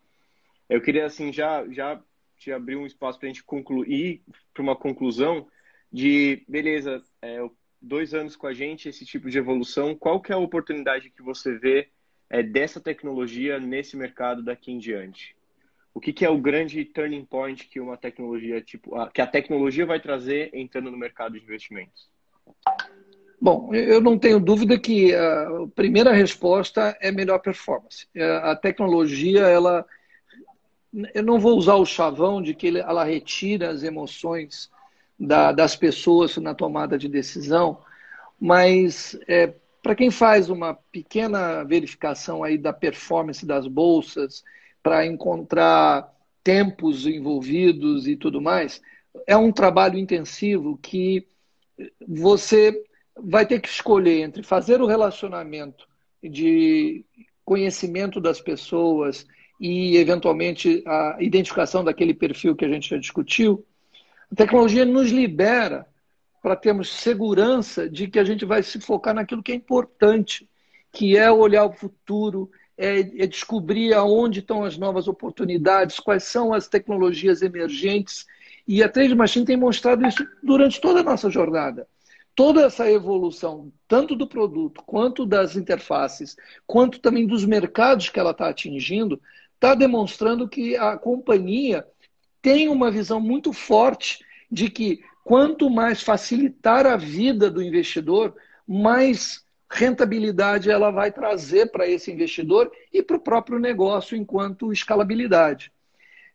Eu 0.69 0.81
queria 0.81 1.05
assim 1.05 1.31
já 1.31 1.65
já 1.71 2.01
te 2.37 2.51
abrir 2.51 2.75
um 2.75 2.85
espaço 2.85 3.17
para 3.17 3.27
a 3.27 3.31
gente 3.31 3.43
concluir 3.43 4.21
para 4.53 4.63
uma 4.63 4.75
conclusão 4.75 5.47
de, 5.91 6.43
beleza, 6.47 7.01
é, 7.21 7.39
dois 7.81 8.13
anos 8.13 8.35
com 8.35 8.47
a 8.47 8.53
gente, 8.53 8.89
esse 8.89 9.05
tipo 9.05 9.29
de 9.29 9.37
evolução, 9.37 9.95
qual 9.95 10.21
que 10.21 10.31
é 10.31 10.35
a 10.35 10.39
oportunidade 10.39 11.09
que 11.09 11.21
você 11.21 11.57
vê 11.57 11.89
é, 12.29 12.43
dessa 12.43 12.81
tecnologia 12.81 13.59
nesse 13.59 13.95
mercado 13.95 14.43
daqui 14.43 14.71
em 14.71 14.77
diante? 14.77 15.35
O 15.93 16.01
que, 16.01 16.11
que 16.11 16.25
é 16.25 16.29
o 16.29 16.37
grande 16.37 16.83
turning 16.83 17.23
point 17.23 17.67
que 17.67 17.79
uma 17.79 17.95
tecnologia 17.95 18.61
tipo 18.61 18.95
a, 18.95 19.09
que 19.09 19.21
a 19.21 19.27
tecnologia 19.27 19.85
vai 19.85 19.99
trazer 19.99 20.49
entrando 20.53 20.91
no 20.91 20.97
mercado 20.97 21.39
de 21.39 21.45
investimentos? 21.45 22.09
Bom, 23.39 23.73
eu 23.73 24.01
não 24.01 24.17
tenho 24.17 24.39
dúvida 24.39 24.77
que 24.77 25.13
a 25.13 25.47
primeira 25.73 26.11
resposta 26.11 26.97
é 26.99 27.11
melhor 27.11 27.39
performance. 27.39 28.07
É, 28.13 28.25
a 28.37 28.55
tecnologia 28.55 29.41
ela 29.41 29.85
eu 31.13 31.23
não 31.23 31.39
vou 31.39 31.57
usar 31.57 31.75
o 31.75 31.85
chavão 31.85 32.41
de 32.41 32.53
que 32.53 32.77
ela 32.77 33.03
retira 33.03 33.69
as 33.69 33.83
emoções 33.83 34.69
da, 35.19 35.51
das 35.51 35.75
pessoas 35.75 36.37
na 36.37 36.53
tomada 36.53 36.97
de 36.97 37.09
decisão, 37.09 37.79
mas 38.39 39.17
é, 39.27 39.53
para 39.81 39.95
quem 39.95 40.09
faz 40.09 40.49
uma 40.49 40.73
pequena 40.73 41.63
verificação 41.63 42.43
aí 42.43 42.57
da 42.57 42.73
performance 42.73 43.45
das 43.45 43.67
bolsas, 43.67 44.43
para 44.81 45.05
encontrar 45.05 46.13
tempos 46.43 47.05
envolvidos 47.07 48.07
e 48.07 48.15
tudo 48.15 48.41
mais, 48.41 48.81
é 49.25 49.35
um 49.35 49.51
trabalho 49.51 49.97
intensivo 49.97 50.77
que 50.77 51.27
você 52.07 52.83
vai 53.17 53.45
ter 53.45 53.59
que 53.59 53.67
escolher 53.67 54.21
entre 54.21 54.43
fazer 54.43 54.81
o 54.81 54.85
relacionamento 54.85 55.87
de 56.21 57.03
conhecimento 57.43 58.19
das 58.19 58.39
pessoas 58.41 59.25
e, 59.59 59.97
eventualmente, 59.97 60.83
a 60.85 61.17
identificação 61.19 61.83
daquele 61.83 62.13
perfil 62.13 62.55
que 62.55 62.65
a 62.65 62.69
gente 62.69 62.89
já 62.89 62.97
discutiu, 62.97 63.65
a 64.31 64.35
tecnologia 64.35 64.85
nos 64.85 65.11
libera 65.11 65.85
para 66.41 66.55
termos 66.55 66.89
segurança 66.89 67.89
de 67.89 68.07
que 68.07 68.19
a 68.19 68.23
gente 68.23 68.45
vai 68.45 68.61
se 68.61 68.79
focar 68.79 69.13
naquilo 69.13 69.41
que 69.41 69.51
é 69.51 69.55
importante, 69.55 70.47
que 70.91 71.17
é 71.17 71.31
olhar 71.31 71.65
o 71.65 71.73
futuro, 71.73 72.49
é, 72.77 72.99
é 72.99 73.27
descobrir 73.27 73.93
aonde 73.93 74.39
estão 74.39 74.63
as 74.63 74.77
novas 74.77 75.07
oportunidades, 75.07 75.99
quais 75.99 76.23
são 76.23 76.53
as 76.53 76.67
tecnologias 76.67 77.41
emergentes. 77.41 78.25
E 78.67 78.83
a 78.83 78.89
Trade 78.89 79.15
Machine 79.15 79.45
tem 79.45 79.57
mostrado 79.57 80.05
isso 80.05 80.25
durante 80.43 80.79
toda 80.79 80.99
a 80.99 81.03
nossa 81.03 81.29
jornada 81.29 81.87
toda 82.35 82.65
essa 82.65 82.91
evolução, 82.91 83.71
tanto 83.87 84.15
do 84.15 84.27
produto, 84.27 84.83
quanto 84.85 85.25
das 85.25 85.55
interfaces, 85.55 86.35
quanto 86.67 86.99
também 86.99 87.25
dos 87.25 87.45
mercados 87.45 88.09
que 88.09 88.19
ela 88.19 88.31
está 88.31 88.49
atingindo, 88.49 89.19
está 89.55 89.73
demonstrando 89.73 90.47
que 90.47 90.77
a 90.77 90.97
companhia 90.97 91.85
tem 92.41 92.69
uma 92.69 92.91
visão 92.91 93.19
muito 93.19 93.51
forte 93.51 94.23
de 94.51 94.69
que 94.69 95.03
quanto 95.23 95.69
mais 95.69 96.03
facilitar 96.03 96.85
a 96.85 96.95
vida 96.95 97.49
do 97.49 97.61
investidor, 97.61 98.35
mais 98.67 99.43
rentabilidade 99.71 100.69
ela 100.69 100.91
vai 100.91 101.11
trazer 101.11 101.71
para 101.71 101.87
esse 101.87 102.11
investidor 102.11 102.71
e 102.93 103.01
para 103.01 103.17
o 103.17 103.19
próprio 103.19 103.57
negócio 103.57 104.15
enquanto 104.15 104.71
escalabilidade. 104.71 105.71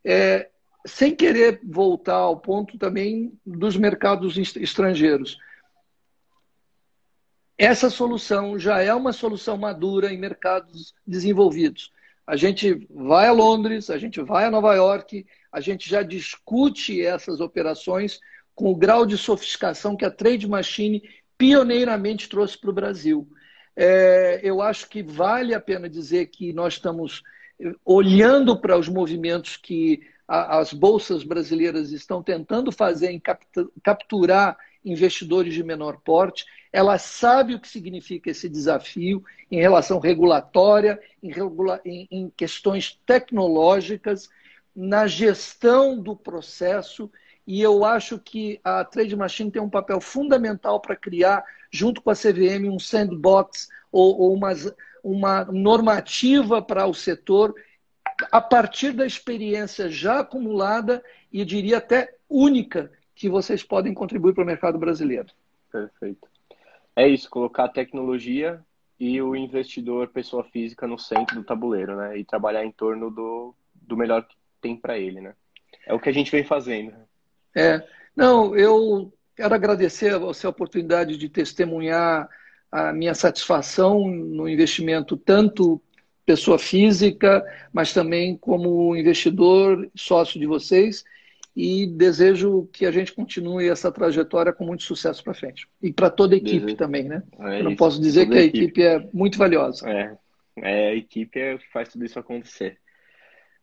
É, 0.04 0.50
sem 0.86 1.14
querer 1.14 1.60
voltar 1.62 2.16
ao 2.16 2.38
ponto 2.38 2.76
também 2.78 3.32
dos 3.44 3.76
mercados 3.76 4.36
estrangeiros. 4.56 5.38
Essa 7.56 7.90
solução 7.90 8.58
já 8.58 8.80
é 8.80 8.92
uma 8.94 9.12
solução 9.12 9.56
madura 9.56 10.12
em 10.12 10.18
mercados 10.18 10.94
desenvolvidos. 11.06 11.92
A 12.30 12.36
gente 12.36 12.86
vai 12.88 13.26
a 13.26 13.32
Londres, 13.32 13.90
a 13.90 13.98
gente 13.98 14.20
vai 14.20 14.44
a 14.44 14.50
Nova 14.52 14.72
York, 14.72 15.26
a 15.50 15.60
gente 15.60 15.90
já 15.90 16.00
discute 16.00 17.04
essas 17.04 17.40
operações 17.40 18.20
com 18.54 18.70
o 18.70 18.76
grau 18.76 19.04
de 19.04 19.18
sofisticação 19.18 19.96
que 19.96 20.04
a 20.04 20.12
Trade 20.12 20.48
Machine 20.48 21.02
pioneiramente 21.36 22.28
trouxe 22.28 22.56
para 22.56 22.70
o 22.70 22.72
Brasil. 22.72 23.28
É, 23.74 24.38
eu 24.44 24.62
acho 24.62 24.88
que 24.88 25.02
vale 25.02 25.54
a 25.54 25.60
pena 25.60 25.90
dizer 25.90 26.26
que 26.26 26.52
nós 26.52 26.74
estamos 26.74 27.20
olhando 27.84 28.56
para 28.60 28.78
os 28.78 28.88
movimentos 28.88 29.56
que 29.56 30.00
as 30.28 30.72
bolsas 30.72 31.24
brasileiras 31.24 31.90
estão 31.90 32.22
tentando 32.22 32.70
fazer 32.70 33.10
em 33.10 33.20
capturar 33.82 34.56
investidores 34.84 35.54
de 35.54 35.62
menor 35.62 35.98
porte, 36.00 36.46
ela 36.72 36.98
sabe 36.98 37.54
o 37.54 37.60
que 37.60 37.68
significa 37.68 38.30
esse 38.30 38.48
desafio 38.48 39.24
em 39.50 39.60
relação 39.60 39.98
regulatória, 39.98 41.00
em, 41.22 41.30
regula 41.30 41.80
em, 41.84 42.32
questões 42.36 42.98
tecnológicas, 43.04 44.28
na 44.74 45.06
gestão 45.06 46.00
do 46.00 46.14
processo, 46.14 47.10
e 47.46 47.60
eu 47.60 47.84
acho 47.84 48.18
que 48.18 48.60
a 48.62 48.84
Trade 48.84 49.16
Machine 49.16 49.50
tem 49.50 49.60
um 49.60 49.68
papel 49.68 50.00
fundamental 50.00 50.80
para 50.80 50.94
criar, 50.94 51.44
junto 51.70 52.00
com 52.00 52.10
a 52.10 52.14
CVM, 52.14 52.70
um 52.70 52.78
sandbox 52.78 53.68
ou, 53.90 54.20
ou 54.20 54.40
uma 55.02 55.44
normativa 55.46 56.62
para 56.62 56.86
o 56.86 56.94
setor 56.94 57.54
a 58.30 58.40
partir 58.40 58.92
da 58.92 59.06
experiência 59.06 59.88
já 59.88 60.20
acumulada 60.20 61.02
e 61.32 61.44
diria 61.44 61.78
até 61.78 62.14
única 62.28 62.90
que 63.20 63.28
vocês 63.28 63.62
podem 63.62 63.92
contribuir 63.92 64.32
para 64.32 64.42
o 64.42 64.46
mercado 64.46 64.78
brasileiro. 64.78 65.28
Perfeito. 65.70 66.26
É 66.96 67.06
isso, 67.06 67.28
colocar 67.28 67.64
a 67.64 67.68
tecnologia 67.68 68.58
e 68.98 69.20
o 69.20 69.36
investidor, 69.36 70.08
pessoa 70.08 70.42
física, 70.42 70.86
no 70.86 70.98
centro 70.98 71.36
do 71.36 71.44
tabuleiro, 71.44 71.96
né? 71.96 72.18
E 72.18 72.24
trabalhar 72.24 72.64
em 72.64 72.72
torno 72.72 73.10
do, 73.10 73.54
do 73.74 73.94
melhor 73.94 74.26
que 74.26 74.34
tem 74.62 74.74
para 74.74 74.98
ele, 74.98 75.20
né? 75.20 75.34
É 75.86 75.92
o 75.92 76.00
que 76.00 76.08
a 76.08 76.12
gente 76.12 76.30
vem 76.30 76.44
fazendo. 76.44 76.94
É. 77.54 77.86
Não, 78.16 78.56
eu 78.56 79.12
quero 79.36 79.54
agradecer 79.54 80.14
a 80.14 80.18
você 80.18 80.46
a 80.46 80.50
oportunidade 80.50 81.18
de 81.18 81.28
testemunhar 81.28 82.26
a 82.72 82.90
minha 82.90 83.14
satisfação 83.14 84.08
no 84.08 84.48
investimento, 84.48 85.14
tanto 85.14 85.78
pessoa 86.24 86.58
física, 86.58 87.44
mas 87.70 87.92
também 87.92 88.34
como 88.34 88.96
investidor, 88.96 89.90
sócio 89.94 90.40
de 90.40 90.46
vocês 90.46 91.04
e 91.54 91.86
desejo 91.86 92.68
que 92.72 92.86
a 92.86 92.90
gente 92.90 93.12
continue 93.12 93.68
essa 93.68 93.90
trajetória 93.90 94.52
com 94.52 94.64
muito 94.64 94.82
sucesso 94.84 95.22
para 95.22 95.34
frente. 95.34 95.68
E 95.82 95.92
para 95.92 96.08
toda 96.08 96.34
a 96.34 96.38
equipe 96.38 96.60
desejo. 96.60 96.76
também, 96.76 97.04
né? 97.04 97.22
É 97.38 97.60
Eu 97.60 97.64
não 97.64 97.70
isso, 97.72 97.78
posso 97.78 98.00
dizer 98.00 98.28
que 98.28 98.38
a 98.38 98.42
equipe. 98.42 98.64
equipe. 98.64 98.82
é 98.82 99.08
muito 99.12 99.36
valiosa. 99.36 99.88
É, 99.88 100.16
é 100.56 100.88
a 100.88 100.94
equipe 100.94 101.38
é 101.38 101.58
que 101.58 101.70
faz 101.72 101.88
tudo 101.88 102.04
isso 102.04 102.18
acontecer. 102.18 102.78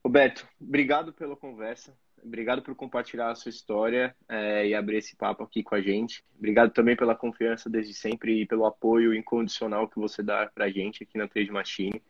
Roberto, 0.04 0.48
obrigado 0.60 1.14
pela 1.14 1.36
conversa. 1.36 1.94
Obrigado 2.24 2.62
por 2.62 2.76
compartilhar 2.76 3.30
a 3.30 3.36
sua 3.36 3.50
história 3.50 4.16
é, 4.28 4.68
e 4.68 4.74
abrir 4.74 4.98
esse 4.98 5.16
papo 5.16 5.44
aqui 5.44 5.64
com 5.64 5.76
a 5.76 5.82
gente. 5.82 6.24
Obrigado 6.38 6.72
também 6.72 6.96
pela 6.96 7.16
confiança 7.16 7.70
desde 7.70 7.94
sempre 7.94 8.42
e 8.42 8.46
pelo 8.46 8.66
apoio 8.66 9.14
incondicional 9.14 9.88
que 9.88 10.00
você 10.00 10.24
dá 10.24 10.50
para 10.54 10.66
a 10.66 10.70
gente 10.70 11.04
aqui 11.04 11.18
na 11.18 11.28
Trade 11.28 11.52
Machine. 11.52 12.02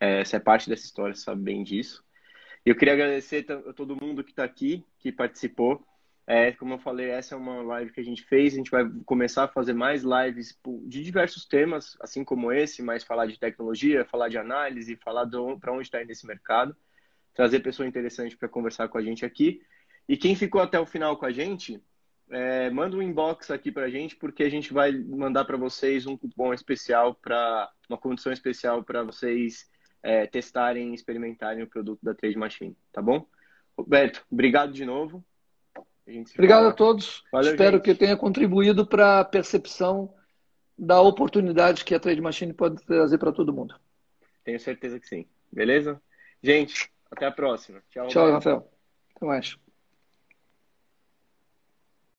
É, 0.00 0.24
você 0.24 0.36
é 0.36 0.40
parte 0.40 0.68
dessa 0.68 0.84
história, 0.84 1.14
sabe 1.14 1.42
bem 1.42 1.62
disso. 1.62 2.04
Eu 2.64 2.76
queria 2.76 2.94
agradecer 2.94 3.44
a 3.50 3.72
todo 3.72 4.00
mundo 4.00 4.22
que 4.22 4.30
está 4.30 4.44
aqui, 4.44 4.84
que 4.98 5.10
participou. 5.10 5.84
É, 6.24 6.52
como 6.52 6.74
eu 6.74 6.78
falei, 6.78 7.10
essa 7.10 7.34
é 7.34 7.38
uma 7.38 7.60
live 7.62 7.92
que 7.92 8.00
a 8.00 8.04
gente 8.04 8.22
fez. 8.22 8.54
A 8.54 8.56
gente 8.56 8.70
vai 8.70 8.88
começar 9.04 9.44
a 9.44 9.48
fazer 9.48 9.72
mais 9.72 10.04
lives 10.04 10.56
de 10.86 11.02
diversos 11.02 11.44
temas, 11.44 11.96
assim 12.00 12.22
como 12.24 12.52
esse, 12.52 12.80
mas 12.80 13.02
falar 13.02 13.26
de 13.26 13.38
tecnologia, 13.38 14.04
falar 14.04 14.28
de 14.28 14.38
análise, 14.38 14.96
falar 14.96 15.28
para 15.60 15.72
onde 15.72 15.82
está 15.82 16.00
indo 16.00 16.12
esse 16.12 16.24
mercado, 16.24 16.76
trazer 17.34 17.60
pessoa 17.60 17.88
interessante 17.88 18.36
para 18.36 18.48
conversar 18.48 18.88
com 18.88 18.98
a 18.98 19.02
gente 19.02 19.24
aqui. 19.24 19.60
E 20.08 20.16
quem 20.16 20.36
ficou 20.36 20.60
até 20.60 20.78
o 20.78 20.86
final 20.86 21.16
com 21.16 21.26
a 21.26 21.32
gente, 21.32 21.82
é, 22.30 22.70
manda 22.70 22.96
um 22.96 23.02
inbox 23.02 23.50
aqui 23.50 23.72
para 23.72 23.86
a 23.86 23.90
gente, 23.90 24.14
porque 24.14 24.44
a 24.44 24.48
gente 24.48 24.72
vai 24.72 24.92
mandar 24.92 25.44
para 25.44 25.56
vocês 25.56 26.06
um 26.06 26.16
cupom 26.16 26.54
especial, 26.54 27.14
para 27.16 27.68
uma 27.88 27.98
condição 27.98 28.32
especial 28.32 28.84
para 28.84 29.02
vocês 29.02 29.68
é, 30.02 30.26
testarem 30.26 30.90
e 30.90 30.94
experimentarem 30.94 31.62
o 31.62 31.68
produto 31.68 32.00
da 32.02 32.14
Trade 32.14 32.36
Machine, 32.36 32.76
tá 32.92 33.00
bom? 33.00 33.26
Roberto, 33.76 34.24
obrigado 34.30 34.72
de 34.72 34.84
novo. 34.84 35.24
A 35.76 36.10
obrigado 36.34 36.60
fala. 36.60 36.70
a 36.70 36.72
todos. 36.72 37.24
Valeu, 37.30 37.52
Espero 37.52 37.76
gente. 37.76 37.84
que 37.84 37.94
tenha 37.94 38.16
contribuído 38.16 38.86
para 38.86 39.20
a 39.20 39.24
percepção 39.24 40.12
da 40.76 41.00
oportunidade 41.00 41.84
que 41.84 41.94
a 41.94 42.00
Trade 42.00 42.20
Machine 42.20 42.52
pode 42.52 42.84
trazer 42.84 43.18
para 43.18 43.32
todo 43.32 43.52
mundo. 43.52 43.74
Tenho 44.44 44.58
certeza 44.58 44.98
que 44.98 45.06
sim. 45.06 45.26
Beleza? 45.52 46.02
Gente, 46.42 46.90
até 47.10 47.26
a 47.26 47.30
próxima. 47.30 47.82
Tchau, 47.90 48.08
Tchau 48.08 48.30
Rafael. 48.32 48.68
Até 49.14 49.26
mais. 49.26 49.56